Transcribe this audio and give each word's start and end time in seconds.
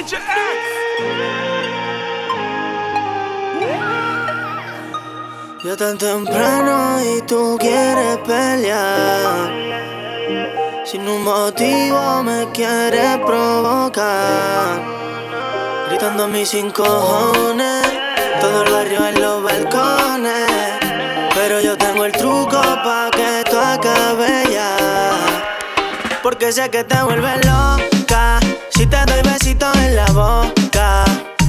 DJ 0.00 0.16
Ya 5.62 5.76
tan 5.76 5.98
temprano 5.98 7.04
y 7.04 7.20
tú 7.26 7.58
quieres 7.60 8.16
pelear. 8.26 9.52
Sin 10.86 11.06
un 11.06 11.22
motivo 11.22 12.22
me 12.22 12.50
quieres 12.50 13.18
provocar. 13.26 14.80
Gritando 15.90 16.28
mis 16.28 16.48
cinco 16.48 16.82
cojones. 16.82 17.86
Todo 18.40 18.62
el 18.64 18.72
barrio 18.72 19.06
en 19.06 19.20
los 19.20 19.42
balcones. 19.42 20.50
Pero 21.34 21.60
yo 21.60 21.76
tengo 21.76 22.06
el 22.06 22.12
truco 22.12 22.58
pa' 22.58 23.10
que 23.12 23.44
tú 23.50 23.58
acabe 23.58 24.44
ya. 24.50 24.76
Porque 26.22 26.52
sé 26.52 26.70
que 26.70 26.84
te 26.84 27.02
vuelve 27.02 27.36
loca. 27.44 27.89
Si 28.80 28.86
te 28.86 28.96
doy 29.04 29.20
besitos 29.22 29.76
en 29.76 29.94
la 29.94 30.06
boca. 30.06 31.04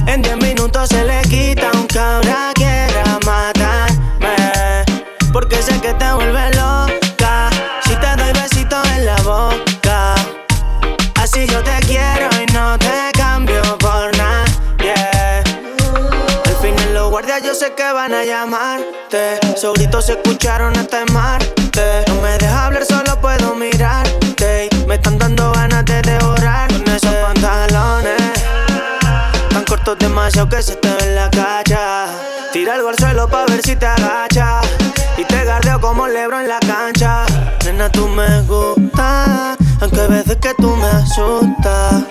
En 0.06 0.20
diez 0.20 0.36
minutos 0.36 0.90
se 0.90 1.02
le 1.02 1.22
quita 1.22 1.70
un 1.72 1.86
cabra 1.86 2.52
quiera 2.52 3.18
matarme. 3.24 4.84
Porque 5.32 5.62
sé 5.62 5.80
que 5.80 5.94
te 5.94 6.12
vuelve 6.12 6.50
loca. 6.50 7.48
Si 7.86 7.94
te 7.96 8.16
doy 8.16 8.34
besitos 8.34 8.86
en 8.96 9.06
la 9.06 9.16
boca. 9.22 10.14
Así 11.22 11.46
yo 11.46 11.64
te 11.64 11.74
quiero 11.86 12.28
y 12.42 12.52
no 12.52 12.78
te 12.78 13.10
cambio 13.14 13.62
por 13.78 14.14
nadie. 14.18 14.92
Al 16.44 16.56
final 16.60 16.92
los 16.92 17.08
guardias 17.08 17.42
yo 17.42 17.54
sé 17.54 17.72
que 17.74 17.92
van 17.94 18.12
a 18.12 18.26
llamarte. 18.26 19.40
Esos 19.56 19.72
gritos 19.72 20.04
se 20.04 20.12
escucharon 20.12 20.76
hasta 20.76 21.00
en 21.00 21.12
Marte. 21.14 22.04
No 22.08 22.20
me 22.20 22.36
deja 22.36 22.66
hablar, 22.66 22.84
solo 22.84 23.18
puedo 23.22 23.54
mirarte. 23.54 24.68
Y 24.70 24.86
me 24.86 24.96
están 24.96 25.16
Cortos 29.84 29.98
demasiado 29.98 30.48
que 30.48 30.62
se 30.62 30.76
te 30.76 30.88
ve 30.88 31.14
la 31.16 31.28
cacha. 31.28 32.06
Tira 32.52 32.74
algo 32.74 32.90
al 32.90 32.96
suelo 32.96 33.26
pa' 33.28 33.46
ver 33.46 33.62
si 33.62 33.74
te 33.74 33.84
agacha. 33.84 34.60
Y 35.16 35.24
te 35.24 35.44
gardeo 35.44 35.80
como 35.80 36.06
lebro 36.06 36.38
en 36.38 36.46
la 36.46 36.60
cancha. 36.60 37.24
Nena, 37.64 37.88
tú 37.88 38.06
me 38.06 38.42
gusta. 38.42 39.56
Aunque 39.80 40.00
hay 40.02 40.08
veces 40.08 40.36
que 40.36 40.54
tú 40.54 40.76
me 40.76 40.86
asustas. 40.86 42.04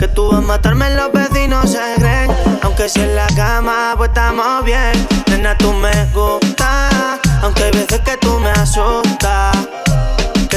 Que 0.00 0.08
tú 0.08 0.32
vas 0.32 0.38
a 0.38 0.40
matarme, 0.40 0.90
los 0.96 1.12
vecinos 1.12 1.70
se 1.70 1.78
creen. 1.96 2.28
Aunque 2.62 2.88
si 2.88 3.00
en 3.02 3.14
la 3.14 3.28
cama, 3.36 3.94
pues 3.96 4.08
estamos 4.08 4.64
bien. 4.64 4.90
Nena, 5.28 5.56
tú 5.58 5.72
me 5.72 5.92
gusta. 6.06 7.20
Aunque 7.42 7.64
hay 7.64 7.70
veces 7.70 8.00
que 8.00 8.16
tú 8.16 8.36
me 8.40 8.50
asustas. 8.50 9.56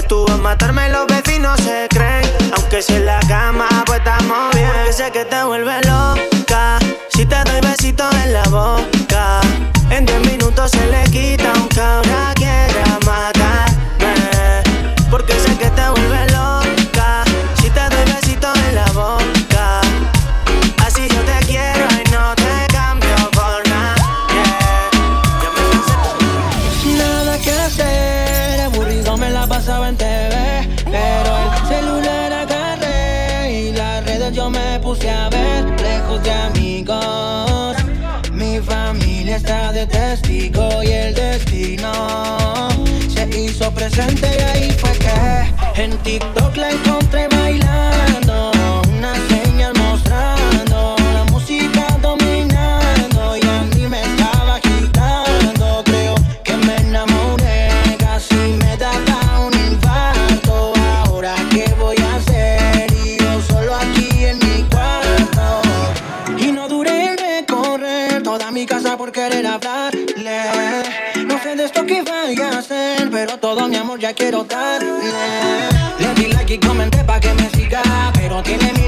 Tú 0.08 0.26
vas 0.28 0.36
a 0.36 0.42
matarme, 0.42 0.90
los 0.90 1.08
vecinos 1.08 1.59
se 1.62 1.88
creen. 1.90 2.23
Aunque 2.56 2.82
si 2.82 2.96
en 2.96 3.06
la 3.06 3.20
cama, 3.28 3.68
pues 3.86 4.00
estamos 4.00 4.54
bien. 4.54 4.70
Sé 4.92 5.12
que 5.12 5.26
te 5.26 5.44
vuelve 5.44 5.76
loca. 5.82 6.80
Si 7.09 7.26
te 7.26 7.44
doy 7.44 7.62
besitos 7.62 8.14
en 8.24 8.34
la 8.34 8.44
boca. 8.44 9.42
En 9.90 10.06
10 10.06 10.20
minutos 10.31 10.72
se 10.72 10.86
le 10.88 11.04
quita 11.12 11.54
un 11.56 11.68
cabra 11.68 12.34
quiera 12.36 12.73
se 43.08 43.40
hizo 43.40 43.72
presente. 43.72 44.28
Y 44.38 44.42
ahí 44.42 44.72
fue 44.72 44.92
que 44.98 45.84
en 45.84 45.98
TikTok 46.00 46.56
la 46.56 46.72
encontré 46.72 47.28
bailando. 47.30 48.12
Ya 74.03 74.14
quiero 74.14 74.44
darle. 74.44 75.14
Le 75.97 76.14
di 76.16 76.28
like 76.34 76.56
y 76.56 76.58
comenté 76.58 77.06
pa' 77.06 77.22
que 77.22 77.34
me 77.36 77.50
siga, 77.52 77.81
pero 78.14 78.44
tiene 78.44 78.74
miles 78.74 78.83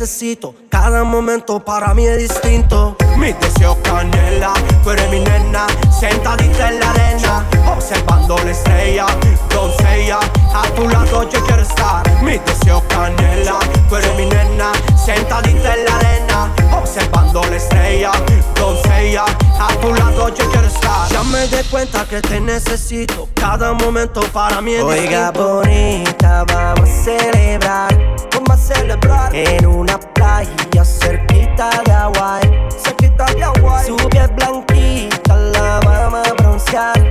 necesito. 0.00 0.54
Cada 0.70 1.04
momento 1.04 1.60
para 1.62 1.92
mí 1.92 2.06
es 2.06 2.16
distinto. 2.16 2.96
Mi 3.18 3.34
deseo 3.34 3.76
canela, 3.82 4.54
tú 4.82 4.92
eres 4.92 5.10
mi 5.10 5.20
nena, 5.20 5.66
sentadita 5.90 6.70
en 6.70 6.80
la 6.80 6.90
arena, 6.90 7.44
observando 7.70 8.38
la 8.38 8.50
estrella, 8.50 9.06
doncella, 9.50 10.18
a 10.54 10.62
tu 10.74 10.88
lado 10.88 11.28
yo 11.28 11.44
quiero 11.44 11.60
estar. 11.60 12.02
Mi 12.22 12.38
deseo 12.38 12.82
canela, 12.88 13.58
tú 13.90 13.96
eres 13.96 14.16
mi 14.16 14.24
nena, 14.24 14.72
sentadita 14.96 15.74
en 15.74 15.84
la 15.84 15.96
arena, 15.96 16.54
observando 16.72 17.42
la 17.42 17.56
estrella, 17.56 18.12
doncella, 18.54 19.26
a 19.58 19.68
tu 19.82 19.92
lado 19.92 20.30
yo 20.30 20.50
quiero 20.50 20.66
estar. 20.66 21.10
Ya 21.10 21.22
me 21.24 21.46
di 21.46 21.62
cuenta 21.70 22.06
que 22.06 22.22
te 22.22 22.40
necesito, 22.40 23.28
cada 23.34 23.74
momento 23.74 24.22
para 24.32 24.62
mí 24.62 24.72
es 24.72 24.82
Oiga, 24.82 25.30
distinto. 25.30 25.58
Oiga 25.58 26.40
bonita, 26.40 26.44
vamos 26.44 26.88
a 26.88 27.04
celebrar 27.04 28.29
celebrar. 28.56 29.34
En 29.34 29.66
una 29.66 29.98
playa 29.98 30.84
cerquita 30.84 31.70
de 31.84 31.92
Hawaii 31.92 32.68
Cerquita 32.70 33.26
de 33.26 33.44
Hawaii 33.44 33.86
Su 33.86 33.96
piel 34.08 34.30
blanquita 34.36 35.36
la 35.36 35.80
vamos 35.84 36.28
a 36.28 36.32
broncear. 36.34 37.09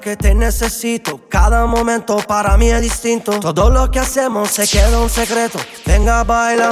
que 0.00 0.16
te 0.16 0.34
necesito. 0.34 1.20
Cada 1.28 1.66
momento 1.66 2.18
para 2.26 2.56
mí 2.56 2.70
es 2.70 2.80
distinto. 2.80 3.38
Todo 3.40 3.70
lo 3.70 3.90
que 3.90 3.98
hacemos 3.98 4.50
se 4.50 4.66
queda 4.66 5.00
un 5.00 5.10
secreto. 5.10 5.58
Venga, 5.86 6.24
baila. 6.24 6.70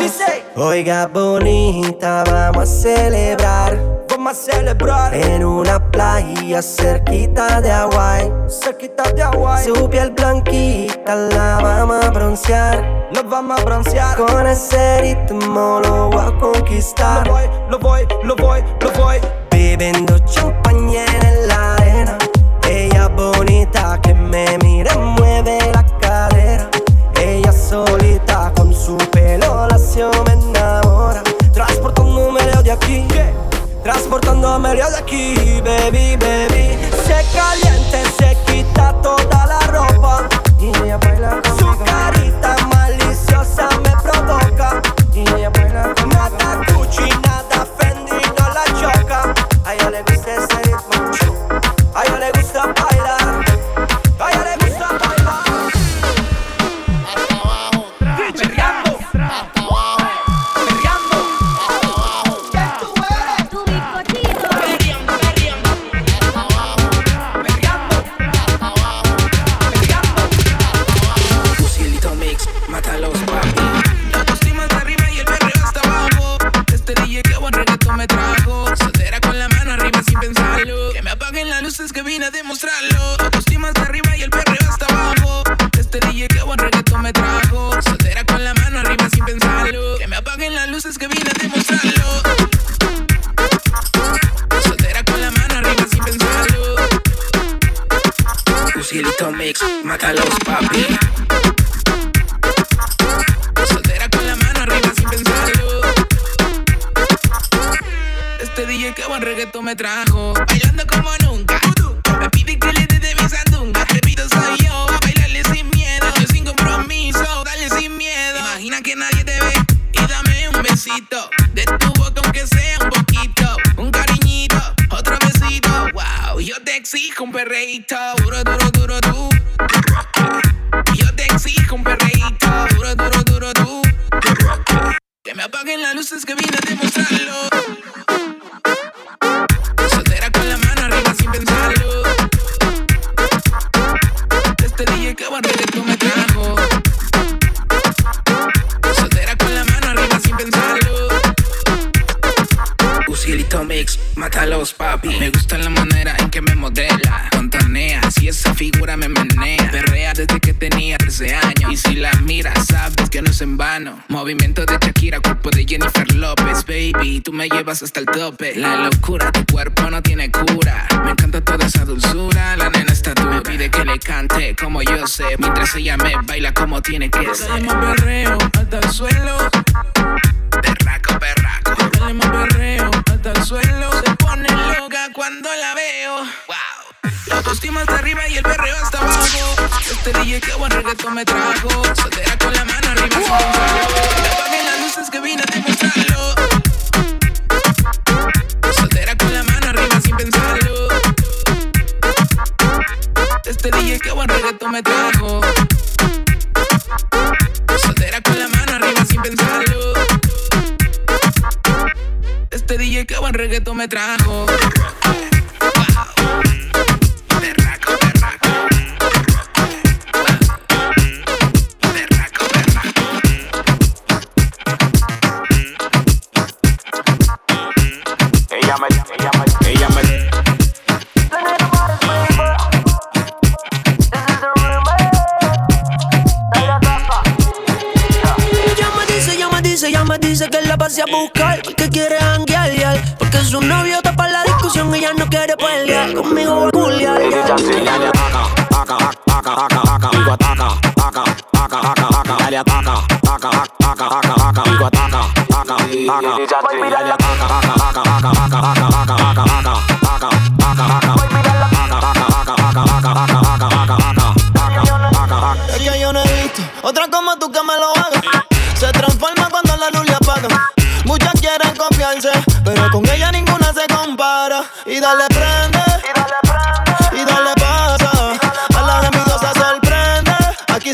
Oiga, 0.56 1.06
bonita, 1.06 2.25
vamos 2.25 2.62
a 2.62 2.67
celebrar. 2.67 3.78
Vamos 4.08 4.32
a 4.32 4.52
celebrar. 4.52 5.14
En 5.14 5.44
una 5.44 5.78
playa 5.90 6.62
cerquita 6.62 7.61
de 7.61 7.70
Hawaii. 7.70 8.31
Cerquita 8.49 9.05
de 9.12 9.23
Hawaii. 9.23 9.64
Su 9.64 9.88
piel 9.88 10.11
blanquita 10.11 11.14
la 11.14 11.58
vamos 11.62 12.05
a 12.05 12.11
broncear. 12.11 13.08
Lo 13.14 13.25
vamos 13.25 13.61
a 13.61 13.64
broncear. 13.64 14.17
Con 14.17 14.46
ese 14.46 15.00
ritmo 15.00 15.81
lo 15.82 16.11
voy 16.11 16.25
a 16.25 16.38
conquistar. 16.38 17.26
Lo 17.26 17.32
voy, 17.32 17.44
lo 17.70 17.78
voy, 17.78 18.06
lo 18.25 18.37
voy, 18.37 18.64
lo 18.81 18.90
voy. 18.93 19.20
Bebiendo 19.50 20.19
champaña 20.20 21.05
en 21.06 21.26
el 21.26 21.50
solita 23.76 24.00
que 24.00 24.14
me 24.14 24.58
mire 24.58 24.94
mueve 24.96 25.58
la 25.73 25.84
cadera. 26.00 26.69
Ella 27.20 27.52
solita 27.52 28.52
con 28.55 28.73
su 28.73 28.96
pelo 29.11 29.67
lacio 29.69 30.11
me 30.26 30.32
enamora. 30.32 31.23
Transportándome 31.52 32.40
de 32.62 32.73
aquí, 32.73 33.06
transportándome 33.82 34.75
de 34.75 34.82
aquí, 34.82 35.61
baby, 35.64 36.17
baby. 36.17 36.78
Se 37.06 37.25
caliente, 37.37 38.02
se 38.19 38.37
quita 38.46 38.94
toda 39.02 39.46
la 39.46 39.61
ropa 39.69 40.28
y 40.61 40.69
ella 40.69 40.99
baila 40.99 41.43
conmigo. 41.43 41.73
Su 41.73 41.84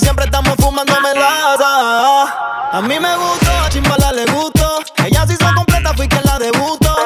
siempre 0.01 0.25
estamos 0.25 0.55
fumando 0.57 0.95
melaza. 1.01 2.25
A 2.73 2.81
mí 2.83 2.99
me 2.99 3.17
gustó, 3.17 3.51
a 3.65 3.69
Chimbala 3.69 4.13
le 4.13 4.25
gustó. 4.27 4.79
Ella 5.05 5.27
sí 5.27 5.37
se 5.37 5.55
completa, 5.55 5.93
fui 5.95 6.09
quien 6.09 6.23
la 6.25 6.39
debutó. 6.39 6.97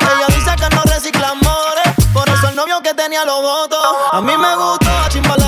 Ella 0.00 0.26
dice 0.28 0.50
que 0.56 0.74
no 0.74 0.82
recicla 0.82 1.28
amores, 1.30 1.94
por 2.12 2.28
eso 2.28 2.48
el 2.48 2.56
novio 2.56 2.80
que 2.82 2.94
tenía 2.94 3.24
los 3.24 3.42
votos. 3.42 3.78
A 4.12 4.20
mí 4.20 4.36
me 4.36 4.56
gustó, 4.56 4.90
a 4.90 5.08
Chimbala 5.08 5.45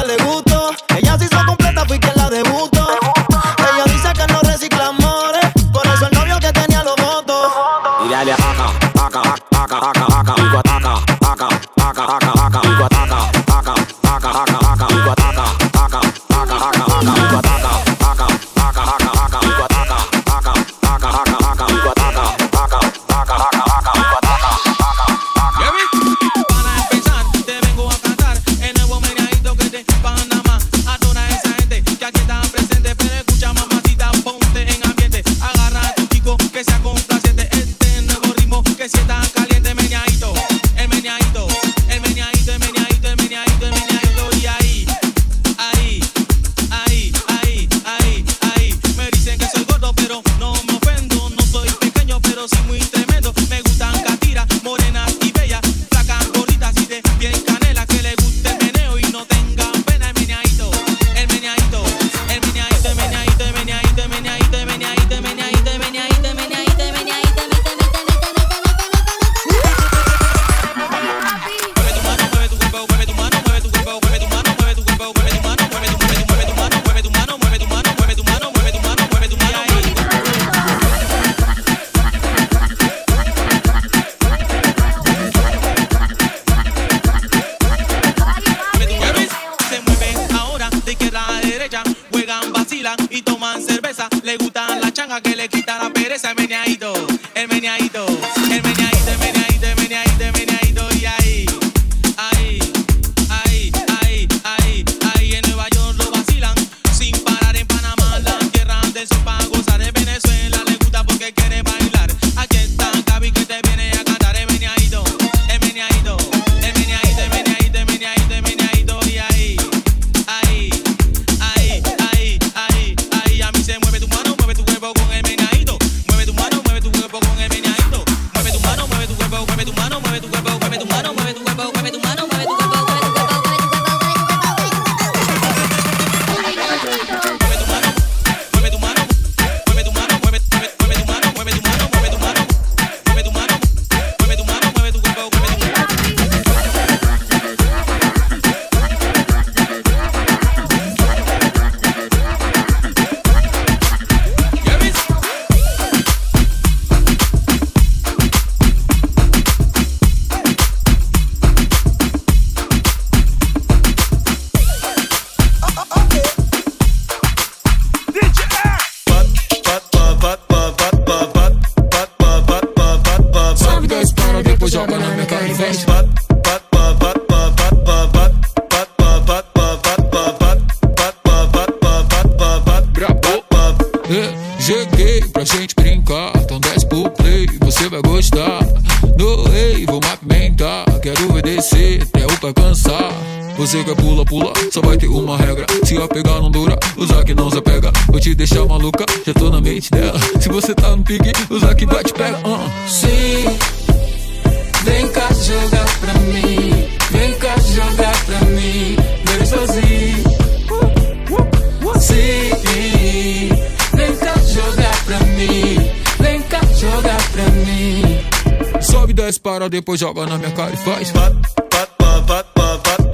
desce, 219.28 219.40
para, 219.40 219.68
depois 219.68 220.00
joga 220.00 220.24
na 220.26 220.38
minha 220.38 220.50
cara 220.52 220.72
e 220.72 220.76
faz. 220.76 221.10
Pat, 221.10 221.34
pat, 221.68 221.90
pat, 221.98 222.26
pat, 222.26 222.46
pat, 222.54 223.12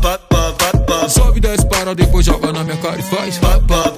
pat, 0.00 0.20
pat, 0.20 0.86
pat. 0.86 1.10
Sobe, 1.10 1.40
desce, 1.40 1.66
para, 1.68 1.94
depois 1.94 2.26
joga 2.26 2.52
na 2.52 2.64
minha 2.64 2.76
cara 2.78 2.98
e 2.98 3.02
faz. 3.02 3.38
Pá, 3.38 3.60
pá. 3.68 3.89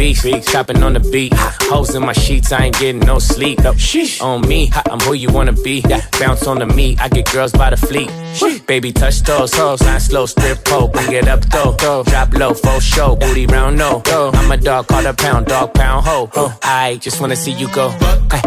beef. 0.00 0.46
Chopping 0.46 0.82
on 0.82 0.94
the 0.94 1.00
beat. 1.00 1.32
Hoes 1.70 1.94
in 1.94 2.02
my 2.02 2.12
sheets, 2.12 2.52
I 2.52 2.64
ain't 2.66 2.78
getting 2.78 3.00
no 3.00 3.18
sleep. 3.18 3.58
Sheesh. 3.58 4.22
On 4.22 4.40
me, 4.48 4.70
I'm 4.90 5.00
who 5.00 5.12
you 5.12 5.30
wanna 5.30 5.52
be. 5.52 5.82
Bounce 6.18 6.46
on 6.46 6.58
the 6.58 6.66
meat, 6.66 7.00
I 7.00 7.08
get 7.08 7.30
girls 7.32 7.52
by 7.52 7.70
the 7.70 7.76
fleet. 7.76 8.10
Baby, 8.66 8.92
touch 8.92 9.20
those 9.22 9.52
hoes. 9.54 9.82
Line 9.82 10.00
slow, 10.00 10.26
strip 10.26 10.64
pole, 10.64 10.88
bring 10.88 11.12
it 11.12 11.28
up 11.28 11.40
though. 11.52 11.74
Drop 12.04 12.32
low, 12.32 12.54
full 12.54 12.80
show, 12.80 13.16
booty 13.16 13.46
round 13.46 13.76
no. 13.76 14.02
I'm 14.06 14.50
a 14.50 14.56
dog, 14.56 14.86
call 14.88 15.06
a 15.06 15.12
pound, 15.12 15.46
dog 15.46 15.74
pound 15.74 16.06
ho. 16.06 16.30
I 16.62 16.98
just 17.00 17.20
wanna 17.20 17.36
see 17.36 17.52
you 17.52 17.68
go. 17.68 17.88
Ay, 18.30 18.42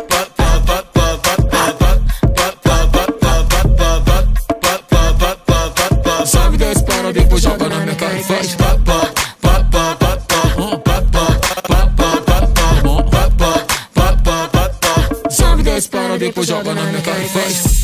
We're 16.24 16.56
up 16.56 16.66
on 16.66 16.78
them 16.78 16.94
the 16.94 17.00
31st 17.00 17.83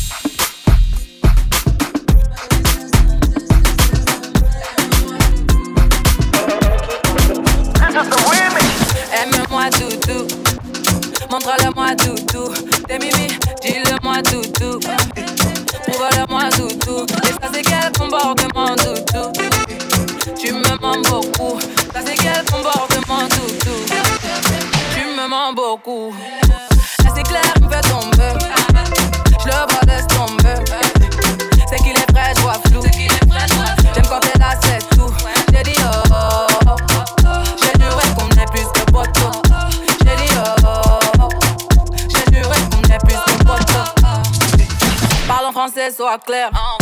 walk 46.10 46.28
left. 46.28 46.79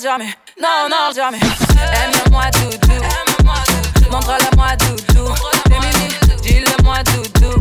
jamais. 0.00 0.36
Non, 0.60 0.88
non, 0.90 1.12
jamais. 1.14 1.38
Aime-moi 1.40 2.44
doudou. 2.52 3.00
Montre-le-moi 4.10 4.76
doudou. 4.76 5.34
Dis-le-moi 6.42 7.02
doudou. 7.04 7.60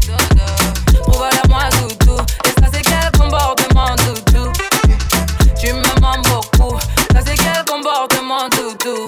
Prouve-le-moi 1.04 1.70
doudou. 1.80 2.18
Et 2.46 2.62
ça, 2.62 2.68
c'est 2.72 2.82
quel 2.82 3.12
comportement 3.20 3.96
doudou? 3.96 4.52
Tu 5.60 5.74
me 5.74 6.02
mens 6.02 6.18
beaucoup. 6.30 6.78
Ça, 7.14 7.20
c'est 7.26 7.36
quel 7.36 7.64
comportement 7.66 8.50
doudou? 8.50 9.08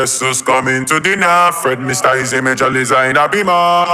Guess 0.00 0.16
who's 0.24 0.40
coming 0.40 0.86
to 0.86 0.96
dinner? 0.98 1.52
Fred, 1.52 1.76
Mr. 1.76 2.16
Easy, 2.16 2.40
Major 2.40 2.70
Liza 2.70 3.04
in 3.10 3.20
a 3.20 3.28
beamer. 3.28 3.52
Oh 3.52 3.84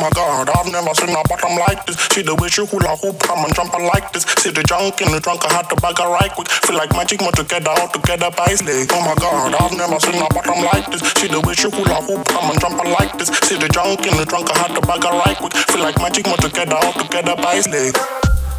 my 0.00 0.08
god, 0.16 0.48
I've 0.48 0.72
never 0.72 0.96
seen 0.96 1.12
a 1.12 1.20
bottom 1.28 1.52
like 1.60 1.84
this. 1.84 2.00
See 2.08 2.24
the 2.24 2.32
way 2.40 2.48
she 2.48 2.64
hula 2.64 2.96
hoop, 2.96 3.20
come 3.20 3.44
and 3.44 3.52
jump 3.52 3.76
like 3.76 4.10
this. 4.16 4.24
See 4.40 4.56
the 4.56 4.64
junk 4.64 5.04
in 5.04 5.12
the 5.12 5.20
trunk, 5.20 5.44
I 5.44 5.52
had 5.52 5.68
to 5.68 5.76
bag 5.84 6.00
her 6.00 6.08
right 6.08 6.32
quick. 6.32 6.48
Feel 6.48 6.80
like 6.80 6.88
magic, 6.96 7.20
more 7.20 7.36
together, 7.36 7.76
all 7.76 7.92
together, 7.92 8.32
nicely. 8.40 8.88
Oh 8.88 9.04
my 9.04 9.12
god, 9.20 9.52
I've 9.52 9.76
never 9.76 10.00
seen 10.00 10.16
a 10.16 10.24
bottom 10.32 10.64
like 10.64 10.88
this. 10.88 11.04
See 11.20 11.28
the 11.28 11.44
way 11.44 11.52
she 11.52 11.68
hula 11.68 12.00
hoop, 12.00 12.24
come 12.24 12.56
and 12.56 12.56
jump 12.56 12.80
like 12.80 13.12
this. 13.20 13.28
See 13.44 13.60
the 13.60 13.68
junk 13.68 14.00
in 14.08 14.16
the 14.16 14.24
trunk, 14.24 14.48
I 14.48 14.64
had 14.64 14.72
to 14.72 14.80
bag 14.80 15.04
her 15.04 15.12
right 15.12 15.36
quick. 15.36 15.52
Feel 15.68 15.84
like 15.84 16.00
magic, 16.00 16.24
more 16.24 16.40
together, 16.40 16.80
all 16.80 16.96
together, 16.96 17.36
nicely. 17.36 17.92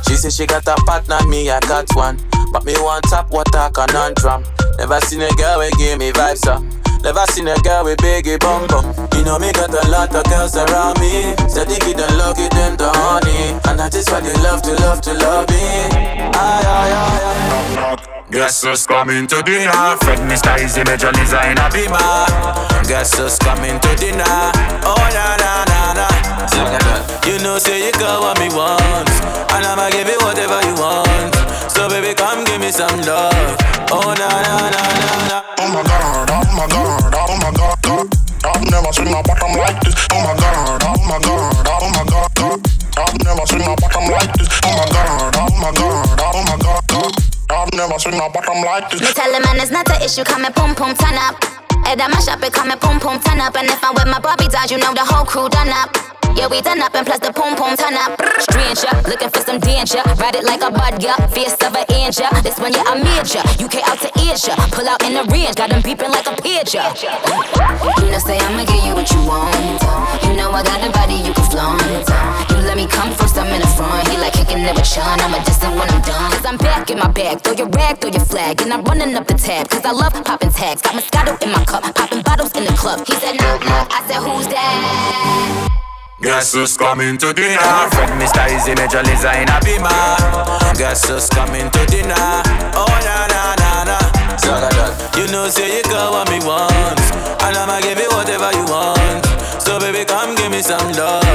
She 0.06 0.22
say 0.22 0.30
she 0.30 0.46
got 0.46 0.70
a 0.70 0.78
partner, 0.86 1.18
me 1.26 1.50
I 1.50 1.58
got 1.66 1.90
one. 1.98 2.22
But 2.54 2.62
me 2.62 2.78
want 2.78 3.10
tap 3.10 3.34
water 3.34 3.74
conundrum. 3.74 4.46
Never 4.78 5.00
seen 5.02 5.22
a 5.22 5.30
girl 5.36 5.60
with 5.60 5.78
give 5.78 6.00
me 6.00 6.12
vibes 6.12 6.48
up. 6.48 6.62
Never 7.04 7.26
seen 7.34 7.48
a 7.48 7.56
girl 7.62 7.84
with 7.86 7.98
biggie 8.00 8.40
bum 8.40 8.68
bum. 8.68 8.86
You 9.18 9.24
know 9.26 9.40
me 9.40 9.52
got 9.52 9.70
a 9.74 9.88
lot 9.90 10.14
of 10.14 10.24
girls 10.26 10.56
around 10.56 11.00
me. 11.00 11.34
Steady 11.50 11.80
kid 11.82 12.00
and 12.00 12.18
lucky 12.18 12.48
them 12.50 12.78
the 12.78 12.90
honey. 12.94 13.58
And 13.70 13.80
that 13.80 13.94
is 13.96 14.10
why 14.10 14.22
they 14.22 14.34
love 14.42 14.62
to 14.64 14.74
love 14.86 15.02
to 15.02 15.14
love 15.14 15.50
me. 15.50 15.66
Aye 16.38 16.64
aye 16.66 16.94
aye 16.94 17.98
aye. 17.98 18.08
Guess 18.32 18.64
who's 18.64 18.86
coming 18.88 19.28
to 19.28 19.42
dinner? 19.44 19.98
Fred, 20.06 20.20
Mr. 20.30 20.56
Easy, 20.64 20.84
Major 20.88 21.12
Liza 21.12 21.52
in 21.52 21.58
a. 21.60 21.68
Beamer, 21.68 22.24
guess 22.88 23.18
who's 23.18 23.38
coming 23.40 23.76
to 23.82 23.92
dinner? 23.98 24.24
Oh 24.88 25.04
na 25.12 25.36
na 25.36 25.66
na 25.68 25.82
na. 26.00 26.08
You 27.28 27.38
know 27.44 27.58
say 27.58 27.86
you 27.86 27.92
got 27.94 28.22
what 28.22 28.40
me 28.40 28.48
want, 28.56 29.10
and 29.52 29.66
I'ma 29.66 29.90
give 29.90 30.08
you 30.08 30.18
whatever 30.24 30.62
you 30.64 30.76
want. 30.80 31.36
Me 32.72 32.78
some 32.78 33.02
love. 33.04 33.58
Oh 33.92 34.16
na 34.16 34.28
na 34.32 34.56
na 34.72 34.82
na 34.96 35.12
na. 35.28 35.38
Oh 35.60 35.68
my 35.76 35.84
god, 35.84 36.30
oh 36.32 36.48
my 36.56 36.68
god, 36.72 37.14
oh 37.20 37.36
my 37.44 37.52
god, 37.52 37.78
god. 37.84 38.08
I've 38.48 38.64
never 38.72 38.92
seen 38.94 39.12
a 39.12 39.20
bottom 39.24 39.54
like 39.60 39.80
this. 39.84 39.96
Oh 40.12 40.20
my 40.24 40.34
god, 40.40 40.82
oh 40.88 41.00
my 41.04 41.20
god, 41.20 41.68
oh 41.68 41.90
my 41.92 42.04
god, 42.08 42.32
god. 42.40 42.60
I've 42.98 43.18
never 43.24 43.46
seen 43.46 43.62
a 43.62 43.76
bottom 43.76 44.06
like 44.12 44.32
this. 44.40 44.50
Oh 44.64 44.72
my 44.72 44.88
god, 44.88 45.36
oh 45.36 45.52
my 45.60 45.72
god, 45.76 46.20
oh 46.24 46.44
my 46.48 46.58
god, 46.64 46.84
god. 46.88 47.14
I've 47.52 47.74
never 47.74 48.00
seen 48.00 48.16
a 48.16 48.30
bottom 48.30 48.64
like 48.64 48.90
this. 48.92 49.02
Me 49.02 49.14
tell 49.14 49.32
the 49.32 49.40
man 49.44 49.60
it's 49.60 49.72
not 49.72 49.90
an 49.92 50.02
issue, 50.02 50.24
come 50.24 50.46
and 50.46 50.56
pum 50.56 50.76
pum 50.76 50.96
turn 50.96 51.18
up. 51.20 51.44
Head 51.86 52.00
on 52.00 52.12
my 52.12 52.20
shop, 52.20 52.44
it 52.44 52.54
come 52.54 52.72
and 52.72 52.80
pum 52.80 53.00
pum 53.00 53.20
turn 53.20 53.42
up. 53.42 53.56
And 53.56 53.68
if 53.68 53.84
I'm 53.84 53.94
with 53.94 54.08
my 54.08 54.20
Bobby 54.20 54.48
dolls, 54.48 54.72
you 54.72 54.78
know 54.78 54.94
the 54.94 55.04
whole 55.04 55.26
crew 55.26 55.50
done 55.50 55.70
up. 55.70 55.92
Yeah, 56.36 56.48
we 56.48 56.62
done 56.62 56.82
up 56.82 56.96
and 56.96 57.06
plus 57.06 57.20
the 57.20 57.32
pum 57.34 57.56
pum 57.56 57.76
turn 57.76 57.94
up. 57.94 58.16
Stranger, 58.40 58.92
looking 59.08 59.30
for 59.30 59.42
some 59.42 59.60
danger. 59.60 60.02
Ride 60.18 60.36
it 60.36 60.44
like 60.44 60.64
a 60.64 60.72
bud, 60.72 61.02
yeah. 61.04 61.20
Fierce 61.28 61.60
of 61.62 61.76
an 61.76 61.86
angel. 61.92 62.28
This 62.42 62.58
one, 62.58 62.72
yeah, 62.74 62.88
I 62.88 62.96
made 62.98 63.28
ya. 63.28 63.44
UK 63.60 63.84
out 63.84 64.00
to 64.00 64.10
Asia. 64.16 64.56
Pull 64.72 64.88
out 64.88 65.04
in 65.04 65.14
the 65.14 65.24
range, 65.30 65.56
got 65.56 65.70
them 65.70 65.82
beeping 65.84 66.10
like 66.10 66.26
a 66.26 66.36
pigeon. 66.42 66.88
You 68.00 68.10
know, 68.10 68.20
say 68.20 68.40
I'ma 68.40 68.64
give 68.64 68.84
you 68.84 68.96
what 68.96 69.10
you 69.12 69.22
want. 69.28 69.84
You 70.24 70.34
know 70.34 70.52
I 70.52 70.64
got 70.64 70.80
a 70.82 70.90
body 70.92 71.20
you 71.20 71.34
can 71.34 71.46
flaunt. 71.52 71.84
You 72.50 72.58
let 72.64 72.78
me 72.78 72.88
come 72.88 73.12
first, 73.14 73.38
I'm 73.38 73.52
in 73.52 73.62
the 73.62 73.68
front. 73.68 74.08
He 74.08 74.18
like 74.18 74.34
kicking 74.34 74.64
it 74.64 74.74
with 74.76 74.88
Sean. 74.88 75.20
I'm 75.20 75.34
a 75.34 75.44
distant 75.44 75.76
when 75.76 75.90
I'm 75.90 76.02
done. 76.02 76.32
Cause 76.32 76.46
I'm 76.46 76.58
back 76.58 76.90
in 76.90 76.98
my 76.98 77.12
bag. 77.12 77.42
Throw 77.42 77.54
your 77.54 77.70
rag, 77.70 78.00
throw 78.00 78.10
your 78.10 78.26
flag. 78.26 78.62
And 78.62 78.72
I'm 78.72 78.84
running 78.84 79.16
up 79.16 79.28
the 79.28 79.36
tab. 79.36 79.70
Cause 79.70 79.84
I 79.84 79.92
love 79.92 80.14
popping 80.24 80.52
tags. 80.52 80.82
Got 80.82 80.96
Moscato 80.96 81.36
in 81.44 81.52
my 81.52 81.64
cup. 81.66 81.84
Popping 81.94 82.22
bottles 82.22 82.56
in 82.56 82.64
the 82.64 82.74
club. 82.74 83.06
He 83.06 83.14
said, 83.16 83.36
no, 83.36 83.60
knock. 83.68 83.92
I 83.92 84.00
said, 84.08 84.22
who's 84.24 84.48
that? 84.48 85.72
Guess 86.22 86.54
who's 86.54 86.78
coming 86.78 87.18
to 87.18 87.34
dinner? 87.34 87.58
Fred, 87.90 88.10
Mr. 88.22 88.46
Easy, 88.54 88.76
Major 88.78 89.02
Liza 89.02 89.42
in 89.42 89.50
a 89.50 89.58
beamer. 89.66 89.90
Ah. 89.90 90.74
Guess 90.78 91.10
who's 91.10 91.28
coming 91.30 91.70
to 91.72 91.82
dinner? 91.90 92.14
Oh 92.78 92.86
na 93.02 93.26
na 93.26 93.42
na 93.58 93.70
na. 93.90 93.98
Zagadot. 94.38 94.94
You 95.18 95.26
know, 95.34 95.50
say 95.50 95.78
you 95.78 95.84
got 95.90 96.12
what 96.14 96.30
me 96.30 96.38
want, 96.46 97.02
and 97.42 97.58
I'ma 97.58 97.82
give 97.82 97.98
you 97.98 98.10
whatever 98.14 98.54
you 98.54 98.66
want. 98.70 99.26
So 99.66 99.80
baby, 99.80 100.06
come 100.06 100.36
give 100.36 100.52
me 100.52 100.62
some 100.62 100.94
love. 100.94 101.26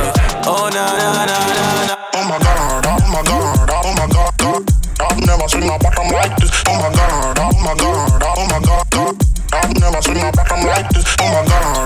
Oh 0.47 0.71
na 0.71 0.87
na 0.87 1.27
na 1.27 1.35
na 1.35 1.67
na. 1.91 1.95
Oh 2.15 2.23
my 2.31 2.39
god, 2.39 2.87
oh 2.87 3.03
my 3.11 3.23
god, 3.27 3.71
oh 3.71 3.91
my 3.91 4.07
god, 4.07 4.35
oh, 4.39 4.55
oh, 4.55 4.63
oh, 4.63 4.63
god. 4.63 4.71
I've 5.03 5.19
never 5.27 5.49
seen 5.51 5.67
a 5.67 5.79
bottom 5.83 6.09
like 6.15 6.37
this. 6.39 6.51
Oh 6.63 6.79
my 6.79 6.95
god, 6.95 7.39
oh 7.43 7.51
my 7.59 7.75
god, 7.75 8.23
oh 8.23 8.47
my 8.47 8.61
god, 8.63 8.87
god. 8.95 9.15
I've 9.53 9.75
never 9.83 10.01
seen 10.03 10.23
a 10.23 10.31
bottom 10.31 10.63
like 10.63 10.89
this. 10.95 11.07
Oh 11.19 11.27
my 11.27 11.43
oh 11.43 11.43
my 11.43 11.51
god, 11.51 11.86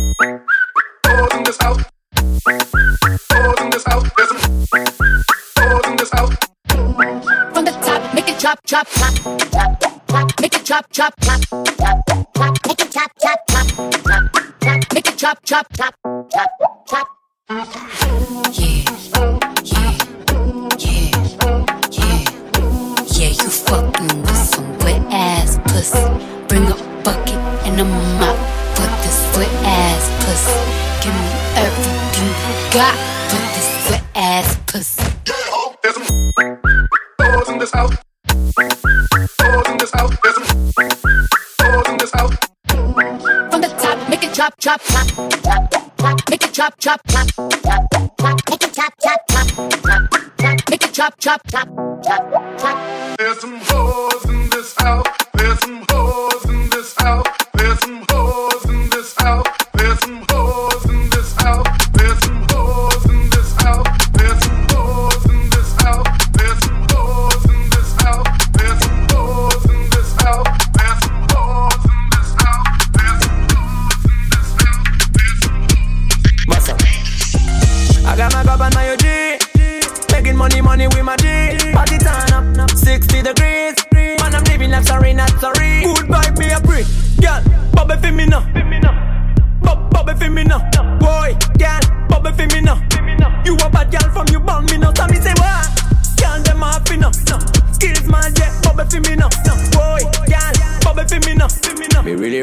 chop, 8.41 8.59
chop, 8.65 8.87
chop, 8.87 9.13
chop, 10.09 10.41
make 10.41 10.55
it 10.55 10.65
chop, 10.65 10.85
chop, 10.91 11.13
chop, 11.21 11.39
chop, 11.51 11.75
chop, 11.77 12.57
make 12.67 12.81
it 12.81 12.91
chop, 12.91 13.11
chop, 13.21 13.39
chop, 13.49 13.67
chop, 14.01 14.23
chop, 14.61 14.93
make 14.93 15.07
it 15.07 15.17
chop, 15.17 15.37
chop, 15.43 15.67
chop, 15.77 15.93
chop, 16.31 16.49
chop. 16.87 17.07
Yeah, 17.49 17.65
yeah, 18.51 18.85
yeah, 19.63 19.97
yeah, 21.91 22.25
yeah. 23.13 23.29
You 23.29 23.49
fucking 23.49 24.21
with 24.21 24.37
some 24.37 24.77
wet 24.79 25.01
ass 25.13 25.59
pussy. 25.65 26.03
Bring 26.47 26.65
a 26.65 26.75
bucket 27.03 27.37
and 27.65 27.79
a 27.79 27.85
mop. 27.85 28.50
You 32.81 32.87
got 32.87 33.53
this 33.53 33.91
wet 33.91 34.03
ass 34.15 34.57
pussy. 34.65 35.03
There's 35.83 35.95
some 35.95 36.31
hoes 37.21 37.49
in 37.49 37.59
this 37.59 37.71
house. 37.71 37.95
In 38.57 38.67
this 39.77 39.91
house. 39.91 40.17
There's 40.23 40.35
some 40.35 40.47
in 41.91 41.97
this 41.99 42.11
house. 42.11 42.35
From 42.67 43.61
the 43.61 43.67
top, 43.79 44.09
make 44.09 44.23
it 44.23 44.33
drop, 44.33 44.57
drop, 44.57 44.81
drop, 44.83 45.07
drop, 45.43 45.69
drop. 45.97 46.29
Make 46.29 46.43
it 46.43 46.53
drop, 46.53 46.75
drop, 46.79 47.01
drop, 47.05 47.27
drop, 47.27 47.89
drop. 48.17 48.49
Make 48.49 48.63
it 48.63 48.73
drop, 48.73 48.93
drop, 48.97 49.21
drop, 49.27 49.47
drop, 49.47 49.83
drop. 49.83 50.69
Make 50.69 50.83
it 50.83 50.93
drop, 50.93 51.17
drop, 51.19 51.43
drop, 51.47 51.67
drop, 52.01 52.57
drop. 52.57 53.17
There's 53.19 53.39
some 53.39 53.59
hoes 53.61 54.25
in 54.25 54.49
this 54.49 54.73
house. 54.79 55.10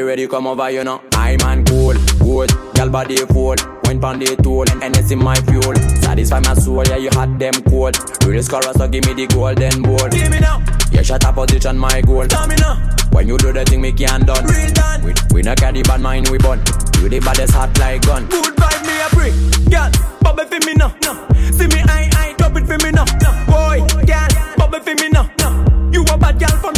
Ready 0.09 0.27
come 0.27 0.47
over, 0.47 0.71
you 0.71 0.83
know. 0.83 0.99
I 1.13 1.37
man 1.37 1.63
cool, 1.65 1.93
good, 2.17 2.49
girl 2.73 2.89
body 2.89 3.17
full. 3.27 3.55
Wine 3.83 4.01
pon 4.01 4.17
the 4.17 4.35
tool, 4.41 4.65
and 4.81 4.97
it's 4.97 5.11
in 5.11 5.19
my 5.19 5.35
fuel. 5.45 5.75
Satisfy 6.01 6.39
my 6.39 6.55
soul, 6.55 6.83
yeah, 6.85 6.97
you 6.97 7.11
had 7.13 7.37
them 7.37 7.53
cold. 7.69 7.95
Real 8.25 8.41
scorer, 8.41 8.73
so 8.73 8.87
give 8.87 9.05
me 9.05 9.13
the 9.13 9.27
golden 9.27 9.83
ball. 9.83 10.09
Give 10.09 10.31
me 10.31 10.39
now. 10.39 10.63
Yeah, 10.91 11.03
shut 11.03 11.23
up 11.25 11.35
position, 11.35 11.77
my 11.77 12.01
goal. 12.01 12.25
Tell 12.25 12.47
me 12.47 12.55
now. 12.55 12.75
When 13.11 13.27
you 13.27 13.37
do 13.37 13.53
the 13.53 13.63
thing, 13.65 13.81
me 13.81 13.91
can't 13.91 14.25
done. 14.25 14.45
Real 14.45 14.73
done. 14.73 15.03
We, 15.03 15.13
we 15.31 15.41
not 15.43 15.57
carry 15.57 15.83
bad 15.83 16.01
mind, 16.01 16.27
we 16.29 16.39
bun. 16.39 16.57
You 17.01 17.09
the 17.09 17.19
baddest 17.19 17.53
hot 17.53 17.77
like 17.77 18.01
gun. 18.01 18.25
Good 18.29 18.55
vibe, 18.57 18.81
me 18.89 18.95
a 18.97 19.07
break. 19.13 19.33
Girl, 19.69 19.91
bubble 20.21 20.45
for 20.45 20.59
me 20.65 20.73
now. 20.73 20.89
No. 21.05 21.13
See 21.53 21.69
me, 21.69 21.85
I, 21.85 22.09
I, 22.17 22.33
drop 22.33 22.57
it 22.57 22.65
for 22.65 22.81
me 22.83 22.89
now. 22.89 23.05
No. 23.21 23.29
Boy, 23.45 23.85
girl, 24.09 24.29
bubble 24.57 24.81
for 24.81 24.95
me 24.95 25.09
now. 25.09 25.29
No. 25.37 25.49
You 25.93 26.01
a 26.09 26.17
bad 26.17 26.39
girl 26.39 26.57
from 26.57 26.73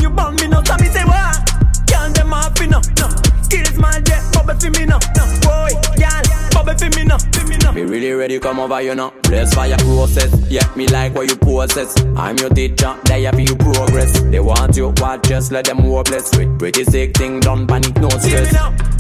me 7.74 7.84
really 7.84 8.12
ready 8.12 8.40
come 8.40 8.60
over, 8.60 8.82
you 8.82 8.96
know. 8.96 9.14
Bless 9.24 9.54
fire 9.54 9.78
process. 9.78 10.34
Yeah, 10.50 10.68
me 10.76 10.88
like 10.88 11.16
what 11.16 11.30
you 11.30 11.36
possess. 11.36 12.00
I'm 12.16 12.38
your 12.38 12.50
teacher, 12.50 12.96
there 13.06 13.32
for 13.32 13.40
you 13.40 13.56
progress. 13.56 14.20
They 14.22 14.40
want 14.40 14.76
you, 14.76 14.94
watch, 14.98 15.28
just 15.28 15.52
let 15.52 15.66
them 15.66 15.80
hopeless. 15.80 16.30
With 16.38 16.60
pretty 16.60 16.84
sick 16.86 17.16
thing 17.16 17.40
done, 17.40 17.68
panic, 17.68 17.96
no 17.98 18.10
stress. 18.10 18.54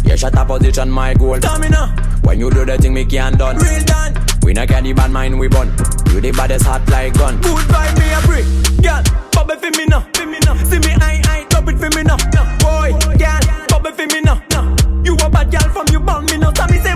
Yeah, 0.03 0.15
shut 0.15 0.35
up 0.35 0.47
position, 0.47 0.89
my 0.89 1.13
goal. 1.13 1.39
Tell 1.39 1.59
me 1.59 1.69
now. 1.69 1.87
When 2.23 2.39
you 2.39 2.49
do 2.49 2.65
the 2.65 2.77
thing, 2.77 2.93
me 2.93 3.05
can't 3.05 3.37
done. 3.37 3.57
Real 3.57 3.83
done. 3.83 4.15
We 4.43 4.53
not 4.53 4.67
get 4.67 4.83
the 4.83 4.93
bad 4.93 5.11
mind, 5.11 5.39
we 5.39 5.47
bun. 5.47 5.67
You 6.13 6.21
the 6.21 6.31
baddest 6.31 6.65
hot 6.65 6.87
like 6.89 7.13
gun. 7.13 7.39
Good 7.41 7.65
vibe, 7.67 7.99
me 7.99 8.11
a 8.11 8.21
break. 8.27 8.83
Girl, 8.83 9.21
for 9.61 9.69
me 9.77 9.85
now. 9.85 10.01
For 10.13 10.25
me 10.25 10.39
now. 10.39 10.55
See 10.63 10.79
me, 10.79 10.93
I, 10.99 11.21
I, 11.25 11.45
drop 11.49 11.67
it 11.69 11.77
for 11.77 11.89
me 11.95 12.03
now. 12.03 12.17
No. 12.33 12.43
Boy, 12.59 12.97
girl, 13.17 13.41
bubble 13.69 13.91
for 13.91 14.07
me 14.07 14.21
now. 14.21 14.41
No. 14.51 14.75
You 15.03 15.13
a 15.15 15.29
bad 15.29 15.51
girl 15.51 15.69
from 15.69 15.87
you 15.91 15.99
born 15.99 16.25
me 16.25 16.37
now. 16.37 16.51
Tell 16.51 16.67
me 16.67 16.79
say 16.79 16.90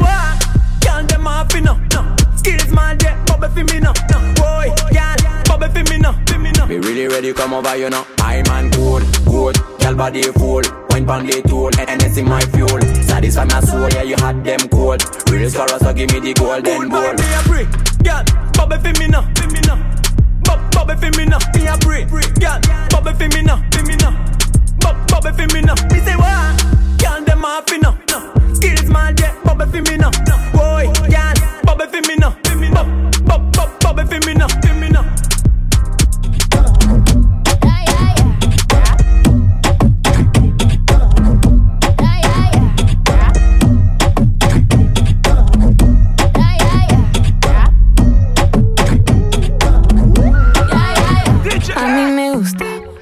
Skills 2.46 2.70
man, 2.72 2.98
yeah, 3.02 3.18
bubble 3.26 3.50
for 3.50 3.64
me 3.64 3.80
now. 3.80 3.94
No. 4.14 4.20
Boy, 4.38 4.70
girl, 4.94 5.18
bubble 5.50 5.70
for 5.74 5.84
me 5.90 5.98
now. 5.98 6.14
Me 6.68 6.78
really 6.78 7.08
ready 7.08 7.34
come 7.34 7.54
over, 7.54 7.76
you 7.76 7.90
know. 7.90 8.06
I 8.20 8.44
man 8.48 8.70
cool, 8.72 9.02
good, 9.26 9.58
girl 9.80 9.96
body 9.96 10.22
full. 10.34 10.62
Wine 10.90 11.06
pon 11.06 11.26
the 11.26 11.42
tool, 11.48 11.72
and 11.80 12.02
it's 12.04 12.18
in 12.18 12.26
my 12.30 12.42
fuel. 12.54 12.82
Satisfy 13.02 13.46
my 13.46 13.60
soul, 13.62 13.90
yeah, 13.90 14.04
you 14.04 14.16
had 14.18 14.44
them 14.44 14.60
cold. 14.70 15.02
Real 15.30 15.50
scorer, 15.50 15.80
so 15.80 15.92
give 15.94 16.12
me 16.14 16.20
the 16.20 16.34
golden 16.36 16.90
ball. 16.90 17.14
Me 17.18 17.26
a 17.34 17.42
break, 17.50 17.68
girl, 18.06 18.24
bubble 18.54 18.78
for 18.78 18.94
me 19.00 19.08
now. 19.08 19.26
For 19.34 19.48
me 19.50 19.60
now. 19.62 19.82
Bub- 20.46 20.72
Bubble 20.72 20.96
for 21.02 21.18
me 21.18 21.26
now, 21.26 21.40
me 21.56 21.66
a 21.66 21.78
break, 21.82 22.10
girl, 22.38 22.62
bubble 22.92 23.14
for 23.18 23.28
me 23.28 23.42
now, 23.42 23.58
for 23.74 23.82
me 23.90 23.96
now. 23.98 24.14
Bubble 24.82 25.34
for 25.34 25.48
me 25.54 25.62
now, 25.62 25.74
me 25.90 25.98
say 26.06 26.16
what? 26.16 26.62
Girl, 27.02 27.22
them 27.26 27.42
happy 27.42 27.80
now. 27.80 27.98
Skills 28.56 28.90
man, 28.90 29.16
yeah, 29.20 29.34
bubble 29.44 29.66
me 29.68 29.98
now. 29.98 30.12
Boy, 30.54 30.92
girl, 31.10 31.36
bubble 31.64 32.02
me 32.08 32.16
now, 32.16 32.32
Bubble 32.44 32.60
me 32.60 32.70
now, 32.70 32.86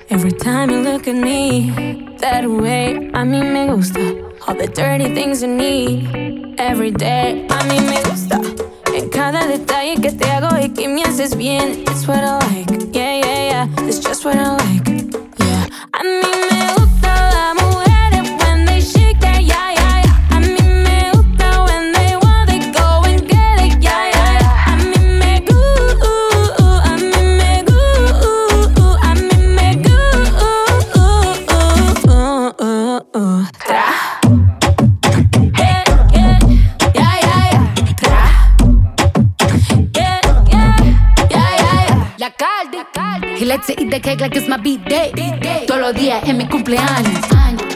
every 0.09 0.31
time 0.31 0.69
you 0.69 0.81
look 0.81 1.07
at 1.07 1.15
me 1.15 2.15
that 2.19 2.45
way. 2.49 3.09
A 3.13 3.25
mí 3.25 3.41
me 3.43 3.67
gusta 3.67 4.22
all 4.47 4.55
the 4.55 4.67
dirty 4.67 5.13
things 5.13 5.41
you 5.41 5.47
need 5.47 6.55
every 6.59 6.91
day. 6.91 7.45
A 7.49 7.63
mí 7.63 7.79
me 7.79 8.01
gusta 8.09 8.39
en 8.93 9.09
cada 9.09 9.45
detalle 9.47 10.01
que 10.01 10.11
te 10.11 10.29
hago 10.29 10.57
y 10.57 10.69
que 10.69 10.87
me 10.87 11.03
haces 11.03 11.35
bien. 11.35 11.83
It's 11.87 12.07
what 12.07 12.23
I 12.23 12.39
like, 12.47 12.93
yeah, 12.93 13.19
yeah, 13.19 13.67
yeah. 13.67 13.87
It's 13.87 13.99
just 13.99 14.25
what 14.25 14.35
I 14.35 14.55
like, 14.55 14.87
yeah. 15.39 15.67
A 15.93 16.03
mí 16.03 16.31
me 16.49 16.73
gusta 16.75 17.11
las 17.33 17.55
mujeres 17.61 18.29
when 18.43 18.65
they 18.65 18.81
shake 18.81 19.19
that, 19.21 19.43
yeah, 19.43 19.72
cake 43.47 44.21
like 44.21 44.35
it's 44.35 44.47
my 44.47 44.57
beat 44.57 44.83
day. 44.85 45.11
Todos 45.67 45.81
los 45.81 45.95
días 45.95 46.23
en 46.27 46.37
mi 46.37 46.45
cumpleaños. 46.45 47.19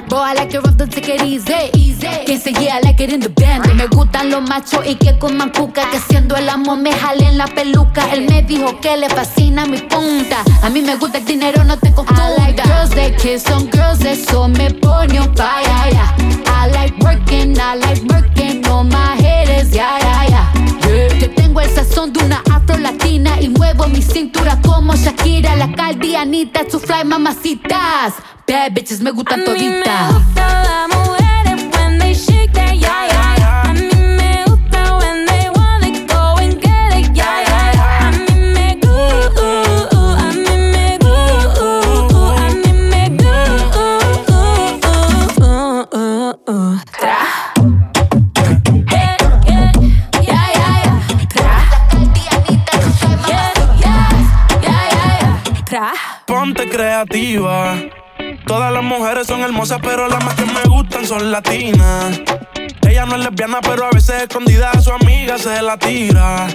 Boy, 0.10 0.19
I 0.19 0.34
like 0.36 0.53
it 0.53 0.63
rough, 0.63 0.77
take 0.77 1.10
it 1.10 1.21
easy. 1.23 1.53
easy. 1.73 2.08
Quien 2.25 2.39
se 2.39 2.53
yeah, 2.53 2.77
I 2.77 2.82
like 2.82 3.01
it 3.01 3.12
in 3.12 3.19
the 3.19 3.30
band. 3.30 3.73
Me 3.75 3.88
gustan 3.88 4.30
los 4.30 4.41
machos 4.41 4.86
y 4.86 4.95
que 4.95 5.17
coman 5.19 5.49
cuca. 5.49 5.89
Que 5.91 5.99
siendo 5.99 6.36
el 6.38 6.47
amor 6.47 6.77
me 6.77 6.93
jalen 6.93 7.38
la 7.38 7.47
peluca. 7.47 8.10
Él 8.13 8.25
me 8.30 8.41
dijo 8.41 8.80
que 8.80 8.95
le 8.95 9.10
fascina 9.10 9.65
mi 9.65 9.80
punta. 9.80 10.43
A 10.62 10.69
mí 10.69 10.82
me 10.82 10.95
gusta 10.95 11.17
el 11.17 11.25
dinero, 11.25 11.63
no 11.65 11.77
te 11.77 11.91
confunda. 11.91 12.23
I 12.23 12.38
like 12.38 12.63
girls 12.63 12.91
that 12.91 13.17
kiss 13.17 13.49
on 13.51 13.69
girls, 13.69 14.06
eso 14.06 14.47
me 14.47 14.69
pone 14.69 15.17
on 15.19 15.36
fire. 15.36 15.91
Yeah. 15.91 16.15
I 16.47 16.69
like 16.71 16.97
working, 16.99 17.58
I 17.60 17.75
like 17.75 18.01
working 18.03 18.65
on 18.67 18.88
my 18.88 19.17
haters, 19.17 19.73
yeah, 19.73 19.99
yeah, 19.99 20.27
yeah. 20.30 21.38
Yo 21.41 21.47
tengo 21.58 21.62
el 21.62 21.76
sazón 21.76 22.13
de 22.13 22.24
una 22.24 22.43
afro 22.52 22.78
latina 22.78 23.41
y 23.41 23.50
muevo 23.50 23.88
mi 23.88 24.02
cintura 24.02 24.60
como 24.62 24.96
Shakira, 24.96 25.56
la 25.56 25.72
caldianita, 25.72 26.70
su 26.70 26.80
fly 26.80 27.04
mamacitas. 27.06 28.13
Bad 28.48 28.74
bitches 28.74 29.02
me 29.02 29.12
gustan 29.12 29.43
toditas. 29.43 30.13
Creativa. 56.54 57.76
Todas 58.46 58.72
las 58.72 58.84
mujeres 58.84 59.28
son 59.28 59.42
hermosas, 59.42 59.80
pero 59.82 60.08
las 60.08 60.24
más 60.24 60.36
que 60.36 60.46
me 60.46 60.64
gustan 60.64 61.06
son 61.06 61.32
latinas. 61.32 62.22
Ella 62.88 63.06
no 63.06 63.16
es 63.16 63.26
lesbiana, 63.26 63.60
pero 63.62 63.86
a 63.86 63.90
veces 63.92 64.24
escondida 64.24 64.72
a 64.72 64.82
su 64.82 64.92
amiga 64.92 65.38
se 65.38 65.62
la 65.62 65.78
tira. 65.78 66.48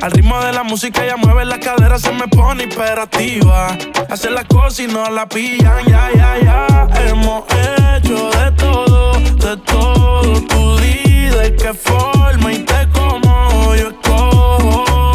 Al 0.00 0.10
ritmo 0.12 0.40
de 0.40 0.52
la 0.52 0.62
música 0.62 1.04
ella 1.04 1.16
mueve 1.16 1.44
la 1.44 1.58
cadera, 1.58 1.98
se 1.98 2.12
me 2.12 2.28
pone 2.28 2.64
imperativa. 2.64 3.76
Hace 4.08 4.30
las 4.30 4.44
cosas 4.44 4.80
y 4.80 4.86
no 4.86 5.10
la 5.10 5.26
pillan, 5.28 5.84
ya, 5.86 6.10
ya, 6.14 6.38
ya. 6.38 6.88
Hemos 7.08 7.44
hecho 7.50 8.30
de 8.30 8.52
todo, 8.52 9.12
de 9.18 9.56
todo. 9.58 10.40
Tu 10.42 10.76
vida 10.76 11.36
de 11.38 11.56
qué 11.56 11.74
forma 11.74 12.52
y 12.52 12.58
te 12.60 12.88
como 12.92 13.74
yo 13.74 13.88
escojo. 13.88 15.14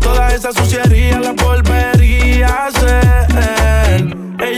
Toda 0.00 0.34
esa 0.34 0.52
suciería 0.52 1.20
la 1.20 1.32
volvería 1.32 2.48
a 2.48 2.66
hacer. 2.66 3.25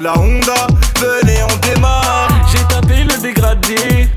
La 0.00 0.18
Honda, 0.18 0.66
venez, 0.98 1.38
on 1.44 1.56
démarre. 1.66 2.28
J'ai 2.50 2.62
tapé 2.74 3.04
le 3.04 3.20
dégradé. 3.20 4.08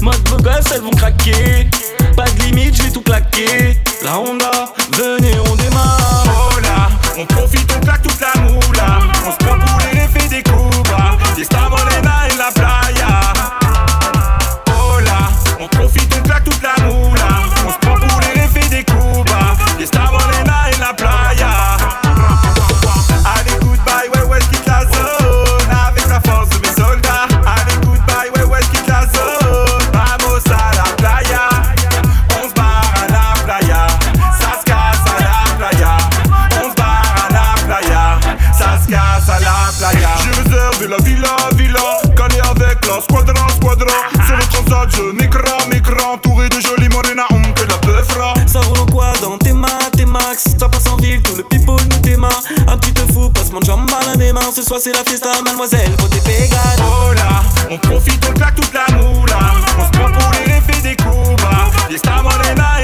Mode 0.00 0.22
beau 0.30 0.38
gosse, 0.38 0.72
elles 0.74 0.80
vont 0.80 0.90
craquer. 0.90 1.68
Pas 2.16 2.24
de 2.24 2.42
limite, 2.44 2.74
je 2.76 2.82
vais 2.84 2.90
tout 2.90 3.02
claquer. 3.02 3.76
La 4.02 4.18
Honda, 4.18 4.72
mon 53.54 53.60
jambe 53.60 53.88
à 53.90 54.16
la 54.16 54.32
mains 54.32 54.52
Ce 54.54 54.62
soir 54.62 54.80
c'est 54.82 54.92
la 54.92 55.04
fiesta, 55.04 55.30
mademoiselle, 55.44 55.90
beauté 55.96 56.18
pégane 56.24 56.80
Oh 56.80 57.12
là, 57.12 57.42
on 57.70 57.78
profite, 57.78 58.20
on 58.28 58.32
claque 58.32 58.56
toute 58.56 58.72
la 58.74 58.86
moula. 58.96 59.38
On 59.78 59.84
se 59.84 59.90
prend 59.90 60.10
pour 60.10 60.30
les 60.32 60.52
effets 60.54 60.82
des 60.82 60.96
coups. 60.96 61.42
Fiesta 61.88 62.22
Morena 62.22 62.83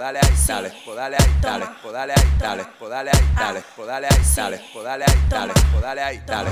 podale 0.00 0.18
ahí, 0.18 0.34
dale, 0.46 0.72
podale 0.82 1.16
ahí, 1.18 1.30
dale, 1.42 1.66
podale 1.82 2.12
ahí, 2.14 2.28
dale, 2.38 2.64
podale 2.78 3.10
ahí, 3.10 3.28
dale, 3.36 3.62
podale 3.76 4.06
ahí, 4.06 4.24
dale, 4.32 4.60
podale 4.72 5.04
ahí, 5.04 5.20
dale, 5.28 5.52
podale 5.74 6.02
ahí, 6.02 6.22
dale. 6.26 6.50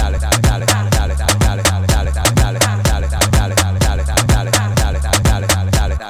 Dale, 0.00 0.18
dale, 0.18 0.38
dale, 0.42 0.66
dale, 0.66 0.90
dale, 0.90 1.14
dale, 1.16 1.16
dale, 1.16 1.42
dale, 1.42 1.62
dale, 1.62 1.62
dale, 1.64 1.86
dale, 1.86 2.12
dale, 2.12 2.12
dale, 2.12 2.34
dale, 2.34 2.63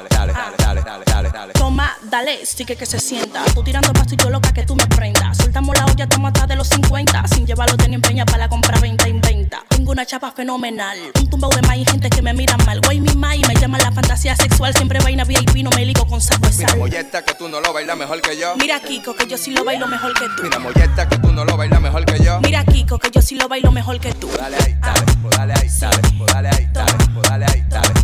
dale, 0.03 0.33
dale, 0.33 0.57
dale, 0.59 0.83
dale, 0.83 1.05
dale, 1.05 1.31
dale. 1.31 1.53
Toma, 1.53 1.97
dale, 2.03 2.45
stick 2.45 2.77
que 2.77 2.87
se 2.87 2.99
sienta. 2.99 3.45
Tú 3.55 3.63
tirando 3.63 3.93
pasto 3.93 4.15
y 4.15 4.17
yo 4.17 4.31
loca 4.31 4.53
que 4.53 4.65
tú 4.65 4.75
me 4.75 4.87
prendas. 4.87 5.37
Soltamos 5.37 5.77
la 5.77 5.85
olla, 5.87 6.05
estamos 6.05 6.31
atrás 6.31 6.49
de 6.49 6.57
los 6.57 6.69
50. 6.69 7.29
Sin 7.29 7.47
llevarlo 7.47 7.77
tenía 7.77 7.97
empeña 7.97 8.25
para 8.25 8.39
la 8.39 8.49
compra, 8.49 8.79
venta, 8.81 9.09
inventa. 9.09 9.63
Tengo 9.69 9.93
una 9.93 10.05
chapa 10.05 10.33
fenomenal. 10.33 10.99
Un 11.21 11.31
tumbao 11.31 11.51
de 11.51 11.63
maíz, 11.63 11.89
gente 11.91 12.11
que 12.11 12.23
me 12.23 12.35
mira 12.35 12.57
mal. 12.59 12.81
Güey, 12.81 13.01
mi 13.01 13.15
mai, 13.15 13.41
me 13.47 13.55
llama 13.55 13.79
la 13.79 13.93
fantasía 13.93 14.35
sexual. 14.35 14.75
Siempre 14.75 14.99
vaina 15.01 15.25
VIP, 15.25 15.63
no 15.63 15.71
me 15.71 15.85
ligo 15.85 16.07
con 16.07 16.21
saco 16.21 16.49
de 16.49 16.57
Mira. 16.57 16.77
Molleta, 16.77 17.25
que 17.25 17.35
tú 17.35 17.49
no 17.49 17.61
lo 17.61 17.73
bailas 17.73 17.97
mejor 17.97 18.21
que 18.21 18.37
yo. 18.37 18.57
Mira 18.57 18.81
Kiko, 18.81 19.15
que 19.15 19.27
yo 19.27 19.39
sí 19.39 19.51
lo 19.51 19.65
bailo 19.65 19.87
mejor 19.87 20.15
que 20.15 20.27
tú. 20.37 20.43
Mira, 20.43 20.59
Molleta, 20.59 21.09
que 21.09 21.19
tú 21.19 21.33
no 21.33 21.45
lo 21.45 21.57
bailas 21.57 21.81
mejor 21.81 22.05
que 22.05 22.23
yo. 22.23 22.41
Mira 22.41 22.65
Kiko, 22.65 22.99
que 22.99 23.11
yo 23.11 23.23
sí 23.23 23.35
lo 23.35 23.49
bailo 23.49 23.71
mejor 23.73 24.01
que 24.01 24.13
tú. 24.15 24.29
Dale 24.37 24.57
ahí, 24.57 24.77
dale, 24.81 25.13
podale 25.23 25.55
ahí, 25.55 25.69
dale, 25.69 25.97
ahí, 25.97 26.03
dale, 26.19 26.19
podale 26.19 26.49
ahí, 26.49 26.69
dale, 26.73 27.05
podale 27.15 27.47
ahí, 27.47 28.04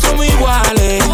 somos 0.00 0.26
iguales, 0.26 1.04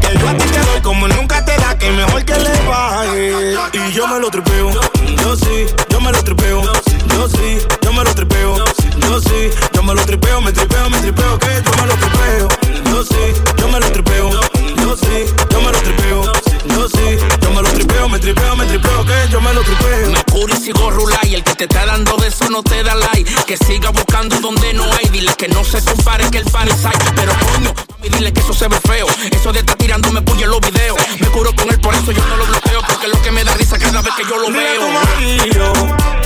Que 0.00 0.18
yo 0.18 0.28
a 0.28 0.34
ti 0.34 0.44
te 0.46 0.58
doy 0.58 0.80
como 0.82 1.08
nunca 1.08 1.44
te 1.44 1.56
da, 1.56 1.76
que 1.78 1.90
mejor 1.90 2.24
que 2.24 2.38
le 2.38 2.68
baje. 2.68 3.54
Y 3.72 3.92
yo 3.92 4.06
me 4.06 4.20
lo 4.20 4.30
tripeo, 4.30 4.70
yo 4.70 5.36
sí, 5.36 5.66
yo 5.90 6.00
me 6.00 6.12
lo 6.12 6.22
tripeo, 6.22 6.62
yo 6.62 7.28
sí, 7.28 7.58
yo 7.82 7.92
me 7.92 8.04
lo 8.04 8.14
tripeo, 8.14 8.56
yo 8.56 9.20
sí, 9.20 9.50
yo 9.72 9.82
me 9.82 9.94
lo 9.94 10.04
tripeo, 10.04 10.40
me 10.40 10.52
tripeo, 10.52 10.90
me 10.90 10.98
tripeo, 11.00 11.38
que 11.38 11.62
yo 11.64 11.72
me 11.80 11.86
lo 11.86 11.94
tripeo, 11.96 12.48
yo 12.90 13.04
sí, 13.04 13.42
yo 13.56 13.68
me 13.68 13.80
lo 13.80 13.92
tripeo, 13.92 14.30
yo 14.30 14.96
sí, 14.96 15.26
yo 15.50 15.60
me 15.60 15.72
lo 15.72 15.78
tripeo, 15.78 16.32
yo 16.66 16.88
sí, 16.88 17.18
yo 17.40 17.50
me 17.50 17.62
lo 17.62 17.70
tripeo, 17.70 18.08
me 18.08 18.18
tripeo, 18.18 18.56
me 18.56 18.66
tripeo, 18.66 19.04
que 19.04 19.28
yo 19.30 19.40
me 19.40 19.54
lo 19.54 19.62
tripeo. 19.62 20.10
Mercury 20.10 20.56
sigo 20.56 20.84
y 21.22 21.34
el 21.34 21.44
que 21.44 21.54
te 21.54 21.64
está 21.64 21.86
dando 21.86 22.16
de 22.16 22.28
eso 22.28 22.48
no 22.50 22.62
te 22.62 22.82
da 22.82 22.94
like. 22.94 23.30
Que 23.46 23.56
siga 23.56 23.90
buscando 23.90 24.38
donde 24.40 24.72
no 24.74 24.84
hay. 24.84 25.08
Dile 25.10 25.34
que 25.36 25.48
no 25.48 25.64
se 25.64 25.82
compare 25.84 26.30
que 26.30 26.38
el 26.38 26.50
fan 26.50 26.68
es. 26.68 26.76
Pero 27.14 27.32
coño, 27.38 27.74
mami, 28.04 28.18
dile 28.18 28.32
que 28.32 28.40
eso 28.40 28.52
se 28.52 28.68
ve 28.68 28.76
feo. 28.80 29.06
Eso 29.30 29.52
de 29.52 29.60
estar 29.60 29.76
tirándome 29.76 30.22
puya 30.22 30.44
en 30.44 30.50
los 30.50 30.60
videos. 30.60 30.96
Me 31.20 31.26
curo 31.28 31.54
con 31.54 31.68
él, 31.70 31.80
por 31.80 31.94
eso 31.94 32.12
yo 32.12 32.24
no 32.26 32.36
lo 32.36 32.46
bloqueo. 32.46 32.80
Porque 32.86 33.08
lo 33.08 33.20
que 33.22 33.30
me 33.30 33.44
da 33.44 33.54
risa 33.54 33.78
cada 33.78 34.02
vez 34.02 34.14
que 34.14 34.24
yo 34.24 34.36
lo 34.38 34.48
Dile 34.48 34.68
a 34.68 34.72
veo. 34.72 34.80
tu 34.80 34.92
marido 34.92 35.72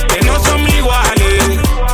que 0.07 0.21
no 0.25 0.43
son 0.43 0.67
iguales. 0.67 1.43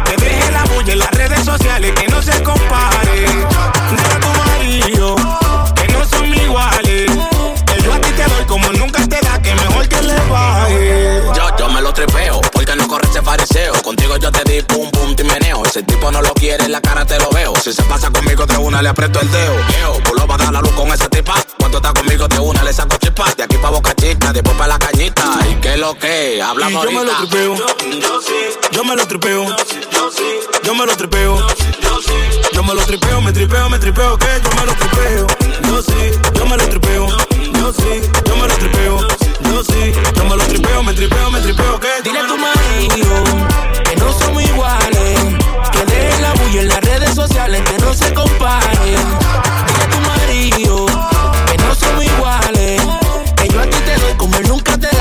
Que 0.05 0.15
deje 0.17 0.51
la 0.51 0.63
bulla 0.63 0.93
en 0.93 0.99
las 0.99 1.11
redes 1.11 1.45
sociales, 1.45 1.91
que 1.99 2.07
no 2.07 2.21
se 2.21 2.43
compare. 2.43 3.19
Dile 3.19 4.13
a 4.13 4.19
tu 4.19 4.29
marido 4.43 5.15
que 5.75 5.87
no 5.89 6.05
son 6.05 6.33
iguales. 6.33 7.11
Que 7.65 7.81
yo 7.81 7.93
a 7.93 7.99
ti 8.01 8.11
te 8.11 8.23
doy 8.23 8.45
como 8.45 8.71
nunca 8.73 9.05
te 9.07 9.19
da, 9.21 9.41
que 9.41 9.53
mejor 9.55 9.87
que 9.87 10.01
le 10.01 10.15
baje. 10.29 11.21
Yo, 11.35 11.57
yo 11.57 11.69
me 11.69 11.81
lo 11.81 11.93
tripeo, 11.93 12.41
Contigo 13.85 14.17
yo 14.17 14.31
te 14.31 14.43
di 14.51 14.61
pum 14.63 14.89
pum 14.89 15.15
timeneo. 15.15 15.63
Ese 15.63 15.83
tipo 15.83 16.09
no 16.11 16.21
lo 16.21 16.33
quiere, 16.33 16.65
en 16.65 16.71
la 16.71 16.81
cara 16.81 17.05
te 17.05 17.19
lo 17.19 17.29
veo. 17.29 17.53
Si 17.63 17.71
se 17.71 17.83
pasa 17.83 18.09
conmigo 18.09 18.45
de 18.45 18.57
una 18.57 18.81
le 18.81 18.89
aprieto 18.89 19.19
el 19.21 19.29
dedo. 19.29 19.53
Eo, 19.79 20.03
pulo 20.03 20.25
va 20.25 20.35
a 20.35 20.37
dar 20.39 20.53
la 20.53 20.61
luz 20.61 20.71
con 20.71 20.87
esa 20.91 21.07
tipa. 21.07 21.35
Cuando 21.59 21.77
está 21.77 21.93
conmigo 21.93 22.27
de 22.27 22.39
una 22.39 22.63
le 22.63 22.73
saco 22.73 22.97
chispas. 22.97 23.37
De 23.37 23.43
aquí 23.43 23.57
pa' 23.57 23.69
boca 23.69 23.93
chica, 23.93 24.33
después 24.33 24.55
pa' 24.57 24.67
la 24.67 24.79
cañita. 24.79 25.23
¿Y 25.49 25.55
qué 25.55 25.77
lo 25.77 25.97
que? 25.97 26.41
Hablamos 26.41 26.83
Y 26.83 26.91
yo 26.91 26.99
me 26.99 27.05
lo 27.05 27.17
tripeo. 27.17 27.55
Yo 28.71 28.83
me 28.83 28.95
lo 28.95 29.07
tripeo. 29.07 29.55
Yo 30.63 30.75
me 30.75 30.85
lo 30.85 30.97
tripeo. 30.97 31.47
Yo 32.53 32.63
me 32.63 32.73
lo 32.73 32.81
tripeo, 32.85 33.21
me 33.21 33.31
tripeo, 33.31 33.69
me 33.69 33.79
tripeo, 33.79 34.17
que 34.17 34.27
yo 34.43 34.49
me 34.55 34.65
lo 34.65 34.73
tripeo. 34.73 35.27
Yo 35.67 35.81
sí, 35.83 36.19
yo 36.33 36.45
me 36.45 36.57
lo 36.57 36.67
tripeo. 36.67 37.07
Yo 37.07 37.73
sí, 37.73 38.01
yo 38.25 38.35
me 38.35 38.47
lo 38.47 38.55
tripeo. 38.55 39.14
Yo 39.55 39.63
sí, 39.63 39.93
yo 40.17 40.25
me 40.25 40.35
lo 40.35 40.43
tripeo, 40.47 40.83
me 40.83 40.93
tripeo, 40.93 41.31
me 41.31 41.39
tripeo, 41.39 41.79
que 41.79 41.87
Dile 42.03 42.19
a 42.19 42.27
tu 42.27 42.37
marido 42.37 43.23
que 43.85 43.95
no 43.95 44.11
somos 44.11 44.43
iguales. 44.43 45.17
Que 45.71 45.85
deje 45.85 46.21
la 46.21 46.33
bulla 46.33 46.59
en 46.59 46.67
las 46.67 46.81
redes 46.81 47.15
sociales, 47.15 47.61
que 47.61 47.77
no 47.77 47.93
se 47.93 48.13
comparen. 48.13 48.75
Dile 48.83 49.81
a 49.81 49.89
tu 49.89 49.99
marido 50.09 50.85
que 51.47 51.57
no 51.59 51.73
somos 51.73 52.03
iguales. 52.03 52.84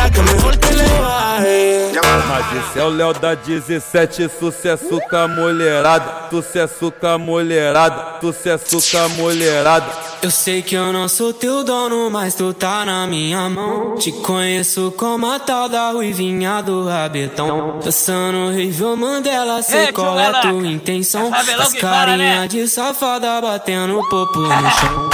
Da, 0.04 0.10
que 0.10 0.20
mejor 0.20 0.56
que 0.56 0.74
le 0.74 0.88
baje. 0.98 1.84
Mas 2.28 2.68
esse 2.68 2.78
é 2.78 2.84
o 2.84 2.88
Léo 2.88 3.12
da 3.12 3.34
17, 3.34 4.30
sucesso 4.38 5.00
com 5.08 5.16
a 5.16 5.28
mulherada, 5.28 6.28
sucesso 6.30 6.92
com 6.92 7.06
a 7.06 7.18
mulherada, 7.18 8.18
sucesso 8.20 8.78
com 8.90 8.98
a 9.04 9.08
mulherada. 9.10 9.86
Eu 10.22 10.30
sei 10.30 10.62
que 10.62 10.74
eu 10.74 10.92
não 10.92 11.08
sou 11.08 11.32
teu 11.32 11.62
dono, 11.62 12.10
mas 12.10 12.34
tu 12.34 12.52
tá 12.52 12.84
na 12.84 13.06
minha 13.06 13.48
mão. 13.48 13.94
Te 13.96 14.10
conheço 14.10 14.92
como 14.96 15.30
a 15.30 15.38
tal 15.38 15.68
da 15.68 15.90
ruivinha 15.90 16.62
do 16.62 16.86
rabetão. 16.86 17.78
Dançando 17.82 18.48
horrível 18.48 18.96
Mandela, 18.96 19.62
sei 19.62 19.86
Ei, 19.86 19.92
qual 19.92 20.18
é 20.18 20.26
Malaca. 20.26 20.48
tua 20.48 20.66
intenção. 20.66 21.32
As 21.32 21.46
fala, 21.46 21.80
carinha 21.80 22.40
né? 22.40 22.48
de 22.48 22.66
safada 22.66 23.40
batendo 23.40 24.00
popo 24.08 24.40
no 24.40 24.70
chão. 24.70 25.10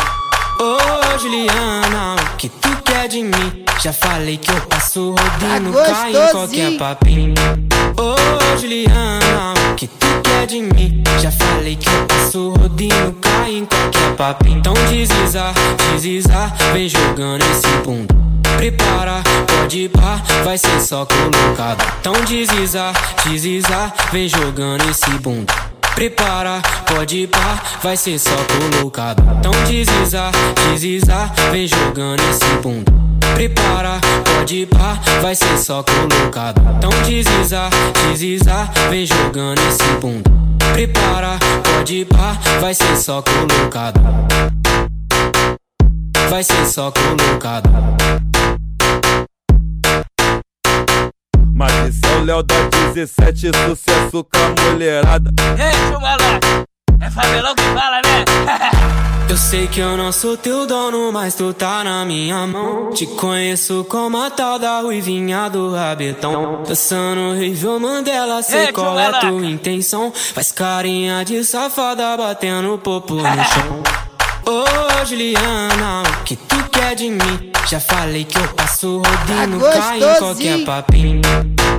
Ô 0.62 1.18
Juliana, 1.18 2.16
o 2.16 2.36
que 2.36 2.50
tu 2.50 2.68
quer 2.84 3.08
de 3.08 3.22
mim? 3.22 3.64
Já 3.82 3.94
falei 3.94 4.36
que 4.36 4.50
eu 4.50 4.60
passo 4.66 5.14
rodinho, 5.14 5.72
Tá 5.72 5.84
cai 5.86 6.10
em 6.10 6.30
qualquer 6.30 6.76
papinho. 6.76 7.34
Ô 7.96 8.58
Juliana, 8.58 9.54
o 9.72 9.74
que 9.74 9.86
tu 9.86 10.06
quer 10.22 10.46
de 10.46 10.60
mim? 10.60 11.02
Já 11.18 11.32
falei 11.32 11.76
que 11.76 11.88
eu 11.88 12.06
passo 12.06 12.50
rodinho, 12.50 13.16
cai 13.22 13.52
em 13.54 13.64
qualquer 13.64 14.16
papinho. 14.16 14.58
Então 14.58 14.74
desliza, 14.74 15.44
desliza, 15.94 16.52
vem 16.74 16.90
jogando 16.90 17.42
esse 17.42 17.68
bunda. 17.82 18.14
Prepara, 18.58 19.22
pode 19.46 19.88
pá, 19.88 20.20
vai 20.44 20.58
ser 20.58 20.78
só 20.82 21.06
colocado. 21.06 21.82
Então 22.00 22.12
desliza, 22.26 22.92
desliza, 23.24 23.90
vem 24.12 24.28
jogando 24.28 24.84
esse 24.90 25.08
bunda. 25.20 25.69
Prepara, 25.94 26.62
pode 26.86 27.26
pá, 27.26 27.62
vai 27.82 27.96
ser 27.96 28.18
só 28.18 28.30
colocado. 28.46 29.22
Então 29.38 29.52
desliza, 29.64 30.30
desliza, 30.70 31.30
vem 31.50 31.66
jogando 31.66 32.20
esse 32.30 32.44
bunda. 32.62 32.92
Prepara, 33.34 34.00
pode 34.24 34.66
pá, 34.66 34.98
vai 35.20 35.34
ser 35.34 35.58
só 35.58 35.82
colocado. 35.82 36.60
Então 36.78 36.90
desliza, 37.02 37.68
desliza, 38.08 38.68
vem 38.88 39.06
jogando 39.06 39.60
esse 39.68 39.84
bunda. 40.00 40.30
Prepara, 40.72 41.38
pode 41.62 42.04
pá, 42.06 42.38
vai 42.60 42.74
ser 42.74 42.96
só 42.96 43.22
colocado. 43.22 44.00
Vai 46.30 46.44
ser 46.44 46.66
só 46.66 46.92
colocado. 46.92 47.68
Mas 51.60 51.88
esse 51.88 52.00
é 52.06 52.16
o 52.16 52.24
Léo 52.24 52.42
da 52.42 52.54
17, 52.94 53.50
sucesso 53.66 54.24
com 54.24 54.30
a 54.34 54.70
mulherada. 54.72 55.30
Ei, 55.58 55.92
Malaca. 55.92 56.64
É 57.02 57.10
fabelão 57.10 57.54
que 57.54 57.62
fala, 57.64 58.00
né? 58.00 58.24
Eu 59.28 59.36
sei 59.36 59.68
que 59.68 59.78
eu 59.78 59.96
não 59.96 60.10
sou 60.10 60.36
teu 60.36 60.66
dono, 60.66 61.12
mas 61.12 61.36
tu 61.36 61.54
tá 61.54 61.84
na 61.84 62.04
minha 62.04 62.48
mão. 62.48 62.90
Te 62.90 63.06
conheço 63.06 63.86
como 63.88 64.20
a 64.20 64.28
tal 64.28 64.58
da 64.58 64.80
ruivinha 64.80 65.48
do 65.48 65.72
rabetão. 65.72 66.64
Dançando 66.66 67.20
horrível 67.30 67.78
Mandela, 67.78 68.42
sei 68.42 68.66
Ei, 68.66 68.72
qual 68.72 68.98
é 68.98 69.20
tua 69.20 69.46
intenção. 69.46 70.12
Faz 70.12 70.50
carinha 70.50 71.24
de 71.24 71.44
safada 71.44 72.16
batendo 72.16 72.76
popo 72.78 73.14
no 73.14 73.22
chão. 73.22 74.09
Ô 74.46 75.04
Juliana, 75.06 76.02
o 76.02 76.24
que 76.24 76.36
tu 76.36 76.56
quer 76.70 76.94
de 76.94 77.10
mim? 77.10 77.50
Já 77.68 77.80
falei 77.80 78.24
que 78.24 78.38
eu 78.38 78.48
passo 78.48 78.98
rodinho, 78.98 79.60
Tá 79.60 79.96
em 79.96 80.18
qualquer 80.18 80.64
papinho. 80.64 81.20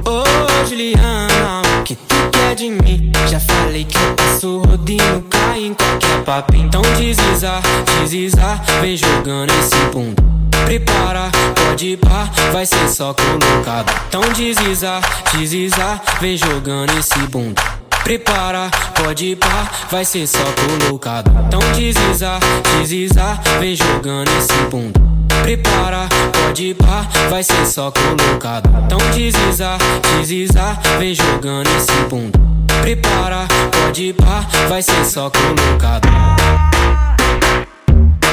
Ô 0.05 0.65
Juliana, 0.67 1.61
o 1.79 1.83
que 1.83 1.95
tu 1.95 2.15
quer 2.31 2.55
de 2.55 2.69
mim? 2.69 3.11
Já 3.29 3.39
falei 3.39 3.83
que 3.85 3.97
eu 3.97 4.13
passo 4.15 4.61
rodinho, 4.61 5.25
cai 5.29 5.65
em 5.65 5.73
qualquer 5.73 6.23
papinho. 6.23 6.67
Então 6.67 6.81
desliza, 6.81 7.61
desliza, 7.99 8.61
vem 8.81 8.95
jogando 8.95 9.51
esse 9.51 9.75
bunda. 9.91 10.23
Prepara, 10.65 11.29
pode 11.55 11.87
ir 11.87 11.97
pá, 11.97 12.29
vai 12.53 12.65
ser 12.65 12.87
só 12.87 13.13
colocado. 13.13 13.91
Então 14.07 14.21
desliza, 14.33 15.01
desliza, 15.33 15.99
vem 16.21 16.37
jogando 16.37 16.97
esse 16.97 17.17
bunda. 17.27 17.80
Prepara, 18.03 18.69
pode 18.95 19.25
ir 19.25 19.35
pá, 19.37 19.69
vai 19.89 20.03
ser 20.03 20.27
só 20.27 20.39
colocado. 20.39 21.31
Então 21.47 21.59
desliza, 21.73 22.39
desliza, 22.79 23.39
vem 23.59 23.75
jogando 23.75 24.29
esse 24.37 24.53
bunda. 24.69 24.99
Prepara, 25.43 26.09
pode 26.33 26.67
ir 26.67 26.75
pá, 26.75 27.07
vai 27.29 27.43
ser 27.43 27.65
só 27.65 27.91
colocado. 27.91 28.69
Então 28.85 28.97
desliza, 29.15 29.77
desliza, 30.17 30.77
vem 30.99 31.13
jogando 31.15 31.67
esse 31.77 31.91
bunda. 32.09 32.39
Prepara, 32.81 33.47
pode 33.71 34.05
ir 34.05 34.13
pá, 34.13 34.45
vai 34.67 34.81
ser 34.81 35.05
só 35.05 35.29
colocado. 35.29 36.07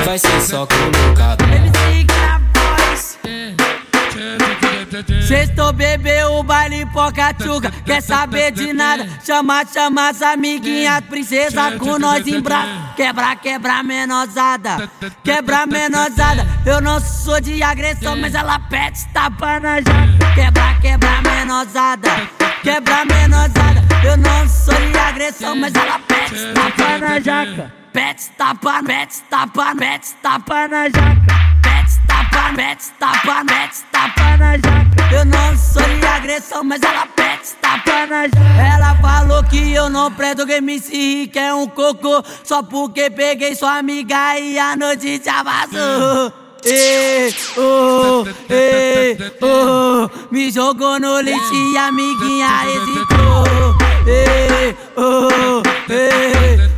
Vai 0.05 0.19
ser 0.19 0.41
só 0.41 0.67
colocado. 0.67 1.45
Sextou 5.27 5.73
bebeu 5.73 6.35
o 6.35 6.43
baile 6.43 6.87
pocatuca, 6.87 7.71
quer 7.85 8.01
saber 8.01 8.53
de 8.53 8.73
nada? 8.73 9.09
Chama, 9.25 9.65
chama 9.67 10.09
as 10.09 10.23
amiguinhas, 10.23 11.01
princesa 11.01 11.79
com 11.79 11.99
nós 11.99 12.27
em 12.27 12.41
braço. 12.41 12.95
Quebra, 12.97 13.37
quebra 13.37 13.83
menosada, 13.83 14.91
quebra 15.23 15.67
menosada. 15.67 16.47
Eu 16.65 16.81
não 16.81 16.99
sou 17.01 17.41
de 17.41 17.63
agressão, 17.63 18.17
mas 18.17 18.35
ela 18.35 18.59
pede 18.59 19.05
tapa 19.13 19.61
na 19.61 19.77
jaca. 19.81 20.35
Quebra, 20.35 20.75
quebra 20.81 21.23
menosada, 21.23 22.11
quebra 22.63 23.05
menosada. 23.05 23.85
Eu 24.03 24.17
não 24.17 24.49
sou 24.49 24.75
de 24.75 24.99
agressão, 24.99 25.55
mas 25.55 25.75
ela 25.75 25.99
pede 25.99 26.53
tapa 26.55 26.99
na 26.99 27.21
jaca. 27.21 27.75
Pede 27.93 28.31
tapa, 28.37 28.83
pede 28.85 29.15
tapa, 29.29 29.75
pede 29.77 30.15
tapa 30.23 30.69
na 30.69 30.85
jaca. 30.89 31.49
Tapa, 32.19 32.53
pede 32.57 32.83
tapa, 32.99 33.45
pede 33.45 33.85
tapa 33.93 34.37
na 34.39 34.57
jaca. 34.57 35.15
Eu 35.15 35.25
não 35.25 35.57
sou 35.57 35.83
de 35.83 36.05
agressão, 36.05 36.65
mas 36.65 36.83
ela 36.83 37.07
pede 37.07 37.51
tapa 37.61 38.07
na 38.07 38.23
jaca. 38.25 38.61
Ela 38.75 38.97
falou 38.97 39.45
que 39.45 39.73
eu 39.73 39.89
não 39.89 40.11
presto 40.11 40.45
que 40.45 40.61
me 40.61 40.81
que 40.81 41.39
é 41.39 41.55
um 41.55 41.69
cocô. 41.69 42.25
Só 42.43 42.61
porque 42.61 43.09
peguei 43.09 43.55
sua 43.55 43.79
amiga 43.79 44.37
e 44.37 44.59
a 44.59 44.75
noite 44.75 45.23
já 45.25 45.45
vazou. 45.45 46.33
Ei, 46.65 47.33
oh, 47.57 48.25
ei, 48.53 49.17
oh, 49.41 50.11
me 50.33 50.51
jogou 50.51 50.99
no 50.99 51.21
lixo 51.21 51.55
e 51.55 51.79
a 51.79 51.87
amiguinha 51.87 52.49
hesitou. 52.67 53.77
Ei, 54.09 54.77
oh, 54.97 55.63
ei, 55.89 56.78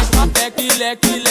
Kile, 0.01 0.95
kile, 0.95 1.27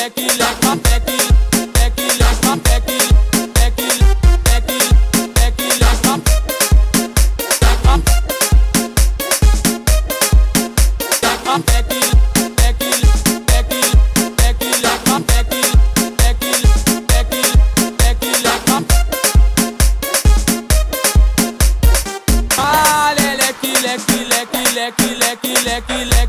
kile, 24.50 24.92
kile, 24.96 25.36
kile, 25.42 25.80
kile. 25.88 26.19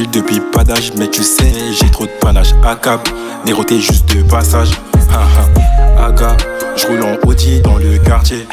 Depuis 0.00 0.40
pas 0.40 0.64
d'âge, 0.64 0.92
mais 0.96 1.08
tu 1.08 1.22
sais, 1.22 1.52
j'ai 1.78 1.90
trop 1.90 2.06
de 2.06 2.10
panache. 2.20 2.52
À 2.64 2.74
cap, 2.76 3.06
Néro 3.44 3.62
t'es 3.62 3.78
juste 3.78 4.08
de 4.14 4.22
passage. 4.22 4.70
Aga, 5.98 6.36
je 6.76 6.86
roule 6.86 7.02
en 7.02 7.28
Audi 7.28 7.60
dans 7.60 7.76
le 7.76 7.98
quartier. 7.98 8.46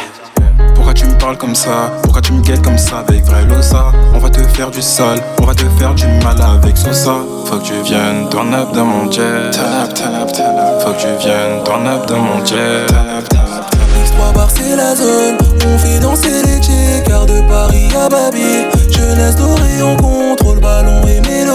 Pourquoi 0.75 0.93
tu 0.93 1.05
me 1.05 1.17
parles 1.17 1.37
comme 1.37 1.55
ça? 1.55 1.93
Pourquoi 2.03 2.21
tu 2.21 2.33
me 2.33 2.41
guettes 2.41 2.61
comme 2.61 2.77
ça? 2.77 3.05
Avec 3.07 3.23
vrai 3.25 3.45
losa 3.45 3.91
On 4.13 4.19
va 4.19 4.29
te 4.29 4.41
faire 4.49 4.69
du 4.69 4.81
sale, 4.81 5.19
on 5.41 5.45
va 5.45 5.53
te 5.53 5.63
faire 5.77 5.93
du 5.93 6.05
mal 6.23 6.35
avec 6.41 6.77
Sosa 6.77 7.15
Faut 7.45 7.57
que 7.57 7.63
tu 7.63 7.73
viennes 7.83 8.27
turn 8.29 8.53
up 8.53 8.73
dans 8.73 8.85
mon 8.85 9.09
jet. 9.09 9.51
Faut 9.53 10.91
que 10.91 10.99
tu 10.99 11.07
viennes 11.25 11.63
turn 11.63 11.87
up 11.87 12.05
dans 12.07 12.19
mon 12.19 12.45
jet. 12.45 12.85
Turn 12.87 13.09
up, 13.09 13.23
turn 13.23 13.35
up, 13.35 13.53
turn 13.53 13.55
up. 13.55 13.59
X3 14.03 14.33
bar 14.33 14.49
c'est 14.53 14.75
la 14.75 14.95
zone, 14.95 15.37
on 15.65 15.77
fait 15.77 15.99
danser 15.99 16.41
les 16.43 16.61
chicks 16.61 17.03
Car 17.05 17.25
de 17.25 17.41
Paris 17.47 17.89
à 17.95 18.09
Babi, 18.09 18.65
jeunesse 18.89 19.35
dorée 19.35 19.81
on 19.81 19.95
ballon 20.29 20.38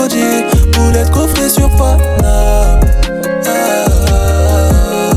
Boulette 0.06 1.10
coffrée 1.12 1.48
sur 1.48 1.70
Paname 1.78 2.78
Ah, 3.46 5.10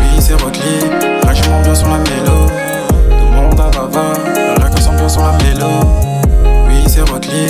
Oui 0.00 0.20
c'est 0.20 0.40
Rockly, 0.40 0.62
je 1.34 1.50
m'ambiance 1.50 1.78
sur 1.80 1.88
la 1.88 1.98
mélo. 1.98 2.46
Tout 3.10 3.16
le 3.24 3.30
monde 3.32 3.60
à 3.60 3.68
Vava, 3.76 4.12
là 4.60 4.68
qu'on 4.70 4.80
s'ambiance 4.80 5.14
sur 5.14 5.22
la 5.22 5.32
mélo 5.42 5.66
Oui 6.68 6.84
c'est 6.86 7.00
Rockly, 7.00 7.48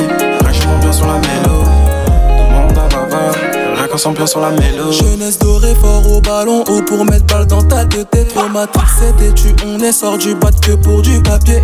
je 0.50 0.66
m'ambiance 0.66 0.96
sur 0.96 1.06
la 1.06 1.18
mélo. 1.18 1.64
Tout 2.06 2.44
le 2.48 2.54
monde 2.54 2.78
à 2.78 2.88
Vava, 2.88 3.32
là 3.76 3.88
qu'on 3.90 3.98
s'ambiance 3.98 4.30
sur 4.30 4.40
la 4.40 4.50
mélo 4.50 4.90
Jeunesse 4.92 5.38
dorée 5.38 5.74
fort 5.74 6.10
au 6.10 6.22
ballon, 6.22 6.64
haut 6.70 6.80
pour 6.80 7.04
mettre 7.04 7.26
balle 7.26 7.46
dans 7.46 7.62
ta 7.62 7.84
tête. 7.84 8.08
Traumatique 8.34 8.80
c'était 8.98 9.32
tu, 9.34 9.48
on 9.66 9.78
est 9.80 9.92
sort 9.92 10.16
du 10.16 10.34
bat 10.34 10.48
que 10.62 10.72
pour 10.72 11.02
du 11.02 11.20
papier. 11.20 11.60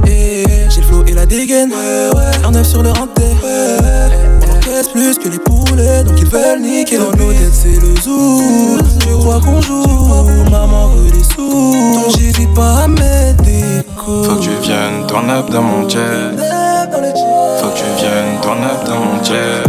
J'ai 0.68 0.80
le 0.82 0.86
flow 0.86 1.02
et 1.06 1.12
la 1.12 1.24
dégaine, 1.24 1.70
ouais, 1.70 2.10
ouais. 2.14 2.44
un 2.46 2.50
neuf 2.50 2.66
sur 2.66 2.82
le 2.82 2.90
renté 2.90 3.22
On 3.42 4.21
plus 4.88 5.18
que 5.18 5.28
les 5.28 5.38
poulets, 5.38 6.04
donc 6.04 6.18
ils 6.18 6.26
veulent 6.26 6.60
niquer 6.60 6.98
Dans 6.98 7.10
nos 7.10 7.32
têtes 7.32 7.52
c'est 7.52 7.80
le 7.80 7.94
zoo, 8.00 8.78
tu 9.00 9.08
crois 9.18 9.40
qu'on 9.40 9.60
joue 9.60 9.82
Maman 10.50 10.88
veut 10.88 11.10
des 11.10 11.24
sous, 11.24 11.94
donc 11.94 12.16
j'hésite 12.16 12.52
pas 12.54 12.84
à 12.84 12.88
mettre 12.88 13.42
des 13.42 13.82
coups 13.96 14.28
Faut 14.28 14.36
que 14.36 14.42
tu 14.42 14.50
viennes 14.62 15.06
turn 15.08 15.30
up 15.30 15.50
dans 15.50 15.62
mon 15.62 15.88
jet. 15.88 15.98
Faut 17.58 17.68
que 17.68 17.76
tu 17.76 17.84
viennes 17.98 18.40
turn 18.42 18.58
up 18.64 18.84
dans 18.86 18.98
mon 18.98 19.24
jet. 19.24 19.62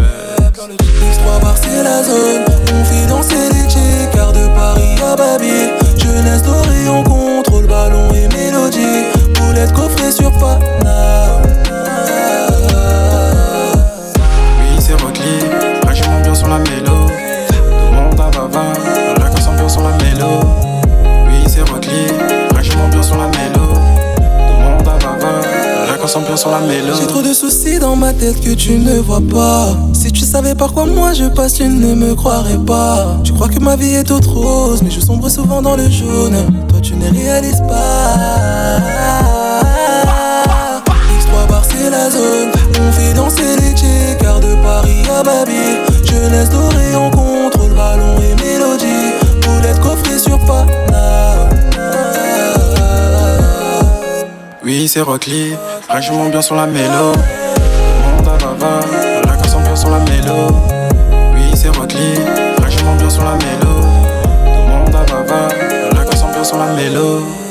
X3 0.51 1.41
bar 1.41 1.55
c'est 1.55 1.83
la 1.83 2.03
zone, 2.03 2.43
on 2.73 2.83
fait 2.83 3.07
danser 3.07 3.49
les 3.53 3.69
chicks 3.69 4.11
Car 4.13 4.33
de 4.33 4.47
Paris 4.55 4.95
à 5.01 5.15
Babi, 5.15 5.71
jeunesse 5.97 6.43
dorée 6.43 6.89
on 6.89 7.03
contrôle 7.03 7.67
ballon 7.67 8.09
et 8.13 8.27
mélodie. 8.35 9.05
Boulette 9.35 9.73
coffrée 9.73 10.11
sur 10.11 10.31
Paname 10.33 11.52
J'ai 26.15 27.07
trop 27.07 27.23
de 27.23 27.33
soucis 27.33 27.79
dans 27.79 27.95
ma 27.95 28.13
tête 28.13 28.39
que 28.39 28.51
tu 28.53 28.77
ne 28.77 28.99
vois 28.99 29.21
pas. 29.21 29.75
Si 29.93 30.11
tu 30.11 30.23
savais 30.23 30.53
par 30.53 30.71
quoi 30.71 30.85
moi 30.85 31.13
je 31.13 31.25
passe, 31.25 31.55
tu 31.55 31.63
ne 31.67 31.95
me 31.95 32.13
croirais 32.13 32.59
pas. 32.59 33.17
Tu 33.23 33.33
crois 33.33 33.47
que 33.49 33.59
ma 33.59 33.75
vie 33.75 33.95
est 33.95 34.03
toute 34.03 34.25
rose, 34.27 34.83
mais 34.83 34.91
je 34.91 34.99
sombre 34.99 35.27
souvent 35.27 35.63
dans 35.63 35.75
le 35.75 35.89
jaune. 35.89 36.67
Toi 36.69 36.79
tu 36.81 36.93
ne 36.95 37.09
réalises 37.09 37.63
pas. 37.67 38.13
X3 41.17 41.49
bar 41.49 41.63
c'est 41.67 41.89
la 41.89 42.11
zone. 42.11 42.51
On 42.79 42.91
fait 42.91 43.13
danser 43.13 43.55
les 43.59 43.75
checkers 43.75 44.39
de 44.39 44.53
Paris 44.61 45.03
à 45.09 45.23
Babi. 45.23 45.79
Jeunesse 46.05 46.49
dorée, 46.51 46.95
on 46.95 47.09
contrôle 47.09 47.73
ballon 47.73 48.17
et 48.19 48.35
mélodie. 48.43 49.13
Boulette 49.41 49.79
coffrée 49.79 50.19
sur 50.19 50.37
Pana. 50.45 51.49
Oui, 54.63 54.87
c'est 54.87 55.01
Rockly, 55.01 55.55
franchement 55.93 56.27
bien 56.27 56.41
sur 56.41 56.55
la 56.55 56.65
mélo. 56.65 57.13
Monde 57.13 58.27
à 58.27 58.43
Bava, 58.43 58.79
la 59.27 59.37
casse 59.37 59.55
bien 59.55 59.75
sur 59.75 59.91
la 59.91 59.99
mélo. 59.99 60.47
Oui, 61.35 61.43
c'est 61.53 61.69
Rockly, 61.69 62.15
franchement 62.57 62.95
bien 62.95 63.09
sur 63.11 63.23
la 63.23 63.33
mélo. 63.33 63.75
Tout 64.43 64.61
le 64.65 64.73
monde 64.73 64.95
à 64.95 65.03
Bava, 65.03 65.49
la 65.93 66.03
casse 66.03 66.23
bien 66.33 66.43
sur 66.43 66.57
la 66.57 66.73
mélo. 66.73 67.42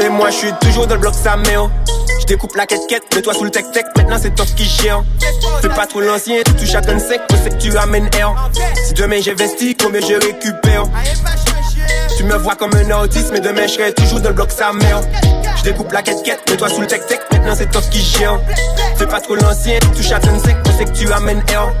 Et 0.00 0.08
moi 0.08 0.30
je 0.30 0.36
suis 0.36 0.52
toujours 0.60 0.86
dans 0.86 0.94
le 0.94 1.00
bloc 1.00 1.14
Saméo 1.14 1.70
Je 2.20 2.26
découpe 2.26 2.56
la 2.56 2.66
quête 2.66 2.80
mets-toi 3.14 3.34
sous 3.34 3.44
le 3.44 3.50
tech-tech 3.50 3.84
Maintenant 3.96 4.16
c'est 4.20 4.34
toi 4.34 4.46
qui 4.56 4.64
gère 4.64 5.04
Fais 5.60 5.68
pas 5.68 5.86
trop 5.86 6.00
l'ancien, 6.00 6.36
tu 6.44 6.52
touches 6.54 6.74
à 6.74 6.80
gun 6.80 6.98
sec. 6.98 7.20
Je 7.30 7.50
que 7.50 7.54
tu 7.56 7.76
ramènes 7.76 8.08
air. 8.18 8.34
Si 8.86 8.94
demain 8.94 9.20
j'investis, 9.20 9.74
combien 9.78 10.00
je 10.00 10.14
récupère? 10.14 10.84
Tu 12.16 12.24
me 12.24 12.36
vois 12.36 12.56
comme 12.56 12.72
un 12.74 13.02
autiste 13.02 13.30
Mais 13.32 13.40
demain 13.40 13.66
je 13.66 13.72
serai 13.74 13.92
toujours 13.92 14.20
dans 14.20 14.30
le 14.30 14.34
bloc 14.34 14.50
Saméo 14.50 14.98
Je 15.58 15.64
découpe 15.64 15.92
la 15.92 16.02
quête 16.02 16.48
mets-toi 16.48 16.68
sous 16.68 16.80
le 16.80 16.86
tech-tech 16.86 17.20
Maintenant 17.32 17.54
c'est 17.56 17.70
toi 17.70 17.82
qui 17.90 18.00
gère 18.00 18.40
Fais 18.96 19.06
pas 19.06 19.20
trop 19.20 19.34
l'ancien, 19.34 19.78
tu 19.80 19.88
touches 19.88 20.12
à 20.12 20.18
gun 20.18 20.38
sec. 20.38 20.56
Je 20.66 20.84
que 20.84 20.98
tu 20.98 21.06
ramènes 21.08 21.42
air. 21.48 21.72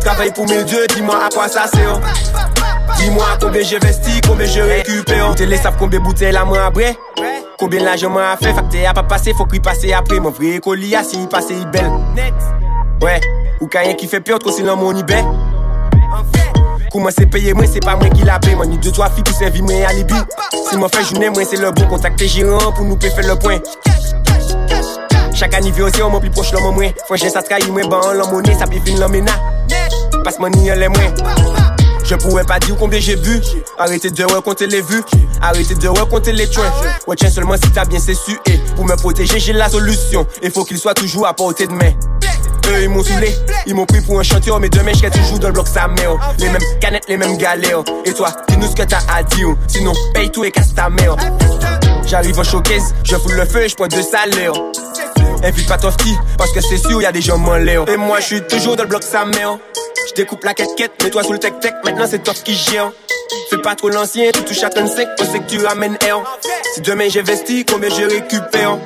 Travaille 0.00 0.32
pour 0.32 0.48
mes 0.48 0.62
dieux, 0.64 0.86
dis-moi 0.94 1.24
à 1.24 1.28
quoi 1.28 1.48
ça 1.48 1.66
sert 1.66 2.00
Dis-moi 2.96 3.24
combien 3.40 3.62
j'investis, 3.62 4.20
combien 4.26 4.46
je 4.46 4.60
récupère 4.60 5.34
Télé 5.34 5.56
savent 5.56 5.76
combien 5.78 6.00
bouteilles 6.00 6.32
la 6.32 6.44
moi 6.44 6.64
après 6.66 6.96
Combien 7.58 7.82
l'argent 7.84 8.10
m'a 8.10 8.36
fait, 8.36 8.52
facteur 8.52 8.90
a 8.90 8.94
pas 8.94 9.02
passé, 9.04 9.32
faut 9.32 9.46
qu'il 9.46 9.60
passe 9.60 9.84
après. 9.96 10.18
Mon 10.18 10.30
vrai 10.30 10.58
colis, 10.58 10.94
si 11.08 11.22
il 11.22 11.28
passe, 11.28 11.46
il 11.50 11.66
belle. 11.66 11.90
Ouais, 13.00 13.20
ou 13.60 13.68
rien 13.72 13.94
qui 13.94 14.06
fait 14.06 14.20
peur, 14.20 14.38
trop 14.38 14.50
c'est 14.50 14.62
dans 14.62 14.76
mon 14.76 14.94
ibé. 14.94 15.16
Comment 16.90 17.10
c'est 17.16 17.26
payé, 17.26 17.54
moi 17.54 17.64
c'est 17.72 17.84
pas 17.84 17.96
moi 17.96 18.08
qui 18.08 18.22
l'a 18.22 18.38
payé. 18.38 18.54
Moi 18.54 18.66
ni 18.66 18.78
deux, 18.78 18.92
trois 18.92 19.10
filles 19.10 19.24
qui 19.24 19.32
servent 19.32 19.62
moi 19.62 19.74
alibi. 19.88 20.14
Si 20.70 20.76
moi 20.76 20.88
fait 20.88 21.04
journée, 21.04 21.30
moi 21.30 21.42
c'est 21.44 21.56
le 21.56 21.70
bon 21.70 21.86
contacter 21.86 22.28
gérant 22.28 22.72
pour 22.72 22.84
nous 22.84 22.98
faire 23.00 23.26
le 23.26 23.36
point. 23.36 23.58
Chaque 25.34 25.54
anniversaire, 25.54 26.08
mon 26.08 26.20
plus 26.20 26.30
proche 26.30 26.52
l'homme 26.52 26.74
moins. 26.74 26.90
Franchement, 27.06 27.30
ça 27.30 27.42
trahit 27.42 27.68
moins, 27.68 27.86
ban 27.86 28.12
l'homme 28.12 28.30
monnaie, 28.30 28.54
ça 28.54 28.66
finir 28.66 29.00
l'homme 29.00 29.24
Passe 30.22 30.38
mon 30.38 30.48
ni 30.48 30.70
les 30.70 30.88
moins. 30.88 31.63
Je 32.04 32.14
pourrais 32.16 32.44
pas 32.44 32.58
dire 32.58 32.76
combien 32.78 33.00
j'ai 33.00 33.16
vu. 33.16 33.40
Arrêtez 33.78 34.10
de 34.10 34.24
raconter 34.24 34.66
les 34.66 34.82
vues. 34.82 35.02
Arrêtez 35.40 35.74
de 35.74 35.88
raconter 35.88 36.32
les 36.32 36.48
trains. 36.48 36.70
Ouais, 37.06 37.16
tiens 37.16 37.30
seulement 37.30 37.54
si 37.54 37.70
t'as 37.72 37.84
bien 37.84 37.98
su. 37.98 38.38
Et 38.46 38.58
pour 38.76 38.84
me 38.84 38.94
protéger, 38.96 39.40
j'ai 39.40 39.52
la 39.52 39.68
solution. 39.68 40.26
Il 40.42 40.50
faut 40.50 40.64
qu'il 40.64 40.78
soit 40.78 40.94
toujours 40.94 41.26
à 41.26 41.34
portée 41.34 41.66
de 41.66 41.72
main. 41.72 41.92
Eux, 42.68 42.82
ils 42.82 42.88
m'ont 42.88 43.02
saoulé. 43.02 43.34
Ils 43.66 43.74
m'ont 43.74 43.86
pris 43.86 44.00
pour 44.02 44.20
un 44.20 44.22
chanteur. 44.22 44.60
Mais 44.60 44.68
demain, 44.68 44.92
je 44.94 45.08
toujours 45.08 45.38
dans 45.38 45.48
le 45.48 45.54
bloc 45.54 45.66
sa 45.66 45.88
mère. 45.88 46.34
Les 46.38 46.50
mêmes 46.50 46.62
canettes, 46.80 47.04
les 47.08 47.16
mêmes 47.16 47.36
galères. 47.38 47.82
Et 48.04 48.12
toi, 48.12 48.30
dis-nous 48.48 48.68
ce 48.68 48.74
que 48.74 48.82
t'as 48.82 49.00
à 49.12 49.22
dire. 49.22 49.56
Sinon, 49.66 49.92
paye 50.12 50.30
tout 50.30 50.44
et 50.44 50.50
casse 50.50 50.74
ta 50.74 50.90
mère. 50.90 51.16
J'arrive 52.06 52.38
en 52.38 52.44
showcase. 52.44 52.94
Je 53.02 53.16
fous 53.16 53.30
le 53.30 53.46
feu 53.46 53.62
et 53.62 53.68
je 53.68 53.76
prends 53.76 53.86
deux 53.86 54.02
salaires. 54.02 54.52
Invite 55.42 55.68
pas 55.68 55.76
Tofty, 55.76 56.14
parce 56.38 56.52
que 56.52 56.60
c'est 56.62 56.78
sûr, 56.78 57.02
y 57.02 57.06
a 57.06 57.12
des 57.12 57.20
gens 57.20 57.38
l'air. 57.56 57.86
Et 57.88 57.98
moi, 57.98 58.20
je 58.20 58.24
suis 58.24 58.42
toujours 58.46 58.76
dans 58.76 58.84
le 58.84 58.88
bloc 58.88 59.02
sa 59.02 59.26
mère. 59.26 59.58
Je 60.08 60.14
découpe 60.14 60.44
la 60.44 60.54
quête 60.54 60.70
mets-toi 61.02 61.22
sous 61.22 61.32
le 61.32 61.38
tech-tech, 61.38 61.72
maintenant 61.94 62.08
c'est 62.10 62.22
toi 62.22 62.34
qui 62.44 62.54
gère. 62.54 62.90
Fais 63.50 63.58
pas 63.58 63.74
trop 63.76 63.88
l'ancien, 63.88 64.30
tu 64.32 64.42
touches 64.42 64.64
à 64.64 64.70
ton 64.70 64.86
sec, 64.86 65.08
on 65.20 65.24
sait 65.24 65.38
que 65.38 65.48
tu 65.48 65.64
ramènes 65.64 65.96
air. 66.04 66.20
Si 66.74 66.80
demain 66.80 67.08
j'investis, 67.08 67.64
combien 67.70 67.88
je 67.88 68.02
récupère? 68.02 68.78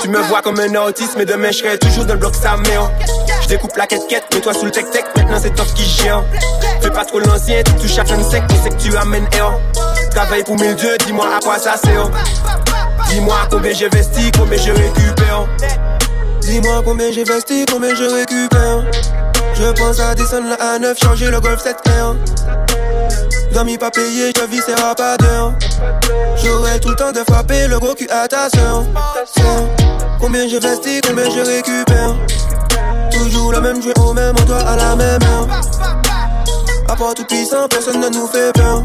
Tu 0.00 0.08
me 0.08 0.18
vois 0.20 0.40
comme 0.40 0.60
un 0.60 0.74
autiste, 0.86 1.14
mais 1.16 1.24
demain 1.24 1.50
je 1.50 1.58
serai 1.58 1.78
toujours 1.78 2.04
dans 2.04 2.14
le 2.14 2.20
bloc 2.20 2.34
sa 2.34 2.56
mère. 2.56 2.90
Je 3.42 3.48
découpe 3.48 3.76
la 3.76 3.86
quête 3.86 4.02
mets-toi 4.32 4.54
sous 4.54 4.66
le 4.66 4.70
tech-tech, 4.70 5.04
maintenant 5.16 5.38
c'est 5.42 5.54
toi 5.54 5.64
qui 5.74 5.84
gère. 5.84 6.22
Fais 6.80 6.90
pas 6.90 7.04
trop 7.04 7.18
l'ancien, 7.18 7.62
tu 7.64 7.72
touches 7.72 7.98
à 7.98 8.04
ton 8.04 8.30
sec, 8.30 8.42
on 8.50 8.62
sait 8.62 8.70
que 8.70 8.82
tu 8.82 8.96
ramènes 8.96 9.26
air. 9.32 9.52
Travaille 10.12 10.44
pour 10.44 10.56
mille 10.56 10.76
dieux, 10.76 10.96
dis-moi 11.06 11.26
à 11.36 11.40
quoi 11.40 11.58
ça 11.58 11.76
sert. 11.76 12.08
Dis-moi 13.08 13.36
combien 13.50 13.72
j'investis, 13.72 14.30
combien 14.38 14.58
je 14.58 14.70
récupère. 14.70 15.48
Dis-moi 16.42 16.82
combien 16.84 17.10
j'investis, 17.10 17.66
combien 17.68 17.94
je 17.94 18.04
récupère. 18.04 18.84
Je 19.60 19.66
pense 19.72 20.00
à 20.00 20.14
descendre 20.14 20.48
la 20.48 20.78
A9, 20.78 20.98
changer 20.98 21.30
le 21.30 21.38
Golf 21.38 21.62
7R. 21.62 22.16
Dormi 23.52 23.76
pas 23.76 23.90
payé, 23.90 24.32
je 24.34 24.44
vis, 24.46 24.62
c'est 24.64 24.74
pas 24.74 25.16
d'heure. 25.18 25.52
J'aurai 26.42 26.80
tout 26.80 26.88
le 26.88 26.96
temps 26.96 27.12
de 27.12 27.18
frapper 27.18 27.66
le 27.68 27.78
gros 27.78 27.94
cul 27.94 28.08
à 28.08 28.26
ta 28.26 28.48
soeur. 28.48 28.84
Combien 30.18 30.48
j'investis, 30.48 31.02
combien 31.06 31.24
je 31.24 31.40
récupère? 31.40 32.14
Toujours 33.10 33.52
le 33.52 33.60
même 33.60 33.82
jeu 33.82 33.92
au 34.00 34.14
même 34.14 34.34
endroit 34.40 34.60
à 34.60 34.76
la 34.76 34.96
même 34.96 35.22
heure. 35.22 35.46
À 36.88 36.96
part 36.96 37.12
tout 37.12 37.26
puissant, 37.26 37.68
personne 37.68 38.00
ne 38.00 38.08
nous 38.08 38.26
fait 38.28 38.52
peur. 38.54 38.82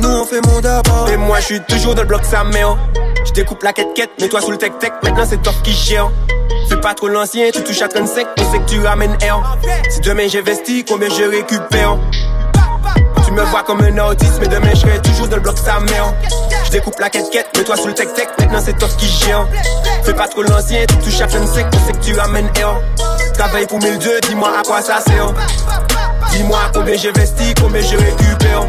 Nous 0.00 0.08
on 0.08 0.24
fait 0.26 0.46
mon 0.46 0.60
d'abord. 0.60 1.08
Et 1.10 1.16
moi 1.16 1.40
je 1.40 1.46
suis 1.46 1.60
toujours 1.62 1.94
dans 1.94 2.02
le 2.02 2.08
bloc 2.08 2.26
sa 2.26 2.44
mère. 2.44 2.76
Je 3.24 3.32
découpe 3.32 3.62
la 3.62 3.72
quête 3.72 4.10
mets-toi 4.20 4.42
sous 4.42 4.50
le 4.50 4.58
tech-tech, 4.58 4.92
maintenant 5.02 5.24
c'est 5.26 5.40
toi 5.40 5.54
qui 5.64 5.72
gère. 5.72 6.10
Fais 6.80 6.88
pas 6.88 6.94
trop 6.94 7.08
l'ancien, 7.08 7.50
tu 7.52 7.62
touches 7.62 7.82
à 7.82 7.88
35, 7.88 8.26
on 8.38 8.52
sait 8.52 8.58
que 8.58 8.64
tu 8.64 8.80
ramènes 8.80 9.14
air. 9.20 9.58
Si 9.90 10.00
demain 10.00 10.28
j'investis, 10.28 10.82
combien 10.88 11.10
je 11.10 11.24
récupère? 11.24 11.98
Tu 13.26 13.32
me 13.32 13.42
vois 13.42 13.64
comme 13.64 13.82
un 13.82 13.98
autiste, 14.08 14.38
mais 14.40 14.48
demain 14.48 14.70
je 14.72 14.78
serai 14.80 14.98
toujours 15.02 15.28
dans 15.28 15.36
le 15.36 15.42
bloc 15.42 15.58
sa 15.58 15.78
mère. 15.80 16.14
Je 16.64 16.70
découpe 16.70 16.98
la 16.98 17.10
quête 17.10 17.26
mets-toi 17.54 17.76
sous 17.76 17.88
le 17.88 17.92
tech-tech, 17.92 18.28
maintenant 18.38 18.62
c'est 18.64 18.78
toi 18.78 18.88
qui 18.96 19.06
gère. 19.06 19.46
Fais 20.04 20.14
pas 20.14 20.26
trop 20.26 20.42
l'ancien, 20.42 20.86
tu 20.86 20.96
touches 20.96 21.20
à 21.20 21.26
35, 21.26 21.66
on 21.66 21.86
sait 21.86 21.92
que 21.92 22.02
tu 22.02 22.18
ramènes 22.18 22.48
air. 22.56 22.80
Travaille 23.34 23.66
pour 23.66 23.78
mille 23.78 23.98
dieux, 23.98 24.18
dis-moi 24.26 24.50
à 24.58 24.62
quoi 24.62 24.80
ça 24.80 25.00
sert. 25.00 25.34
Dis-moi 26.30 26.60
combien 26.72 26.96
j'investis, 26.96 27.52
combien 27.60 27.82
je 27.82 27.96
récupère. 27.98 28.66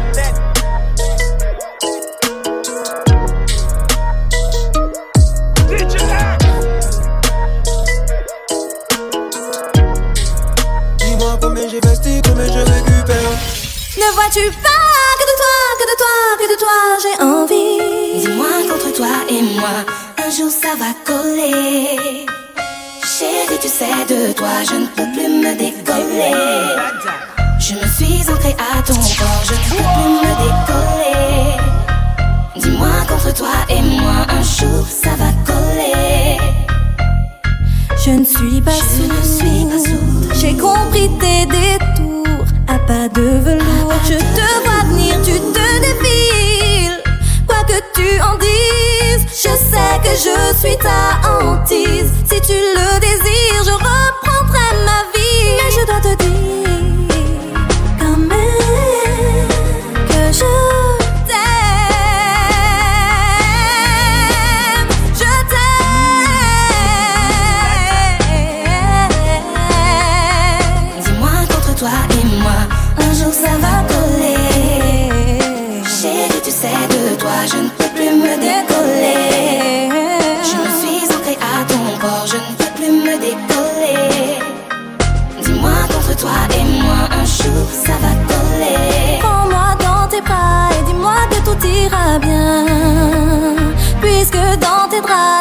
J'investis, 11.72 12.20
combien 12.26 12.46
je 12.46 12.58
récupère. 12.58 13.32
Ne 13.96 14.08
vois-tu 14.14 14.44
pas 14.66 15.08
que 15.18 15.24
de 15.30 15.36
toi, 15.40 15.56
que 15.78 15.86
de 15.90 15.96
toi, 16.02 16.14
que 16.38 16.46
de 16.52 16.56
toi 16.62 16.78
j'ai 17.02 17.16
envie? 17.22 18.20
Dis-moi 18.20 18.52
qu'entre 18.68 18.90
toi 18.92 19.14
et 19.28 19.42
moi, 19.42 19.76
un 20.18 20.30
jour 20.30 20.50
ça 20.50 20.74
va 20.78 20.92
coller. 21.06 22.26
Chérie, 23.04 23.60
tu 23.60 23.68
sais, 23.68 24.04
de 24.08 24.32
toi 24.32 24.54
je 24.68 24.74
ne 24.74 24.86
peux 24.86 25.08
plus 25.14 25.28
me 25.28 25.52
décoller. 25.56 26.36
Je 27.58 27.74
me 27.74 27.86
suis 27.96 28.30
ancrée 28.30 28.56
à 28.58 28.82
ton 28.82 28.94
corps, 28.94 29.44
je 29.44 29.54
ne 29.54 29.64
peux 29.70 29.86
plus 29.94 30.10
me 30.24 30.32
décoller. 30.44 31.56
Dis-moi 32.56 32.96
qu'entre 33.08 33.32
toi 33.34 33.54
et 33.68 33.80
moi, 33.80 34.26
un 34.28 34.42
jour 34.42 34.86
ça 34.86 35.10
va 35.10 35.30
coller. 35.46 36.31
Je 38.04 38.10
ne 38.10 38.24
suis 38.24 38.60
pas 38.60 38.72
sourde. 38.72 39.86
J'ai 40.34 40.56
compris 40.56 41.08
tes 41.20 41.46
détours 41.46 42.44
à 42.66 42.76
pas 42.80 43.08
de 43.08 43.22
velours. 43.22 43.92
Je 44.04 44.18
te 44.18 44.46
vois 44.64 44.82
venir, 44.90 45.14
tu 45.22 45.38
te 45.38 45.80
défiles. 45.80 47.00
Quoi 47.46 47.62
que 47.64 47.78
tu 47.94 48.20
en 48.20 48.36
dises, 48.38 49.24
je 49.28 49.54
sais 49.56 50.00
que 50.02 50.16
je 50.16 50.58
suis 50.58 50.76
ta 50.78 51.20
hantise. 51.28 52.10
Si 52.28 52.40
tu 52.40 52.54
le 52.54 52.98
désires, 52.98 53.62
je 53.64 53.70
reprendrai 53.70 54.68
ma 54.84 55.04
vie. 55.14 55.54
Mais 55.58 55.70
je 55.70 55.86
dois 55.86 56.00
te 56.00 56.24
dire 56.24 56.71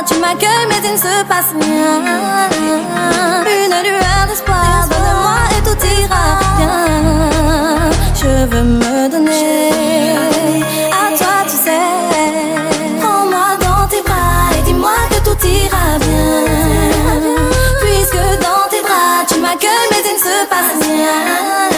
tu 0.06 0.16
m'accueilles 0.20 0.68
mais 0.70 0.82
il 0.84 0.94
ne 0.94 0.98
se 0.98 1.24
passe 1.26 1.52
rien. 1.60 2.02
Une 3.46 3.76
lueur 3.84 4.28
d'espoir, 4.28 4.88
donne-moi 4.90 5.38
et 5.58 5.62
tout 5.64 5.80
ira 6.02 6.26
bien. 6.58 7.90
Je 8.16 8.34
veux 8.52 8.64
me 8.64 9.10
donner 9.10 9.70
à 10.92 11.18
toi, 11.18 11.36
tu 11.44 11.58
sais. 11.58 11.88
Prends-moi 13.00 13.58
dans 13.60 13.88
tes 13.88 14.02
bras 14.02 14.50
et 14.58 14.62
dis-moi 14.64 14.98
que 15.10 15.20
tout 15.30 15.48
ira 15.48 15.98
bien. 16.00 16.46
Puisque 17.82 18.24
dans 18.46 18.68
tes 18.70 18.82
bras 18.82 19.26
tu 19.28 19.40
m'accueilles 19.40 19.90
mais 19.92 20.04
il 20.06 20.14
ne 20.14 20.20
se 20.20 20.46
passe 20.48 20.88
rien. 20.88 21.71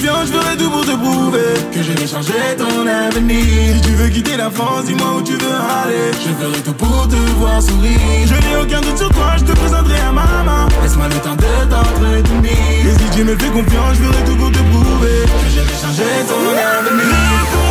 je 0.00 0.32
ferai 0.32 0.56
tout 0.56 0.70
pour 0.70 0.84
te 0.84 0.92
prouver 0.92 1.54
que 1.72 1.82
je 1.82 1.92
vais 1.92 2.06
changer 2.06 2.56
ton 2.56 2.86
avenir. 2.86 3.74
Si 3.74 3.80
tu 3.82 3.94
veux 3.94 4.08
quitter 4.08 4.36
la 4.36 4.50
France, 4.50 4.84
dis-moi 4.86 5.16
où 5.18 5.22
tu 5.22 5.32
veux 5.32 5.60
aller. 5.82 6.10
Je 6.24 6.32
ferai 6.42 6.60
tout 6.62 6.72
pour 6.72 7.08
te 7.08 7.16
voir 7.38 7.62
sourire. 7.62 8.00
Je 8.26 8.34
n'ai 8.34 8.56
aucun 8.56 8.80
doute 8.80 8.98
sur 8.98 9.10
toi, 9.10 9.36
je 9.36 9.44
te 9.44 9.52
présenterai 9.52 10.00
à 10.00 10.12
maman. 10.12 10.68
Laisse-moi 10.82 11.08
le 11.08 11.16
temps 11.16 11.36
de 11.36 11.70
t'entretenir. 11.70 12.52
Et 12.52 12.98
si 12.98 13.18
tu 13.18 13.24
me 13.24 13.36
fais 13.36 13.50
confiance, 13.50 13.94
je 13.94 14.04
ferai 14.04 14.24
tout 14.24 14.36
pour 14.36 14.50
te 14.50 14.58
prouver 14.58 15.20
que 15.26 15.48
je 15.54 15.60
vais 15.60 15.78
changer 15.82 16.12
ton 16.28 16.40
avenir. 16.48 17.69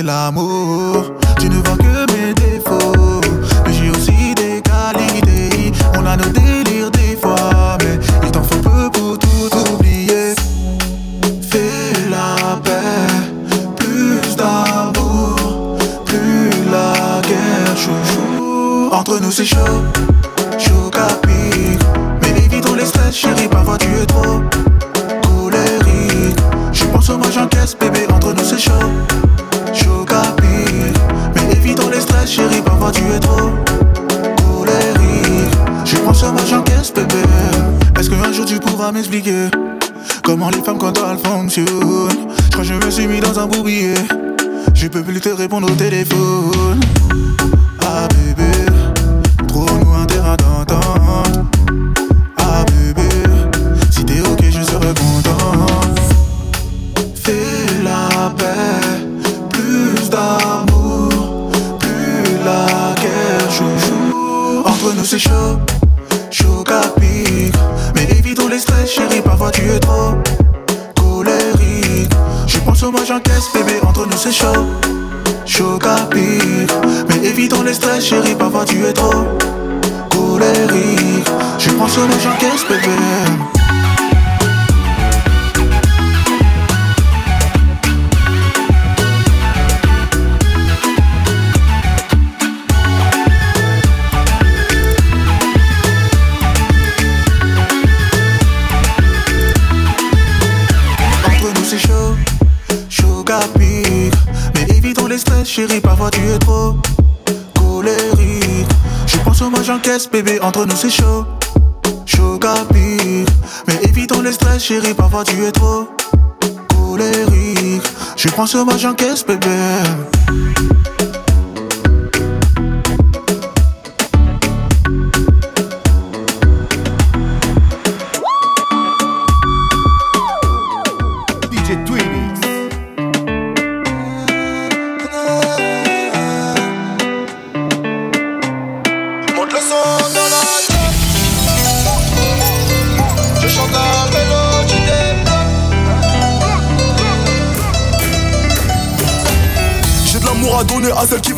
el 0.00 0.08
amor. 0.08 0.49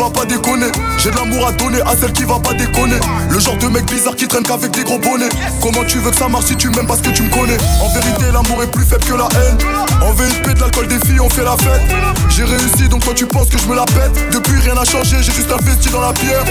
Va 0.02 0.10
pas 0.10 0.24
déconner. 0.24 0.66
J'ai 0.98 1.10
de 1.10 1.16
l'amour 1.16 1.46
à 1.46 1.52
donner 1.52 1.80
à 1.82 1.94
celle 1.96 2.12
qui 2.12 2.24
va 2.24 2.38
pas 2.40 2.54
déconner. 2.54 2.98
Le 3.30 3.38
genre 3.38 3.56
de 3.56 3.68
mec 3.68 3.84
bizarre 3.86 4.16
qui 4.16 4.26
traîne 4.26 4.42
qu'avec 4.42 4.70
des 4.72 4.82
gros 4.82 4.98
bonnets. 4.98 5.28
Comment 5.60 5.84
tu 5.86 5.98
veux 5.98 6.10
que 6.10 6.16
ça 6.16 6.28
marche 6.28 6.46
si 6.46 6.56
tu 6.56 6.70
m'aimes 6.70 6.86
parce 6.86 7.00
que 7.00 7.10
tu 7.10 7.22
me 7.22 7.30
connais? 7.30 7.56
En 7.80 7.88
vérité, 7.88 8.24
l'amour 8.32 8.62
est 8.62 8.70
plus 8.70 8.84
faible 8.84 9.04
que 9.04 9.14
la 9.14 9.28
haine. 9.38 9.58
En 10.02 10.12
VIP, 10.12 10.54
de 10.54 10.60
l'alcool 10.60 10.88
des 10.88 10.98
filles, 11.06 11.20
on 11.20 11.30
fait 11.30 11.44
la 11.44 11.56
fête. 11.56 11.82
J'ai 12.28 12.44
réussi 12.44 12.88
donc 12.88 13.04
toi 13.04 13.12
tu 13.14 13.26
penses 13.26 13.48
que 13.48 13.58
je 13.58 13.66
me 13.66 13.76
la 13.76 13.84
pète. 13.84 14.12
Depuis 14.32 14.58
rien 14.60 14.74
n'a 14.74 14.84
changé, 14.84 15.16
j'ai 15.20 15.32
juste 15.32 15.52
investi 15.52 15.88
dans 15.90 16.00
la 16.00 16.12
pierre. 16.12 16.44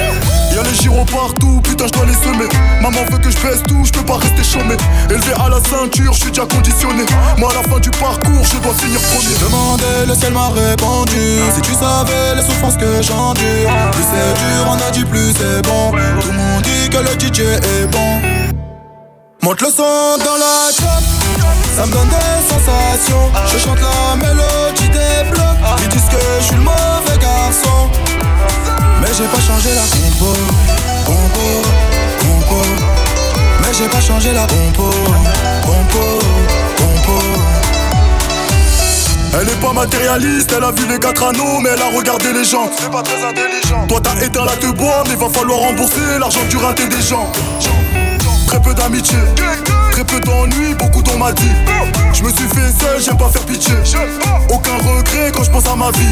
Y'a 0.56 0.64
les 0.64 0.76
gyros 0.82 1.06
partout, 1.06 1.60
putain, 1.64 1.88
je 1.88 1.92
dois 1.92 2.06
les 2.06 2.14
semer. 2.14 2.48
Maman 2.82 3.04
veut 3.12 3.18
que 3.18 3.32
je 3.32 3.38
pèse 3.38 3.64
tout, 3.68 3.84
je 3.84 3.92
peux 3.92 4.06
pas 4.06 4.18
rester 4.18 4.44
chômé. 4.44 4.76
Élevé 5.10 5.34
à 5.34 5.50
la 5.50 5.60
ceinture, 5.60 6.14
je 6.14 6.20
suis 6.20 6.32
déjà 6.32 6.46
conditionné. 6.46 7.04
Moi 7.38 7.52
à 7.52 7.62
la 7.62 7.68
fin 7.68 7.80
du 7.80 7.90
parcours, 7.92 8.46
je 8.46 8.58
dois 8.60 8.74
finir 8.76 9.00
premier. 9.02 9.36
demandé, 9.44 10.08
le 10.08 10.16
ciel 10.16 10.34
m'a 10.34 10.50
répondu 10.50 11.20
Si 11.56 11.62
tu 11.62 11.74
savais 11.74 12.36
les 12.36 12.44
souffrances 12.44 12.78
que 12.78 13.02
Plus 13.92 14.06
c'est 14.12 14.34
dur, 14.40 14.68
on 14.68 14.88
a 14.88 14.92
dit 14.92 15.06
plus 15.06 15.34
c'est 15.38 15.62
bon. 15.68 15.92
Tout 15.92 16.28
le 16.32 16.38
monde 16.38 16.62
dit 16.64 16.90
que 16.90 16.98
le 16.98 17.14
DJ 17.20 17.42
est 17.42 17.88
bon. 17.92 18.22
Monte 19.44 19.62
le 19.62 19.68
son 19.68 20.18
dans 20.24 20.38
la 20.38 20.70
top 20.78 21.04
Ça 21.76 21.86
me 21.86 21.92
donne 21.92 22.10
des 22.10 22.54
sensations. 22.54 23.32
Je 23.52 23.58
chante 23.58 23.80
la 23.80 24.16
mélodie 24.16 24.90
des 24.90 25.30
blocs. 25.32 25.42
Ils 25.84 25.90
disent 25.90 26.10
que 26.10 26.18
je 26.40 26.46
suis 26.46 26.56
le 26.56 26.62
mauvais 26.62 27.18
garçon. 27.20 27.90
Mais 29.02 29.10
j'ai 29.18 29.26
pas 29.26 29.42
changé 29.42 29.70
la 29.74 29.82
compo. 29.82 30.34
Compo, 31.06 31.62
compo. 32.20 32.62
Mais 33.62 33.74
j'ai 33.74 33.88
pas 33.88 34.02
changé 34.02 34.34
la 34.34 34.46
Compo, 34.48 34.90
compo 35.64 36.21
Elle 39.34 39.48
est 39.48 39.62
pas 39.62 39.74
matérialiste, 39.74 40.54
elle 40.56 40.64
a 40.64 40.72
vu 40.72 40.86
les 40.88 41.00
quatre 41.00 41.24
anneaux, 41.24 41.60
mais 41.62 41.70
elle 41.70 41.82
a 41.82 41.88
regardé 41.96 42.34
les 42.34 42.44
gens. 42.44 42.70
C'est 42.78 42.92
pas 42.92 43.02
très 43.02 43.24
intelligent. 43.24 43.88
Toi 43.88 44.00
t'as 44.04 44.26
éteint 44.26 44.46
la 44.46 44.56
te 44.58 44.72
boire, 44.72 45.04
mais 45.08 45.16
va 45.16 45.30
falloir 45.30 45.60
rembourser 45.60 46.20
l'argent 46.20 46.44
du 46.50 46.58
raté 46.58 46.88
des 46.88 47.02
gens. 47.02 47.32
Très 48.52 48.60
peu 48.60 48.74
d'amitié, 48.74 49.18
très 49.94 50.04
peu 50.04 50.20
d'ennui, 50.20 50.76
beaucoup 50.78 51.02
d'on 51.02 51.18
m'a 51.18 51.32
dit. 51.32 51.54
Je 52.12 52.22
me 52.22 52.30
suis 52.30 52.50
fait 52.50 52.70
seul, 52.78 53.02
j'aime 53.02 53.16
pas 53.16 53.30
faire 53.30 53.46
pitié. 53.46 53.74
Aucun 54.50 54.76
regret 54.76 55.32
quand 55.34 55.44
je 55.44 55.52
pense 55.52 55.66
à 55.68 55.76
ma 55.78 55.90
vie. 55.92 56.12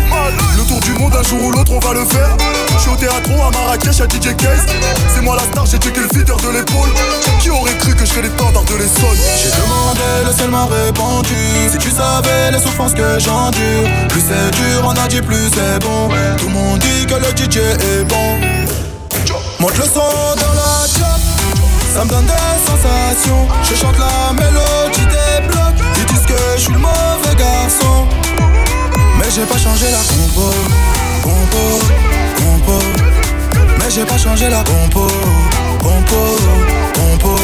Le 0.58 0.64
tour 0.64 0.80
du 0.80 0.94
monde, 0.94 1.14
un 1.20 1.22
jour 1.22 1.44
ou 1.44 1.52
l'autre, 1.52 1.74
on 1.74 1.80
va 1.80 1.94
le 1.94 2.06
faire. 2.06 2.38
Je 2.72 2.78
suis 2.78 2.92
au 2.92 2.96
théâtre 2.96 3.30
à 3.46 3.52
Marrakech 3.52 4.00
à 4.00 4.06
DJ 4.06 4.38
Case. 4.38 4.66
C'est 5.14 5.22
moi 5.22 5.36
la 5.36 5.42
star, 5.52 5.66
j'ai 5.66 5.80
checké 5.80 6.00
le 6.00 6.08
feeder 6.08 6.38
de 6.38 6.58
l'épaule. 6.58 6.88
Qui 7.42 7.50
aurait 7.50 7.76
cru 7.76 7.94
que 7.94 8.06
je 8.06 8.10
serais 8.10 8.22
les 8.22 8.30
de 8.30 8.76
l'Essonne? 8.78 9.20
J'ai 9.36 9.52
demandé, 9.62 10.00
le 10.26 10.32
ciel 10.32 10.50
m'a 10.50 10.66
répondu 10.66 11.36
Si 11.70 11.78
tu 11.78 11.92
savais 11.92 12.52
les 12.54 12.60
souffrances 12.60 12.94
que 12.94 13.20
j'endure 13.20 13.90
Plus 14.08 14.22
c'est 14.22 14.52
dur, 14.56 14.86
on 14.86 14.92
a 14.92 15.08
dit 15.10 15.22
plus 15.22 15.50
c'est 15.54 15.84
bon 15.84 16.08
Tout 16.38 16.48
le 16.48 16.54
monde 16.54 16.80
dit 16.80 17.06
que 17.06 17.16
le 17.16 17.36
DJ 17.36 17.58
est 17.58 18.04
bon 18.06 18.40
Monte 19.60 19.78
le 19.78 19.84
son 19.84 20.00
dans 20.00 20.54
la 20.54 20.88
chop 20.88 21.19
Ça 21.94 22.06
me 22.06 22.10
donne 22.10 22.26
des 22.26 22.60
sensations. 22.66 23.48
Je 23.64 23.76
chante 23.76 23.98
la 23.98 24.34
mélodie 24.34 25.06
des 25.08 25.48
blocs. 25.48 25.82
Ils 25.98 26.06
disent 26.06 26.26
que 26.26 26.38
je 26.56 26.62
suis 26.62 26.74
le 26.74 26.80
mauvais 26.80 27.36
garçon. 27.36 28.08
Mais 29.18 29.30
j'ai 29.34 29.46
pas 29.46 29.58
changé 29.58 29.86
la 29.92 30.04
compo. 30.14 30.54
Compo, 31.24 31.80
compo. 32.38 32.80
Mais 33.80 33.90
j'ai 33.90 34.06
pas 34.06 34.18
changé 34.18 34.50
la 34.50 34.64
compo. 34.64 35.08
Compo, 35.82 36.38
compo. 36.94 37.36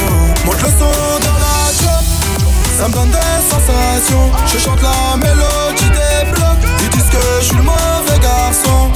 Monte 0.45 0.61
le 0.61 0.69
son 0.69 0.93
dans 1.25 1.39
la 1.45 1.57
chop 1.79 2.05
Ça 2.79 2.87
me 2.87 2.93
donne 2.93 3.09
des 3.09 3.41
sensations. 3.49 4.31
Je 4.45 4.59
chante 4.59 4.81
la 4.81 5.17
mélodie 5.17 5.89
des 5.89 6.31
blocs. 6.31 6.63
Ils 6.81 6.89
disent 6.89 7.09
que 7.09 7.23
je 7.39 7.45
suis 7.45 7.57
le 7.57 7.63
mauvais 7.63 8.19
garçon. 8.21 8.91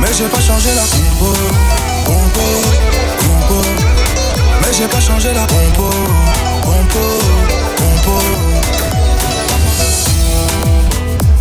Mais 0.00 0.12
j'ai 0.16 0.26
pas 0.26 0.40
changé 0.40 0.68
la 0.76 0.82
compo. 0.82 1.32
Compo, 2.04 2.40
j'ai 4.76 4.88
pas 4.88 5.00
changé 5.00 5.32
la 5.32 5.46
compo 5.46 5.88
Compo, 6.62 7.04
compo. 7.76 8.18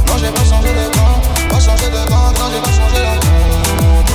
Non 0.07 0.17
j'ai 0.19 0.29
pas 0.31 0.43
changé 0.43 0.69
de 0.69 0.85
camp 0.95 1.21
Pas 1.49 1.59
changé 1.59 1.85
de 1.89 2.09
camp 2.09 2.31
Non 2.39 2.47
j'ai 2.51 2.61
pas 2.61 2.71
changé 2.71 3.01
la 3.01 3.15
compo. 3.15 4.13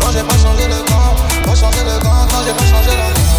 Non 0.00 0.12
j'ai 0.12 0.22
pas 0.22 0.38
changé 0.38 0.66
de 0.68 0.80
camp 0.88 1.14
Pas 1.46 1.54
changé 1.54 1.80
de 1.80 2.02
camp 2.02 2.26
Non 2.32 2.40
j'ai 2.46 2.52
pas 2.52 2.64
changé 2.64 2.96
la 2.96 3.29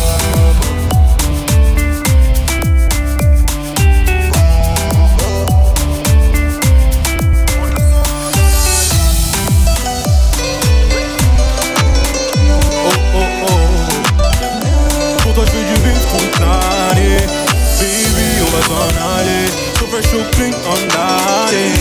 s'en 18.64 19.18
aller. 19.18 19.72
Clean 20.32 20.52
on 20.68 20.76
l'année 20.96 21.74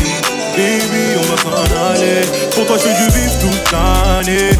Baby 0.57 1.17
on 1.17 1.23
va 1.31 1.37
s'en 1.43 1.63
aller. 1.91 2.23
Pour 2.55 2.67
toi 2.67 2.77
je 2.77 2.83
fais 2.83 2.95
du 2.95 3.09
vif 3.11 3.33
toute 3.41 3.73
l'année. 3.73 4.51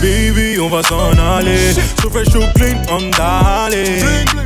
Baby 0.00 0.60
on 0.60 0.68
va 0.68 0.82
s'en 0.82 1.10
aller. 1.36 1.74
Clean 2.54 2.76
on 2.90 3.10
l'allée 3.18 4.02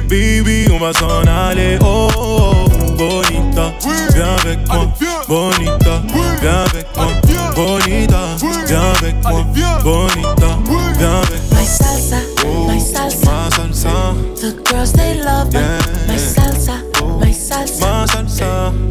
Baby 0.09 0.69
on 0.73 0.79
va 0.79 0.93
s'en 0.93 1.23
aller. 1.27 1.79
Oh, 1.81 2.09
oh, 2.17 2.21
oh 2.21 2.93
bonita 2.97 3.73
Viens 4.15 4.37
avec 4.43 4.59
moi. 4.69 4.87
Bonita 5.29 6.03
Viens 6.41 6.65
avec 6.71 6.87
moi. 6.97 7.07
Bonita 7.55 8.37
Viens 8.67 8.93
avec 9.01 9.15
moi. 9.23 9.45
Bonita 9.83 10.44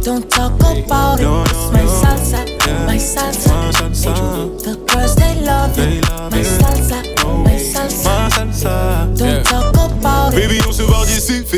Don't 0.03 0.29
talk 0.29 0.51
about 0.59 1.21
it. 1.21 1.23
It's 1.23 1.71
my 1.71 1.85
salsa, 1.85 2.45
my 2.85 2.97
salsa. 2.97 3.53
Made 4.03 4.17
you 4.17 4.23
look 4.23 4.61
the 4.61 4.82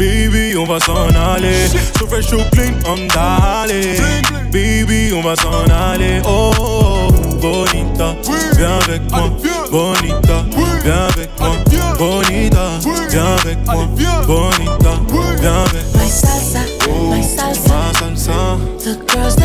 Baby, 0.00 0.56
on 0.56 0.64
va 0.64 0.80
s'en 0.80 1.08
aller. 1.10 1.68
So 1.98 2.06
fresh, 2.06 2.28
so 2.28 2.38
clean, 2.52 2.72
on 2.86 3.06
d'aller. 3.08 4.00
Baby, 4.50 5.12
on 5.12 5.20
va 5.20 5.36
s'en 5.36 5.68
aller. 5.70 6.22
Oh, 6.24 6.52
oh, 6.58 7.08
oh, 7.10 7.34
bonita, 7.38 8.16
viens 8.56 8.78
avec 8.78 9.02
moi. 9.10 9.28
Bonita, 9.70 10.46
viens 10.82 11.06
avec 11.06 11.38
moi. 11.38 11.50
Bonita, 11.98 12.78
viens 13.10 13.36
avec 13.44 13.58
moi. 13.66 13.86
Bonita, 14.26 14.92
viens 15.38 15.64
avec 15.64 15.84
moi. 15.92 16.02
My 16.02 16.08
salsa, 16.08 16.60
my 16.88 17.22
salsa. 17.22 17.74
Ma 17.74 17.92
salsa, 17.92 18.58
The 18.82 18.96
girls 19.06 19.39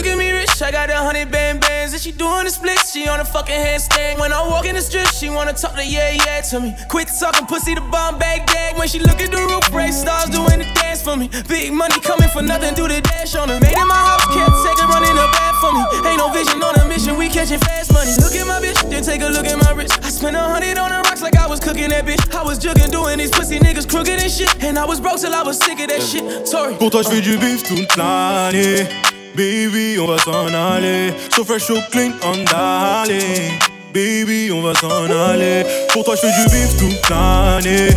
Look 0.00 0.08
at 0.08 0.16
me, 0.16 0.32
rich. 0.32 0.62
I 0.62 0.72
got 0.72 0.88
a 0.88 0.96
hundred 0.96 1.30
band 1.30 1.60
bands, 1.60 1.92
and 1.92 2.00
she 2.00 2.10
doing 2.10 2.44
the 2.44 2.50
splits. 2.50 2.88
She 2.90 3.06
on 3.06 3.20
a 3.20 3.24
fucking 3.24 3.52
handstand. 3.52 4.18
When 4.18 4.32
I 4.32 4.40
walk 4.48 4.64
in 4.64 4.74
the 4.74 4.80
strip, 4.80 5.04
she 5.12 5.28
wanna 5.28 5.52
talk 5.52 5.76
to 5.76 5.84
yeah, 5.84 6.16
yeah 6.24 6.40
to 6.40 6.58
me. 6.58 6.72
Quit 6.88 7.12
talking 7.20 7.44
pussy 7.44 7.74
to 7.74 7.84
bomb 7.92 8.16
bag 8.18 8.48
gag. 8.48 8.78
When 8.78 8.88
she 8.88 8.98
look 8.98 9.20
at 9.20 9.30
the 9.30 9.36
roof, 9.36 9.68
race 9.76 10.00
stars 10.00 10.32
doing 10.32 10.64
the 10.64 10.68
dance 10.72 11.02
for 11.04 11.20
me. 11.20 11.28
Big 11.52 11.74
money 11.74 12.00
coming 12.00 12.30
for 12.32 12.40
nothing, 12.40 12.72
do 12.72 12.88
the 12.88 13.02
dash 13.02 13.36
on 13.36 13.50
her. 13.50 13.60
Made 13.60 13.76
in 13.76 13.86
my 13.86 14.00
house, 14.08 14.24
can't 14.32 14.48
take 14.64 14.80
her 14.80 14.88
running 14.88 15.12
the 15.12 15.28
bath 15.36 15.60
for 15.60 15.68
me. 15.76 15.84
Ain't 16.08 16.16
no 16.16 16.32
vision 16.32 16.64
on 16.64 16.80
a 16.80 16.88
mission, 16.88 17.20
we 17.20 17.28
catching 17.28 17.60
fast 17.60 17.92
money. 17.92 18.16
Look 18.24 18.32
at 18.32 18.48
my 18.48 18.56
bitch, 18.56 18.80
then 18.88 19.04
take 19.04 19.20
a 19.20 19.28
look 19.28 19.44
at 19.44 19.60
my 19.60 19.76
wrist. 19.76 20.00
I 20.00 20.08
spent 20.08 20.32
a 20.32 20.40
hundred 20.40 20.80
on 20.80 20.96
the 20.96 21.04
rocks 21.12 21.20
like 21.20 21.36
I 21.36 21.46
was 21.46 21.60
cooking 21.60 21.90
that 21.92 22.06
bitch. 22.08 22.24
I 22.32 22.42
was 22.42 22.58
jugging, 22.58 22.88
doing 22.88 23.18
these 23.18 23.32
pussy 23.36 23.58
niggas 23.60 23.84
crooked 23.84 24.16
and 24.16 24.32
shit. 24.32 24.48
And 24.64 24.78
I 24.78 24.86
was 24.86 24.98
broke 24.98 25.20
till 25.20 25.34
I 25.34 25.42
was 25.42 25.60
sick 25.60 25.78
of 25.78 25.92
that 25.92 26.00
shit. 26.00 26.48
Sorry. 26.48 26.72
Pour 26.80 26.88
toi, 26.88 27.02
je 27.02 27.10
fais 27.10 27.20
du 27.20 27.36
bif 27.36 27.68
toute 27.68 27.98
l'année. 27.98 28.88
Baby, 29.34 29.96
on 30.00 30.06
va 30.06 30.18
s'en 30.18 30.52
aller. 30.52 31.12
So 31.30 31.44
fresh, 31.44 31.62
so 31.64 31.74
clean, 31.90 32.12
on 32.22 32.44
d'aller. 32.44 33.52
Baby, 33.94 34.50
on 34.52 34.62
va 34.62 34.74
s'en 34.74 35.04
aller. 35.10 35.64
Pour 35.92 36.04
toi, 36.04 36.14
je 36.16 36.20
fais 36.20 36.32
du 36.32 36.50
bif 36.50 36.76
toute 36.78 37.08
l'année. 37.08 37.90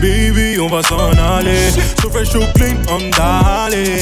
Baby, 0.00 0.58
on 0.60 0.68
va 0.68 0.82
s'en 0.82 1.12
aller. 1.12 1.70
So 2.00 2.10
fresh, 2.10 2.30
so 2.30 2.40
clean, 2.54 2.76
on 2.88 3.10
d'aller. 3.16 4.00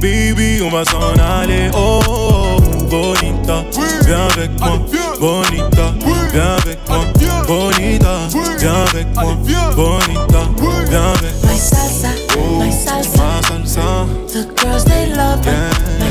Baby, 0.00 0.62
on 0.62 0.70
va 0.70 0.84
s'en 0.84 1.12
aller. 1.18 1.70
Oh, 1.74 2.00
oh, 2.06 2.56
oh, 2.58 2.84
bonita, 2.84 3.64
viens 4.06 4.28
avec 4.36 4.50
moi. 4.60 4.78
Bonita, 5.18 5.94
viens 6.32 6.56
avec 6.62 6.78
moi. 6.88 7.04
Bonita, 7.46 8.28
viens 8.58 8.84
avec 8.92 9.06
moi. 9.14 9.34
Bonita, 9.74 10.42
viens 10.90 11.12
avec 11.14 11.34
moi. 11.42 11.52
My 11.52 11.58
salsa, 11.58 12.10
my 12.58 12.70
salsa, 12.70 14.06
The 14.28 14.46
girls 14.56 14.84
they 14.84 15.06
love 15.06 15.46
it. 15.46 16.07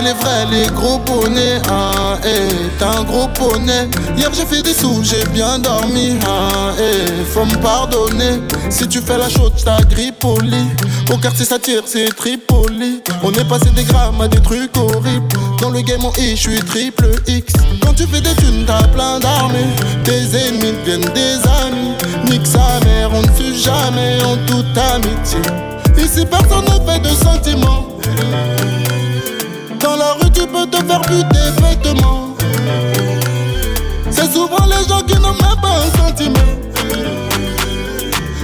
Je 0.00 0.04
les 0.06 0.12
vrais, 0.14 0.46
les 0.50 0.66
gros 0.68 0.98
bonnets. 0.98 1.60
Ah, 1.68 2.16
eh, 2.24 2.48
t'es 2.78 2.84
un 2.84 3.04
gros 3.04 3.28
poney. 3.28 3.86
Hier 4.16 4.30
j'ai 4.32 4.46
fait 4.46 4.62
des 4.62 4.72
sous, 4.72 5.02
j'ai 5.04 5.22
bien 5.28 5.58
dormi. 5.58 6.16
Ah, 6.26 6.72
eh, 6.80 7.22
faut 7.24 7.44
me 7.44 7.56
pardonner. 7.56 8.40
Si 8.70 8.88
tu 8.88 9.00
fais 9.00 9.18
la 9.18 9.28
chaude, 9.28 9.52
j't'agrippe 9.58 10.24
au 10.24 10.40
lit. 10.40 10.68
Au 11.12 11.18
quartier 11.18 11.44
ça 11.44 11.58
tire, 11.58 11.82
c'est 11.84 12.16
Tripoli. 12.16 13.02
On 13.22 13.30
est 13.34 13.44
passé 13.44 13.68
des 13.76 13.84
grammes 13.84 14.22
à 14.22 14.28
des 14.28 14.40
trucs 14.40 14.74
horribles. 14.74 15.28
Dans 15.60 15.68
le 15.68 15.82
game 15.82 16.02
on 16.02 16.12
I, 16.18 16.34
j'suis 16.34 16.60
triple 16.60 17.10
X. 17.26 17.52
Quand 17.82 17.92
tu 17.92 18.06
fais 18.06 18.22
des 18.22 18.34
thunes, 18.36 18.64
t'as 18.66 18.88
plein 18.88 19.20
d'armées. 19.20 19.68
Tes 20.04 20.22
ennemis 20.34 20.72
deviennent 20.86 21.12
des 21.12 21.34
amis. 21.66 21.92
Nique 22.24 22.46
sa 22.46 22.80
mère, 22.86 23.10
on 23.12 23.20
ne 23.20 23.32
fut 23.32 23.54
jamais 23.54 24.18
en 24.22 24.36
toute 24.46 24.78
amitié. 24.78 25.40
Ici 25.98 26.24
personne 26.24 26.64
ne 26.64 26.90
fait 26.90 27.00
de 27.00 27.14
sentiments. 27.14 27.86
Peux 30.52 30.66
te 30.66 30.84
faire 30.84 31.00
buter 31.02 31.50
bêtement. 31.62 32.34
C'est 34.10 34.32
souvent 34.32 34.66
les 34.66 34.88
gens 34.88 35.00
qui 35.02 35.14
n'ont 35.20 35.32
même 35.32 35.60
pas 35.62 35.76
un 35.78 35.90
sentiment. 35.96 36.50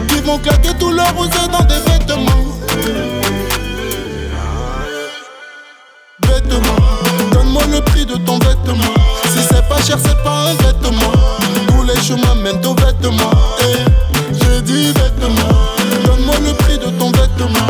Qui 0.09 0.21
vont 0.21 0.39
claquer 0.39 0.73
tout 0.79 0.93
leur 0.93 1.13
rosé 1.17 1.33
dans 1.51 1.65
des 1.65 1.81
vêtements. 1.91 2.45
Vêtements, 6.29 7.33
donne-moi 7.33 7.63
le 7.73 7.81
prix 7.81 8.07
de 8.07 8.17
ton 8.19 8.39
vêtement. 8.39 8.95
Si 9.25 9.41
c'est 9.43 9.69
pas 9.69 9.83
cher, 9.83 9.99
c'est 10.03 10.23
pas 10.23 10.51
un 10.51 10.55
vêtement. 10.65 11.13
Tous 11.67 11.83
les 11.83 12.01
chemins 12.01 12.37
mènent 12.37 12.65
aux 12.65 12.75
vêtements. 12.75 13.33
Eh, 13.63 13.85
j'ai 14.33 14.63
dit 14.63 14.93
vêtements, 14.93 15.59
donne-moi 16.05 16.37
le 16.45 16.53
prix 16.55 16.79
de 16.79 16.89
ton 16.99 17.11
vêtement. 17.11 17.67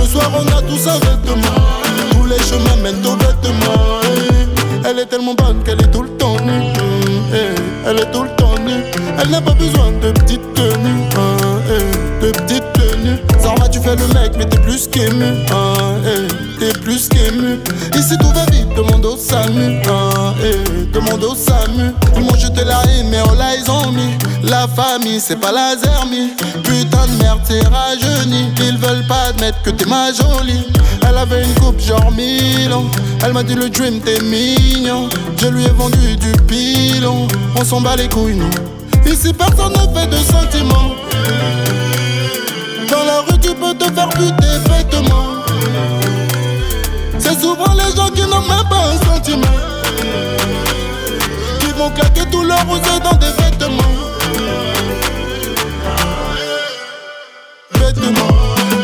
Ce 0.00 0.10
soir, 0.10 0.30
on 0.34 0.46
a 0.56 0.62
tous 0.62 0.88
un 0.88 0.98
vêtement. 0.98 1.85
Les 2.28 2.38
chemins 2.42 2.76
mènent 2.82 3.06
aux 3.06 3.16
vêtements. 3.16 4.00
eh. 4.04 4.88
Elle 4.88 4.98
est 5.00 5.06
tellement 5.06 5.34
bonne 5.34 5.62
qu'elle 5.64 5.80
est 5.80 5.90
tout 5.90 6.02
le 6.02 6.10
temps 6.10 6.36
nue. 6.40 6.72
eh. 7.32 7.54
Elle 7.88 7.98
est 8.00 8.10
tout 8.12 8.22
le 8.24 8.30
temps 8.36 8.54
nue. 8.66 8.82
Elle 9.20 9.30
n'a 9.30 9.40
pas 9.40 9.54
besoin 9.54 9.92
de 10.02 10.10
petites 10.12 10.54
tenues. 10.54 11.02
hein, 11.16 11.60
eh. 11.68 12.24
De 12.26 12.30
petites 12.32 12.72
Zarma, 13.46 13.68
tu 13.68 13.78
fais 13.78 13.94
le 13.94 14.08
mec, 14.08 14.32
mais 14.36 14.44
t'es 14.44 14.58
plus 14.58 14.88
qu'ému. 14.88 15.24
hein, 15.52 16.00
eh. 16.04 16.26
T'es 16.58 16.76
plus 16.80 17.06
qu'ému. 17.08 17.60
Ici 17.96 18.18
tout 18.18 18.32
va 18.32 18.44
vite, 18.46 18.68
demande 18.76 19.06
au 19.06 19.16
SAMU. 19.16 19.80
Demande 20.92 21.22
au 21.22 21.36
SAMU. 21.36 21.92
Ils 22.16 22.22
m'ont 22.24 22.34
jeté 22.34 22.64
la 22.64 22.82
haine, 22.90 23.06
mais 23.08 23.20
oh 23.24 23.34
là 23.38 23.54
ils 23.54 23.70
ont 23.70 23.92
mis. 23.92 24.10
La 24.42 24.66
famille, 24.66 25.20
c'est 25.20 25.36
pas 25.36 25.52
la 25.52 25.76
zermie. 25.76 26.32
Putain 26.64 27.06
de 27.06 27.22
merde, 27.22 27.38
c'est 27.44 27.64
rajeuni. 27.68 28.52
Ils 28.58 28.78
veulent 28.78 29.06
pas 29.06 29.28
admettre 29.28 29.62
que 29.62 29.70
t'es 29.70 29.86
ma 29.86 30.06
jolie. 30.12 30.66
Elle 31.08 31.16
avait 31.16 31.44
une 31.44 31.54
coupe 31.54 31.78
genre 31.80 32.10
Milan. 32.10 32.82
Elle 33.24 33.32
m'a 33.32 33.44
dit 33.44 33.54
le 33.54 33.70
dream, 33.70 34.00
t'es 34.00 34.18
mignon. 34.22 35.08
Je 35.40 35.46
lui 35.46 35.66
ai 35.66 35.70
vendu 35.70 36.16
du 36.16 36.32
pilon. 36.48 37.28
On 37.54 37.64
s'en 37.64 37.80
bat 37.80 37.94
les 37.94 38.08
couilles, 38.08 38.34
non. 38.34 38.50
Ici 39.06 39.32
personne 39.32 39.72
ne 39.74 39.96
fait 40.00 40.08
de 40.08 40.16
sentiments. 40.16 40.96
Tu 43.46 43.54
peux 43.54 43.72
te 43.74 43.84
faire 43.94 44.08
buter 44.08 44.58
bêtement. 44.68 45.44
C'est 47.16 47.40
souvent 47.40 47.74
les 47.74 47.94
gens 47.94 48.08
qui 48.08 48.22
n'ont 48.22 48.40
même 48.40 48.68
pas 48.68 48.90
un 48.90 49.14
sentiment. 49.14 49.46
Qui 51.60 51.70
vont 51.78 51.90
claquer 51.90 52.28
tout 52.32 52.42
leur 52.42 52.66
rosé 52.66 52.98
dans 53.04 53.12
des 53.12 53.30
vêtements. 53.40 53.94
Vêtements, 57.70 58.34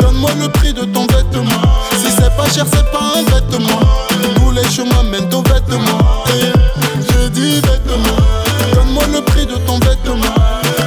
donne-moi 0.01 0.31
le 0.41 0.49
prix 0.49 0.73
de 0.73 0.85
ton 0.85 1.09
vêtement. 1.09 1.63
Si 2.01 2.13
c'est 2.13 2.37
pas 2.37 2.49
cher, 2.49 2.65
c'est 2.73 2.89
pas 2.93 3.03
un 3.17 3.23
vêtement. 3.35 3.81
Tous 4.37 4.53
les 4.53 4.71
chemins 4.71 5.03
mènent 5.03 5.35
aux 5.35 5.43
vêtements. 5.43 5.99
Je 6.29 7.29
dis 7.31 7.57
vêtements, 7.57 8.23
donne-moi 8.75 9.07
le 9.13 9.23
prix 9.23 9.45
de 9.45 9.57
ton 9.67 9.81
vêtement. 9.81 10.37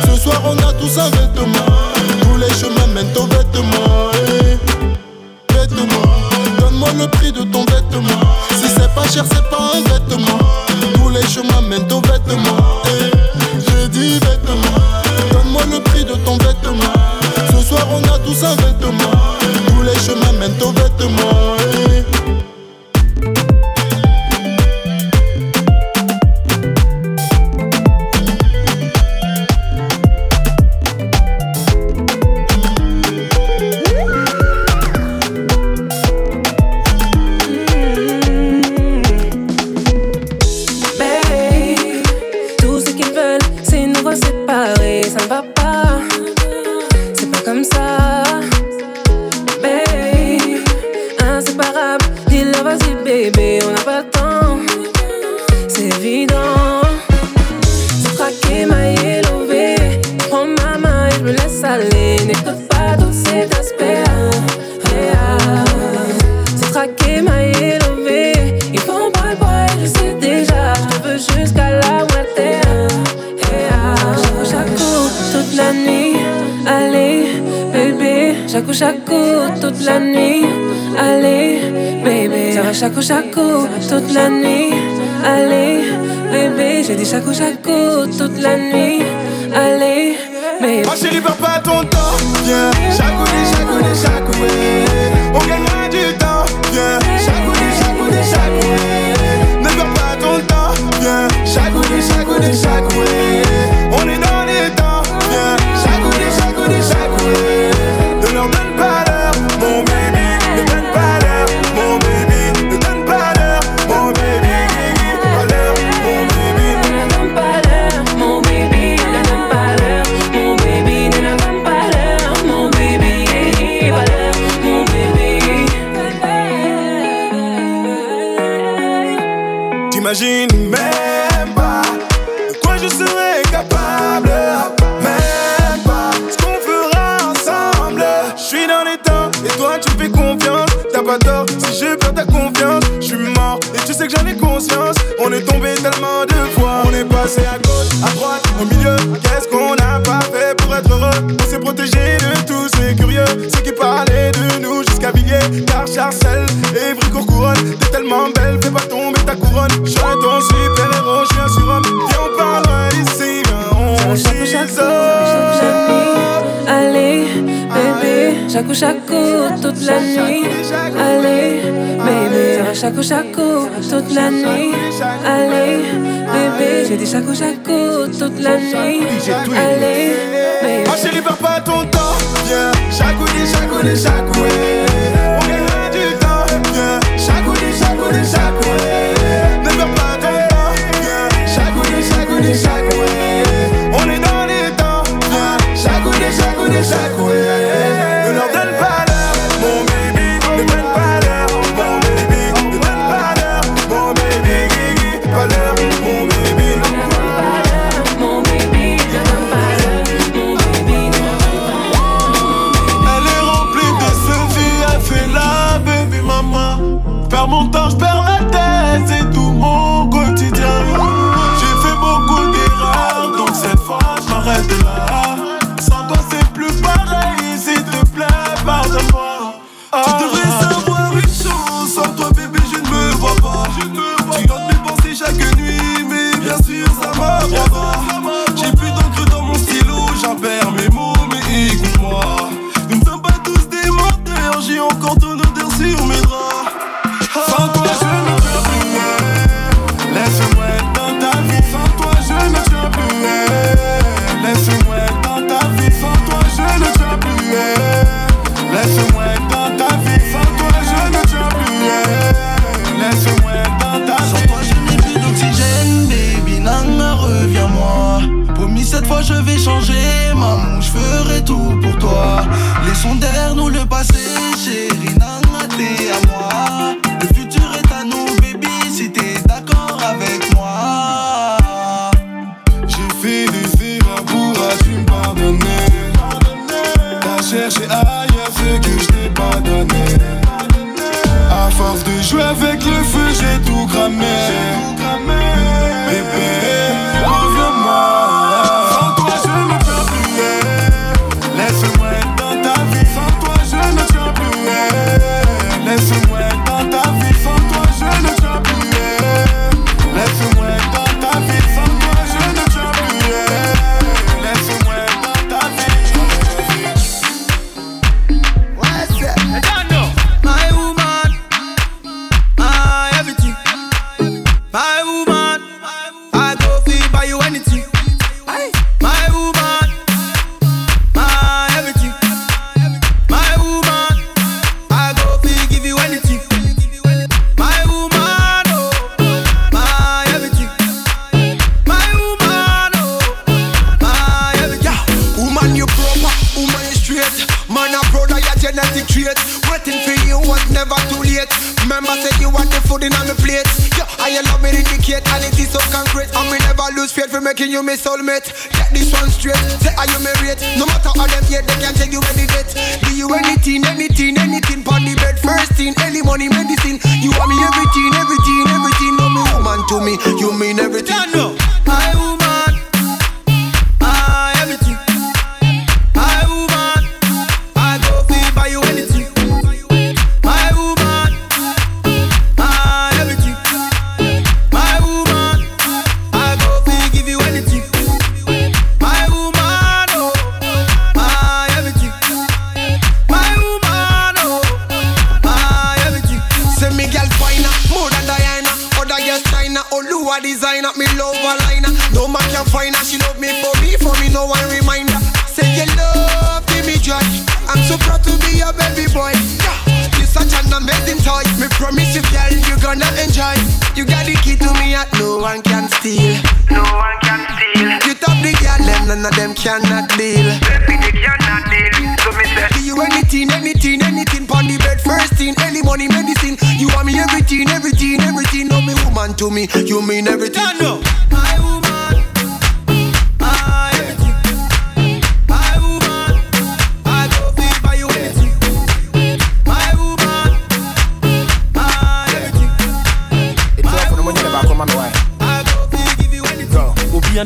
Ce 0.05 0.21
soir, 0.21 0.41
on 0.45 0.57
a 0.59 0.71
tous 0.71 0.97
un 0.97 1.09
vêtement. 1.09 1.94
Tous 2.35 2.41
les 2.41 2.49
chemins 2.49 2.87
mènent 2.87 3.15
aux 3.15 3.27
vêtements. 3.27 4.11
Eh, 4.27 4.57
vêtements, 5.53 6.01
donne-moi 6.59 6.89
le 6.99 7.07
prix 7.07 7.31
de 7.31 7.43
ton 7.43 7.63
vêtement. 7.63 8.19
Si 8.49 8.67
c'est 8.67 8.93
pas 8.93 9.07
cher, 9.07 9.23
c'est 9.31 9.49
pas 9.49 9.71
un 9.73 9.81
vêtement. 9.83 10.39
Tous 10.95 11.09
les 11.11 11.25
chemins 11.27 11.61
mènent 11.61 11.89
aux 11.93 12.01
vêtements. 12.01 12.81
Eh, 12.87 13.09
je 13.57 13.87
dis 13.87 14.19
vêtements, 14.19 14.81
donne-moi 15.31 15.61
le 15.71 15.79
prix 15.79 16.03
de 16.03 16.15
ton 16.25 16.37
vêtement. 16.39 16.91
Ce 17.51 17.65
soir, 17.69 17.87
on 17.89 18.03
a 18.03 18.19
tous 18.19 18.43
un 18.43 18.55
vêtement. 18.57 19.15
Tous 19.69 19.81
les 19.83 19.95
chemins 19.95 20.33
mènent 20.37 20.61
aux 20.61 20.73
vêtements. 20.73 21.55
eh. 21.73 22.03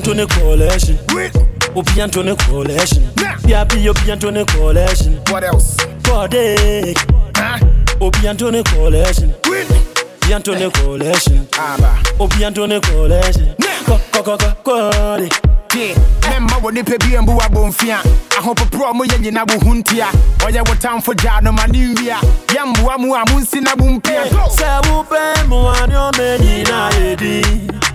Tony 0.10 0.26
Coalition. 0.26 0.98
Opian 1.76 2.10
Tony 2.12 2.36
Coalition. 2.36 3.04
Yeah, 3.48 3.64
be 3.64 3.76
Opian 3.88 4.20
Tony 4.20 4.44
Coalition. 4.44 5.22
What 5.30 5.44
else? 5.44 5.78
For 6.04 6.28
day. 6.28 6.96
Huh? 7.36 7.60
Opian 8.02 8.36
Tony 8.36 8.64
Coalition. 8.64 9.30
Opian 9.44 10.42
Tony 10.44 10.72
Coalition. 10.72 11.46
Opian 12.20 12.56
Tony 12.56 12.80
Coalition. 12.82 13.56
Kode. 14.64 15.30
mɛmma 16.30 16.58
wɔ 16.64 16.72
nipa 16.74 16.98
bi 17.00 17.16
mbu 17.22 17.34
abɔmfia 17.46 17.98
ahopoporɔ 18.38 18.94
mo 18.96 19.04
yɛ 19.06 19.18
nyina 19.22 19.44
wo 19.48 19.60
ho 19.60 19.74
ntia 19.76 20.08
ɔyɛ 20.40 20.68
wo 20.68 20.74
tamfo 20.76 21.14
gyaa 21.14 21.42
no 21.44 21.52
ma 21.52 21.66
ne 21.68 21.94
nwia 21.94 22.18
mu 23.00 23.14
a 23.16 23.24
monsi 23.30 23.62
na 23.62 23.76
mompia 23.76 24.26
sɛ 24.58 24.82
wopɛ 24.90 25.46
mmoa 25.46 25.88
ne 25.88 25.96
ɔma 25.96 26.38
nyinaa 26.42 26.90
ɛdi 26.90 27.89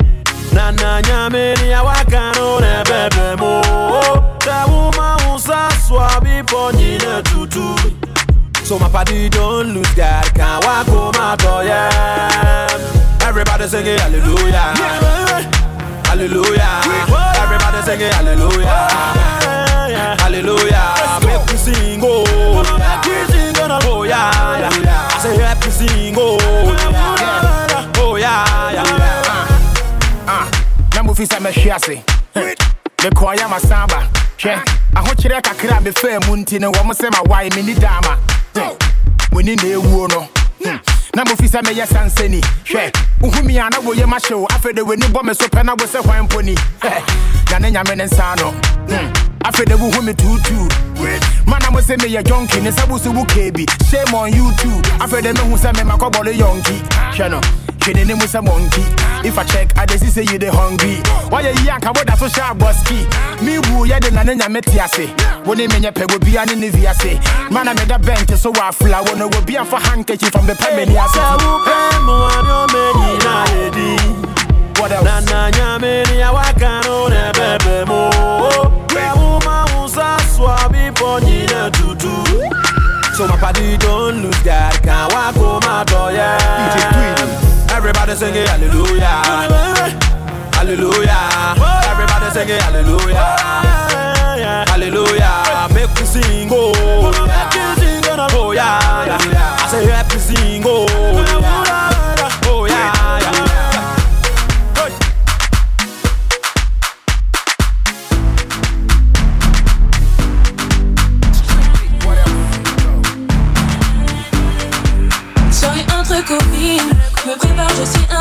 na 0.55 1.01
nyame 1.03 1.55
ne 1.61 1.75
awaka 1.75 2.33
no 2.37 2.59
ne 2.61 2.83
bɛbɛ 2.89 3.27
mu 3.41 3.53
sɛ 4.45 4.57
woma 4.71 5.17
wo 5.27 5.37
sa 5.39 5.69
soa 5.87 6.09
bepɔ 6.25 6.73
nyina 6.75 7.23
tutu 7.23 7.75
So 8.65 8.79
my 8.79 8.89
party 8.89 9.29
don't 9.29 9.75
lose 9.75 9.93
God, 9.95 10.25
can't 10.35 10.65
walk 10.65 10.87
home 10.87 11.67
yeah. 11.67 12.67
Everybody 13.21 13.69
singing 13.69 13.99
hallelujah, 13.99 14.73
hallelujah. 16.09 16.81
Everybody 17.43 17.83
singing 17.85 18.13
hallelujah, 18.13 18.89
hallelujah. 20.19 20.95
Make 21.27 21.47
me 21.53 21.57
sing, 21.59 22.01
oh, 22.03 22.25
make 22.79 23.05
me 23.05 23.17
sing, 23.35 23.55
oh 23.61 24.03
yeah, 24.05 24.59
yeah. 24.59 25.09
I 25.13 25.19
say 25.21 25.37
happy 25.37 25.71
sing, 25.71 26.15
oh, 26.17 26.39
yeah, 26.41 27.93
oh 27.99 28.17
yeah, 28.17 28.73
yeah. 28.73 29.24
Mofi 31.15 31.27
sɛ 31.27 31.39
mɛhwe 31.39 31.71
ase 31.71 32.03
mekɔɔyɛ 33.05 33.47
masaba 33.49 34.03
hwɛ 34.37 34.59
ahokyerɛ 34.97 35.41
kakra 35.45 35.77
a 35.77 35.81
mefaa 35.81 36.27
mu 36.27 36.35
nti 36.37 36.59
no 36.61 36.73
wɔ 36.73 36.85
mo 36.85 36.93
sɛ 36.93 37.09
mawae 37.15 37.49
menni 37.55 37.75
daama 37.79 38.19
moni 39.31 39.55
na 39.55 39.63
ɛwuo 39.63 40.09
no 40.11 40.27
na 41.15 41.23
mofi 41.23 41.47
sɛ 41.47 41.63
mɛyɛ 41.63 41.87
sansani 41.87 42.41
hwɛ 42.67 42.91
wohumi 43.21 43.65
a 43.65 43.71
na 43.71 43.79
woyɛ 43.79 44.07
mahyew 44.11 44.45
afei 44.49 44.75
de 44.75 44.83
w'ani 44.83 45.07
bɔ 45.13 45.23
me 45.23 45.35
so 45.35 45.47
pɛ 45.47 45.65
na 45.65 45.75
wo 45.79 45.87
sɛ 45.87 46.03
hwan 46.03 46.27
mponi 46.27 46.59
na 47.53 47.59
ne 47.61 47.71
nyame 47.71 47.97
ne 47.97 48.05
nsa 48.07 48.35
no 48.41 48.51
afei 49.45 49.67
de 49.67 49.77
wohu 49.77 50.03
me 50.03 50.13
tuutuu 50.15 50.67
mana 51.47 51.71
mo 51.71 51.79
sɛ 51.79 51.97
meyɛ 51.97 52.25
jonki 52.25 52.61
ne 52.61 52.71
sɛ 52.73 52.89
wo 52.91 52.99
so 52.99 53.13
wo 53.13 53.25
kee 53.27 53.53
bi 53.53 53.65
shame 53.89 54.13
on 54.17 54.33
you 54.35 54.51
too. 54.59 54.83
Afei 54.99 55.23
de 55.23 55.33
mehu 55.33 55.57
sɛ 55.57 55.73
memakɔbɔle 55.75 56.35
yɔnki 56.35 56.83
hwɛ 57.15 57.31
no 57.31 57.41
Kidding 57.85 58.09
him 58.09 58.19
with 58.19 58.35
a 58.35 58.41
monkey. 58.41 58.81
If 59.29 59.37
I 59.39 59.45
check, 59.45 59.77
I 59.77 59.85
just 59.85 60.09
say 60.15 60.23
you 60.25 60.39
the 60.39 60.51
hungry. 60.51 60.97
Why 61.29 61.43
you 61.43 61.53
yank 61.65 61.85
about 61.85 62.07
that 62.07 62.17
so 62.19 62.29
sharp, 62.29 62.57
busky? 62.57 63.05
Me 63.45 63.59
woo, 63.69 63.85
yeah, 63.85 64.01
the 64.01 64.11
nana 64.11 64.33
ya 64.33 64.49
metiase. 64.49 65.13
When 65.47 65.59
they 65.59 65.69
mean 65.69 65.83
your 65.83 65.93
peg 65.93 66.11
will 66.11 66.19
be 66.19 66.37
an 66.37 66.49
in 66.51 66.61
the 66.61 66.71
VSA. 66.71 67.21
Man, 67.53 67.69
I 67.69 67.75
made 67.75 67.91
a 67.91 67.99
bank 67.99 68.31
so 68.41 68.53
I 68.57 68.73
fly. 68.73 69.03
When 69.03 69.21
I 69.21 69.29
be 69.45 69.57
a 69.57 69.65
for 69.67 69.77
handkerchief 69.79 70.33
from 70.33 70.47
the 70.47 70.55
Pemini. 70.55 70.95
What 74.81 74.91
else? 74.91 75.05
Nana 75.05 75.51
nyamini 75.51 76.19
ya 76.21 76.33
wakano 76.33 77.09
ne 77.09 77.33
bebe 77.37 77.85
mo. 77.85 78.11
Kwa 78.89 79.17
muma 79.17 79.67
usa 79.85 80.17
swabi 80.37 80.91
ponyine 80.95 81.71
tutu. 81.73 82.13
So 83.17 83.27
my 83.29 83.37
body 83.41 83.77
don't 83.77 84.23
lose 84.23 84.43
that. 84.43 84.81
Can't 84.83 85.13
walk 85.13 85.37
on 85.37 85.61
my 85.61 85.85
door, 85.85 86.13
yeah. 86.13 87.44
Everybody 87.75 88.15
sing 88.15 88.35
it, 88.37 88.49
hallelujah. 88.49 89.07
Hallelujah. 90.55 91.55
Everybody 91.91 92.31
sing 92.31 92.49
it, 92.49 92.63
hallelujah. 92.63 93.37
Hallelujah. 94.69 95.69
Make 95.75 95.91
me 95.99 96.07
sing, 96.07 96.49
oh. 96.53 96.73
Make 97.27 97.55
me 97.55 97.75
sing, 97.83 98.05
oh, 98.33 98.53
yeah. 98.53 99.19
I 99.61 99.67
say, 99.69 99.87
help 99.87 100.13
me 100.13 100.19
sing, 100.19 100.63
oh. 100.65 101.64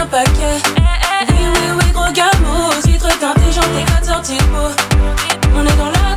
Un 0.03 0.07
paquet. 0.07 0.57
Oui, 1.29 1.35
oui, 1.39 1.67
oui, 1.77 1.91
gros 1.93 2.11
gamo, 2.11 2.69
vitre 2.85 3.07
teintée, 3.19 3.51
j'en 3.51 3.61
ai 3.77 3.83
quatre 3.85 4.05
sorties 4.05 4.37
de 4.37 4.43
peau. 4.43 4.69
On 5.55 5.65
est 5.65 5.77
dans 5.77 5.91
la 5.91 6.15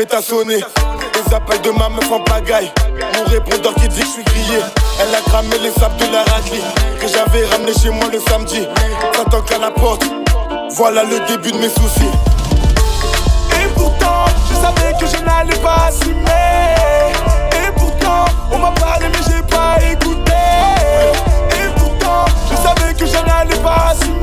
Les 0.00 1.34
appels 1.34 1.60
de 1.60 1.70
ma 1.72 1.90
meuf 1.90 2.10
en 2.10 2.20
pagaille. 2.20 2.72
Mon 3.18 3.24
répondeur 3.24 3.74
qui 3.74 3.86
dit 3.88 4.00
que 4.00 4.06
je 4.06 4.10
suis 4.10 4.24
grillé. 4.24 4.60
Elle 4.98 5.14
a 5.14 5.20
cramé 5.28 5.58
les 5.62 5.72
sables 5.72 5.98
de 5.98 6.06
la 6.10 6.22
raclée 6.22 6.62
que 6.98 7.06
j'avais 7.06 7.44
ramené 7.48 7.72
chez 7.74 7.90
moi 7.90 8.06
le 8.10 8.18
samedi. 8.18 8.66
Ça 9.12 9.24
toque 9.30 9.52
à 9.52 9.58
la 9.58 9.70
porte. 9.70 10.04
Voilà 10.70 11.04
le 11.04 11.20
début 11.26 11.52
de 11.52 11.58
mes 11.58 11.68
soucis. 11.68 12.08
Et 13.62 13.66
pourtant, 13.74 14.24
je 14.48 14.54
savais 14.54 14.94
que 14.98 15.04
je 15.06 15.22
n'allais 15.22 15.58
pas 15.58 15.88
assumer. 15.88 16.76
Et 17.52 17.70
pourtant, 17.76 18.24
on 18.52 18.56
m'a 18.58 18.70
parlé 18.70 19.06
mais 19.12 19.22
j'ai 19.26 19.42
pas 19.42 19.76
écouté. 19.92 20.32
Et 21.52 21.78
pourtant, 21.78 22.24
je 22.50 22.56
savais 22.56 22.94
que 22.94 23.04
je 23.04 23.22
n'allais 23.26 23.62
pas 23.62 23.90
assumer. 23.90 24.20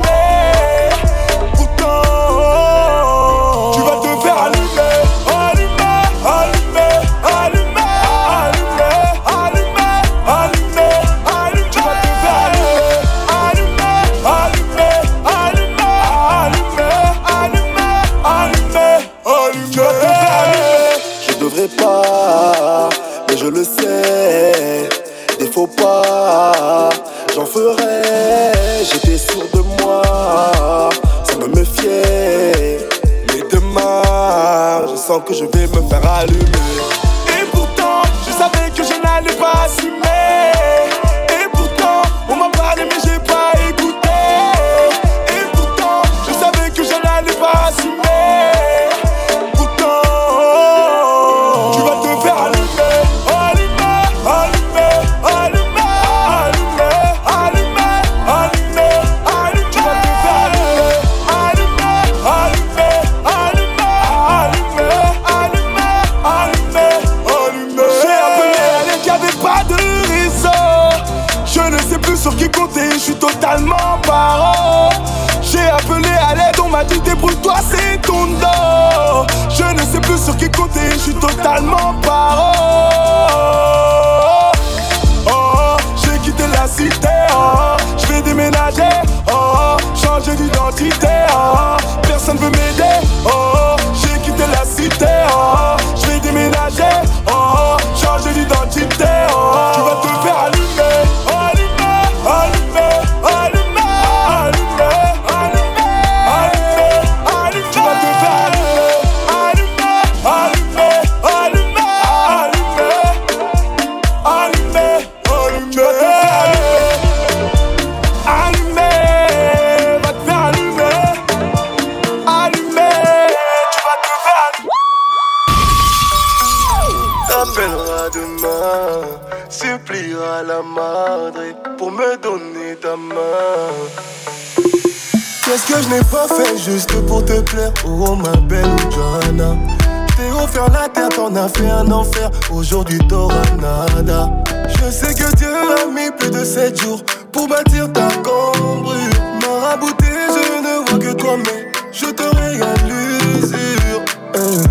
la 140.72 140.89
terre 140.89 141.10
t'en 141.10 141.35
a 141.35 141.48
fait 141.48 141.69
un 141.69 141.91
enfer. 141.91 142.30
Aujourd'hui, 142.52 142.99
t'auras 143.07 143.35
nada. 143.60 144.30
Je 144.68 144.91
sais 144.91 145.14
que 145.14 145.35
Dieu 145.35 145.48
a 145.48 145.85
mis 145.91 146.11
plus 146.18 146.31
de 146.31 146.44
7 146.44 146.81
jours 146.81 147.02
pour 147.31 147.48
bâtir 147.48 147.91
ta 147.94 148.07
cambrure. 148.23 148.95
Marabouté, 149.41 150.06
je 150.30 150.61
ne 150.61 150.89
vois 150.89 150.99
que 150.99 151.14
toi, 151.14 151.38
mais 151.38 151.72
je 151.91 152.06
te 152.07 152.23
régale 152.23 152.77
l'usure. 152.85 154.02
Euh, 154.35 154.64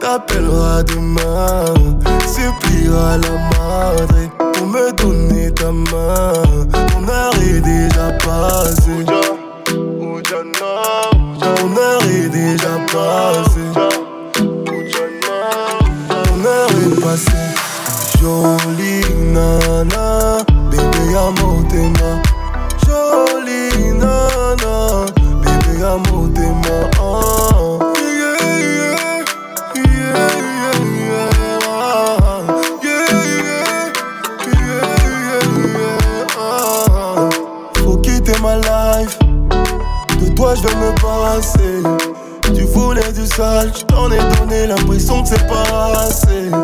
t'appelleras 0.00 0.82
demain. 0.84 1.33
j'ai 44.64 44.68
l'impression 44.68 45.22
que 45.22 45.28
c'est 45.28 45.46
pas 45.46 46.06
assez. 46.06 46.63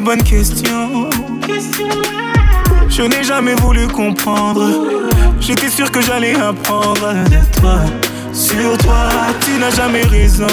les 0.00 0.06
bonnes. 0.06 0.20
Je 2.88 3.02
n'ai 3.02 3.22
jamais 3.22 3.54
voulu 3.54 3.86
comprendre. 3.88 4.68
J'étais 5.40 5.68
sûr 5.68 5.90
que 5.90 6.00
j'allais 6.00 6.34
apprendre 6.34 7.14
de 7.30 7.60
toi. 7.60 7.80
Sur 8.32 8.76
toi, 8.78 9.08
tu 9.40 9.58
n'as 9.58 9.70
jamais 9.70 10.02
raison. 10.02 10.46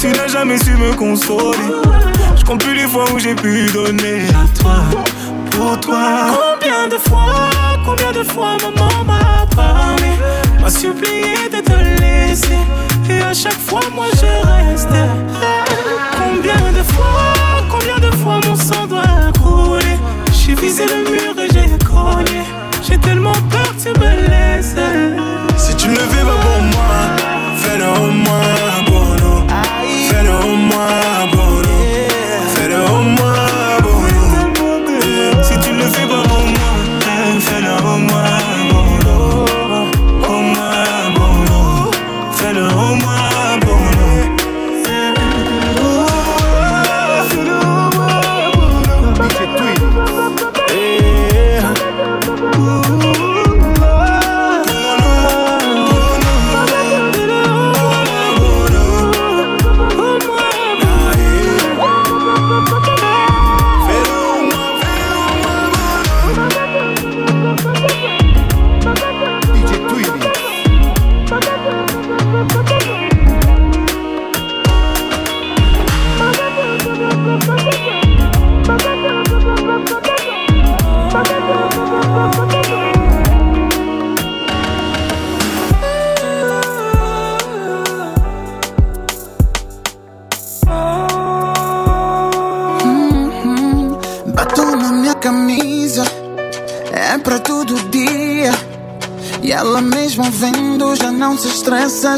Tu 0.00 0.08
n'as 0.08 0.28
jamais 0.28 0.58
su 0.58 0.72
me 0.76 0.94
consoler. 0.94 1.89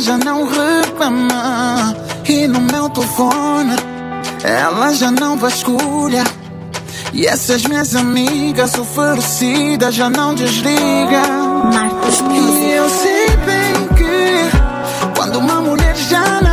já 0.02 0.18
não 0.18 0.44
reclama. 0.44 1.94
E 2.28 2.46
no 2.46 2.60
meu 2.60 2.88
telefone, 2.90 3.76
ela 4.42 4.92
já 4.92 5.10
não 5.10 5.36
vasculha. 5.36 6.24
E 7.12 7.26
essas 7.26 7.64
minhas 7.64 7.94
amigas 7.94 8.76
oferecidas 8.76 9.94
já 9.94 10.10
não 10.10 10.34
desliga. 10.34 11.22
Marcos, 11.72 12.20
e 12.30 12.70
eu 12.70 12.88
sei 12.90 13.28
bem 13.46 13.88
que 13.96 15.16
quando 15.16 15.38
uma 15.38 15.60
mulher 15.60 15.94
já 15.94 16.40
não 16.40 16.51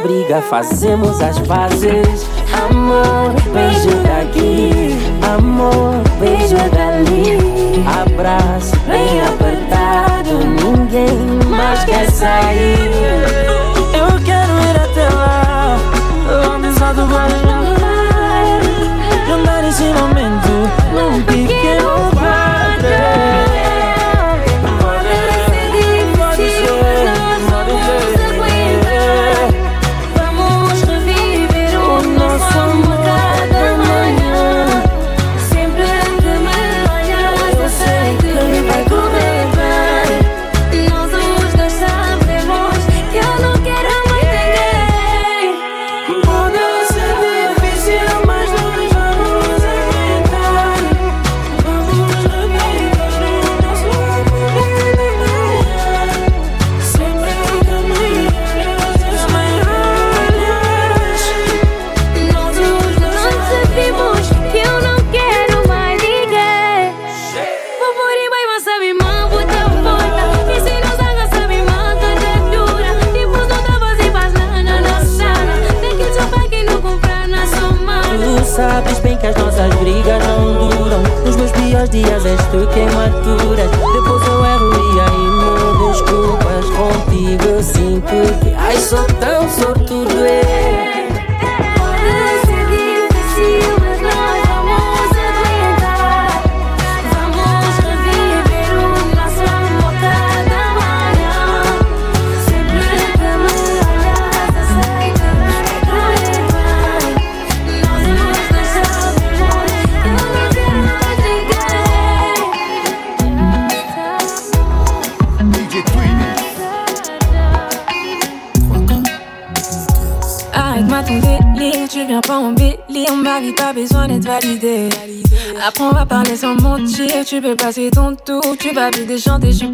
briga, 0.00 0.40
fazemos 0.42 1.20
as 1.20 1.38
pazes. 1.40 2.29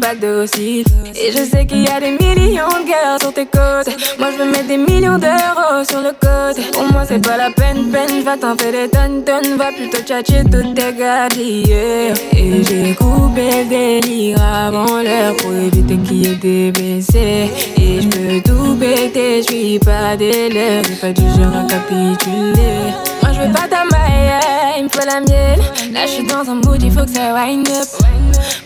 Et 0.09 1.33
je 1.33 1.43
sais 1.51 1.67
qu'il 1.67 1.83
y 1.83 1.89
a 1.89 1.99
des 1.99 2.13
millions 2.13 2.69
de 2.69 2.89
gars 2.89 3.19
sur 3.21 3.33
tes 3.33 3.45
côtes. 3.45 3.93
Moi 4.21 4.29
je 4.31 4.39
veux 4.39 4.49
mettre 4.49 4.69
des 4.69 4.77
millions 4.77 5.19
d'euros 5.19 5.83
sur 5.83 6.01
le 6.01 6.13
côté. 6.13 6.63
Pour 6.73 6.85
moi 6.93 7.05
c'est 7.05 7.19
pas 7.19 7.37
la 7.37 7.51
peine, 7.51 7.91
peine, 7.91 8.23
va 8.23 8.37
t'en 8.37 8.57
faire 8.57 8.71
des 8.71 8.89
tonnes, 8.89 9.25
tonnes, 9.25 9.57
va 9.57 9.73
plutôt 9.73 9.99
tchatcher 9.99 10.45
toutes 10.45 10.75
tes 10.75 10.93
gardiers. 10.93 12.13
Et 12.33 12.63
j'ai 12.63 12.95
coupé 12.95 13.51
le 13.51 13.69
délire 13.69 14.41
avant 14.41 15.03
l'heure 15.03 15.35
pour 15.39 15.53
éviter 15.53 15.97
qu'il 15.97 16.25
y 16.25 16.31
ait 16.31 16.37
des 16.37 16.71
blessés. 16.71 17.51
Et 17.77 18.01
je 18.01 18.09
peux 18.09 18.41
tout 18.49 18.77
péter, 18.77 19.43
je 19.43 19.53
suis 19.53 19.79
pas 19.81 20.17
des 20.17 20.49
lèvres, 20.51 20.87
j'ai 20.89 20.95
pas 20.95 21.13
du 21.13 21.23
genre 21.23 21.57
à 21.57 21.67
capituler. 21.67 22.95
Je 23.37 23.43
veux 23.43 23.53
pas 23.53 23.69
ta 23.69 23.85
maille, 23.85 24.33
il 24.79 24.85
me 24.85 24.89
faut 24.89 25.05
la 25.05 25.21
mienne. 25.21 25.61
Là 25.93 26.07
je 26.07 26.13
suis 26.13 26.27
dans 26.27 26.51
un 26.51 26.55
mood, 26.55 26.83
il 26.83 26.91
faut 26.91 27.05
que 27.05 27.11
ça 27.11 27.35
wind 27.35 27.69
up. 27.69 27.87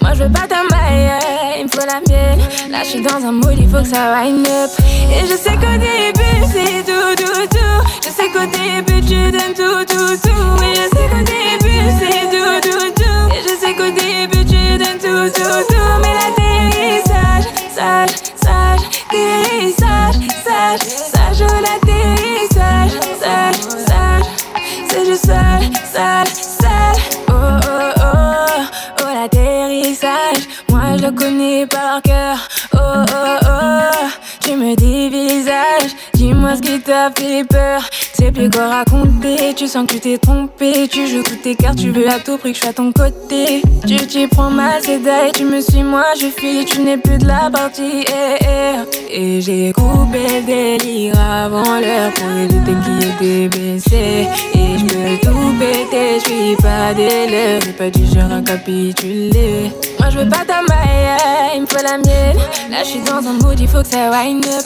Moi 0.00 0.12
je 0.14 0.22
veux 0.22 0.30
pas 0.30 0.46
ta 0.46 0.62
maille, 0.70 1.10
il 1.58 1.64
me 1.64 1.68
faut 1.68 1.84
la 1.84 2.00
mienne. 2.08 2.38
Là 2.70 2.84
je 2.84 2.90
suis 2.90 3.00
dans 3.00 3.16
un 3.16 3.32
mood, 3.32 3.56
il 3.58 3.68
faut 3.68 3.82
que 3.82 3.88
ça 3.88 4.12
wind 4.12 4.46
up. 4.46 4.70
Et 5.10 5.26
je 5.26 5.36
sais 5.36 5.54
qu'au 5.54 5.76
début 5.76 6.46
c'est 6.52 6.84
tout, 6.84 7.16
tout, 7.16 7.46
tout. 7.50 7.82
Je 8.04 8.10
sais 8.10 8.28
qu'au 8.30 8.46
début 8.46 9.00
tu 9.04 9.32
donnes 9.32 9.54
tout, 9.56 9.84
tout, 9.92 10.16
tout. 10.22 10.62
Et 10.62 10.74
je 10.76 10.86
sais 10.94 11.08
qu'au 11.10 11.24
début 11.24 11.90
c'est 11.98 12.30
tout, 12.30 12.70
tout, 12.70 12.90
tout. 12.94 13.34
Et 13.34 13.42
je 13.42 13.54
sais 13.58 13.74
qu'au 13.74 13.90
début 13.90 14.44
tu 14.44 14.78
donnes 14.78 15.00
tout, 15.02 15.32
tout, 15.34 15.64
tout. 15.68 15.92
Mais 16.00 16.14
l'atterrissage, 16.14 17.46
sage, 17.74 18.14
sage, 18.36 18.84
atterrissage, 19.10 20.14
sage, 20.44 20.80
sage, 20.80 21.40
l'atterrissage, 21.40 21.89
Juste 25.10 25.26
sale, 25.26 25.72
sale, 25.92 26.28
sale. 26.28 27.02
Oh 27.28 27.32
oh 27.32 27.92
oh, 27.98 28.62
oh 29.00 29.06
l'atterrissage. 29.12 30.44
Moi 30.68 30.96
je 30.98 31.06
le 31.06 31.10
connais 31.10 31.66
par 31.66 32.00
cœur. 32.00 32.36
Oh 32.74 32.78
oh 32.78 33.38
oh, 33.44 34.08
tu 34.40 34.54
me 34.54 34.76
dévisage. 34.76 35.96
Dis-moi 36.14 36.54
ce 36.54 36.62
qui 36.62 36.80
t'a 36.80 37.10
fait 37.10 37.42
peur. 37.42 37.82
C'est 38.22 38.32
plus 38.32 38.50
quoi 38.50 38.68
raconter. 38.68 39.54
Tu 39.56 39.66
sens 39.66 39.86
que 39.86 39.94
tu 39.94 40.00
t'es 40.00 40.18
trompé. 40.18 40.86
Tu 40.88 41.06
joues 41.06 41.22
toutes 41.22 41.40
tes 41.40 41.54
cartes, 41.54 41.78
tu 41.78 41.90
veux 41.90 42.06
à 42.06 42.18
tout 42.18 42.36
prix 42.36 42.52
que 42.52 42.56
je 42.58 42.60
sois 42.60 42.70
à 42.70 42.74
ton 42.74 42.92
côté. 42.92 43.62
Tu 43.86 43.96
t'y 44.06 44.26
prends 44.26 44.50
mal, 44.50 44.82
c'est 44.84 44.98
d'ailleurs. 45.02 45.32
Tu 45.32 45.44
me 45.44 45.58
suis, 45.62 45.82
moi 45.82 46.04
je 46.20 46.26
fuis. 46.26 46.66
Tu 46.66 46.82
n'es 46.82 46.98
plus 46.98 47.16
de 47.16 47.26
la 47.26 47.48
partie. 47.50 48.04
eh, 48.06 48.44
eh. 48.44 49.16
Et 49.22 49.40
j'ai 49.40 49.72
coupé 49.72 50.18
le 50.28 50.46
délire 50.46 51.18
avant 51.18 51.80
l'heure 51.80 52.12
pour 52.14 52.30
éviter 52.30 52.72
qu'il 52.84 53.00
y 53.00 53.08
ait 53.08 53.48
des 53.48 53.48
blessés. 53.48 54.28
Et 54.54 54.78
je 54.78 54.84
peux 54.84 55.26
tout 55.26 55.54
péter, 55.58 56.18
je 56.18 56.30
suis 56.30 56.56
pas 56.56 56.92
des. 56.92 57.58
J'ai 57.64 57.72
pas 57.72 57.88
du 57.90 58.04
genre 58.06 58.30
à 58.32 58.42
capituler. 58.42 59.72
Moi 59.98 60.10
je 60.10 60.18
veux 60.18 60.28
pas 60.28 60.44
ta 60.46 60.60
maille, 60.68 61.56
il 61.56 61.62
me 61.62 61.66
faut 61.66 61.82
la 61.82 61.96
mienne. 61.96 62.36
Là 62.70 62.82
je 62.82 62.88
suis 62.88 63.00
dans 63.00 63.26
un 63.26 63.32
mood, 63.42 63.58
il 63.58 63.66
faut 63.66 63.80
que 63.82 63.88
ça 63.88 64.10
wind 64.10 64.44
up. 64.44 64.64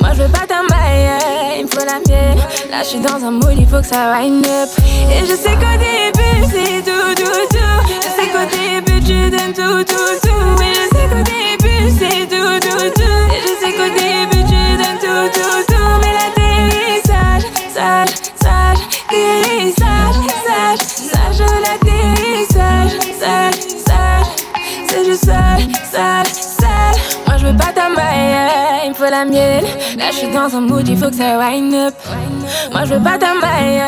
Moi 0.00 0.10
je 0.14 0.22
veux 0.22 0.28
pas 0.28 0.46
ta 0.46 0.62
maille, 0.62 1.58
il 1.58 1.64
me 1.64 1.68
faut 1.68 1.84
la 1.84 1.98
mienne. 2.06 2.38
Là 2.70 2.82
je 2.82 2.88
suis 2.88 3.00
dans 3.00 3.24
un 3.24 3.30
mood, 3.30 3.54
il 3.56 3.66
faut 3.66 3.80
que 3.80 3.86
ça 3.86 4.12
wind 4.12 4.46
up. 4.46 4.68
Et 5.10 5.24
je 5.24 5.34
sais 5.34 5.54
qu'au 5.54 5.76
début 5.78 6.38
c'est 6.50 6.82
tout, 6.82 7.14
tout, 7.14 7.46
tout. 7.50 7.78
Je 8.02 8.10
sais 8.16 8.28
qu'au 8.32 8.46
début 8.50 9.00
tu 9.04 9.30
donnes 9.30 9.52
tout, 9.52 9.84
tout, 9.84 10.14
tout. 10.22 10.62
Et 10.62 10.74
je 10.74 10.84
sais 10.94 11.06
qu'au 11.08 11.22
début 11.22 11.90
c'est 11.98 12.26
tout, 12.26 12.58
tout, 12.60 12.90
tout. 12.90 13.22
Et 13.34 13.40
je 13.40 13.52
sais 13.60 13.72
qu'au 13.72 13.88
début 13.88 14.44
tu 14.44 14.62
donnes 14.80 15.00
tout, 15.00 15.28
tout, 15.32 15.72
tout. 15.72 15.92
Mais 16.02 16.12
l'atterrissage, 16.18 17.44
sage, 17.72 18.14
sage, 18.40 18.82
atterrissage, 19.08 20.18
sage, 20.46 20.84
sage, 21.12 21.40
l'atterrissage, 21.62 22.94
sage, 23.20 23.60
sage. 23.86 24.26
C'est 24.88 25.04
juste 25.04 25.24
sale, 25.24 25.68
sale, 25.90 26.26
sale. 26.26 26.75
Je 27.46 27.52
veux 27.52 27.58
pas 27.58 27.72
ta 27.72 27.88
maille, 27.88 28.82
il 28.86 28.88
me 28.88 28.94
faut 28.94 29.08
la 29.08 29.24
mienne. 29.24 29.64
Là 29.96 30.06
je 30.10 30.16
suis 30.16 30.32
dans 30.32 30.52
un 30.52 30.60
mood, 30.62 30.88
il 30.88 30.98
faut 30.98 31.08
que 31.08 31.14
ça 31.14 31.38
wind 31.38 31.72
up. 31.74 31.94
Moi 32.72 32.80
je 32.86 32.94
veux 32.94 33.00
pas 33.00 33.18
ta 33.18 33.34
maille, 33.34 33.80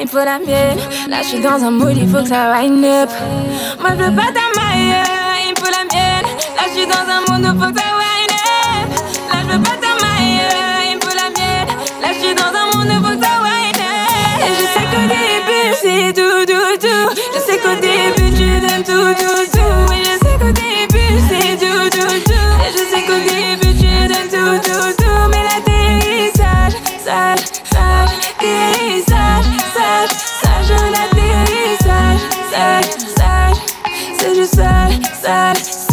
il 0.00 0.06
me 0.06 0.08
faut 0.08 0.16
la 0.18 0.40
mienne. 0.40 0.78
Là 1.08 1.18
je 1.22 1.28
suis 1.28 1.40
dans 1.40 1.62
un 1.62 1.70
mood, 1.70 1.96
il 1.96 2.08
faut 2.08 2.22
que 2.22 2.28
ça 2.28 2.50
wind 2.50 2.84
up. 2.84 3.10
Moi 3.80 3.90
je 3.96 4.02
veux 4.02 4.16
pas 4.16 4.32
ta 4.34 4.46
maille, 4.58 4.96
il 5.46 5.50
me 5.52 5.56
faut 5.60 5.70
la 5.70 5.84
mienne. 5.94 6.26
Là 6.56 6.62
je 6.66 6.72
suis 6.72 6.86
dans 6.88 7.06
un 7.06 7.20
mood, 7.28 7.54
il 7.54 7.60
faut 7.60 7.72
que 7.72 7.78
ça 7.78 7.86
wind 8.00 8.32
up. 8.34 8.88
Là 9.30 9.38
je 9.42 9.52
veux 9.52 9.62
pas 9.62 9.76
ta 9.80 9.92
maille, 10.02 10.40
il 10.90 10.96
me 10.96 11.00
faut 11.00 11.14
la 11.14 11.30
mienne. 11.38 11.70
Là 12.02 12.08
je 12.14 12.18
suis 12.18 12.34
dans 12.34 12.50
un 12.50 12.66
monde, 12.74 12.90
il 12.90 12.98
faut 12.98 13.16
que 13.16 13.24
ça 13.24 13.34
wind 13.44 13.78
up. 13.78 14.50
Je 14.58 14.64
sais 14.74 14.86
qu'au 14.90 15.04
début 15.14 15.70
c'est 15.80 16.12
tout, 16.18 16.42
tout, 16.50 16.76
tout. 16.80 17.06
Je 17.32 17.38
sais 17.38 17.58
qu'au 17.58 17.74
début 17.80 18.34
tu 18.34 18.44
tout, 18.82 18.92
tout, 18.92 19.14
tout. 19.14 19.33
that 35.24 35.83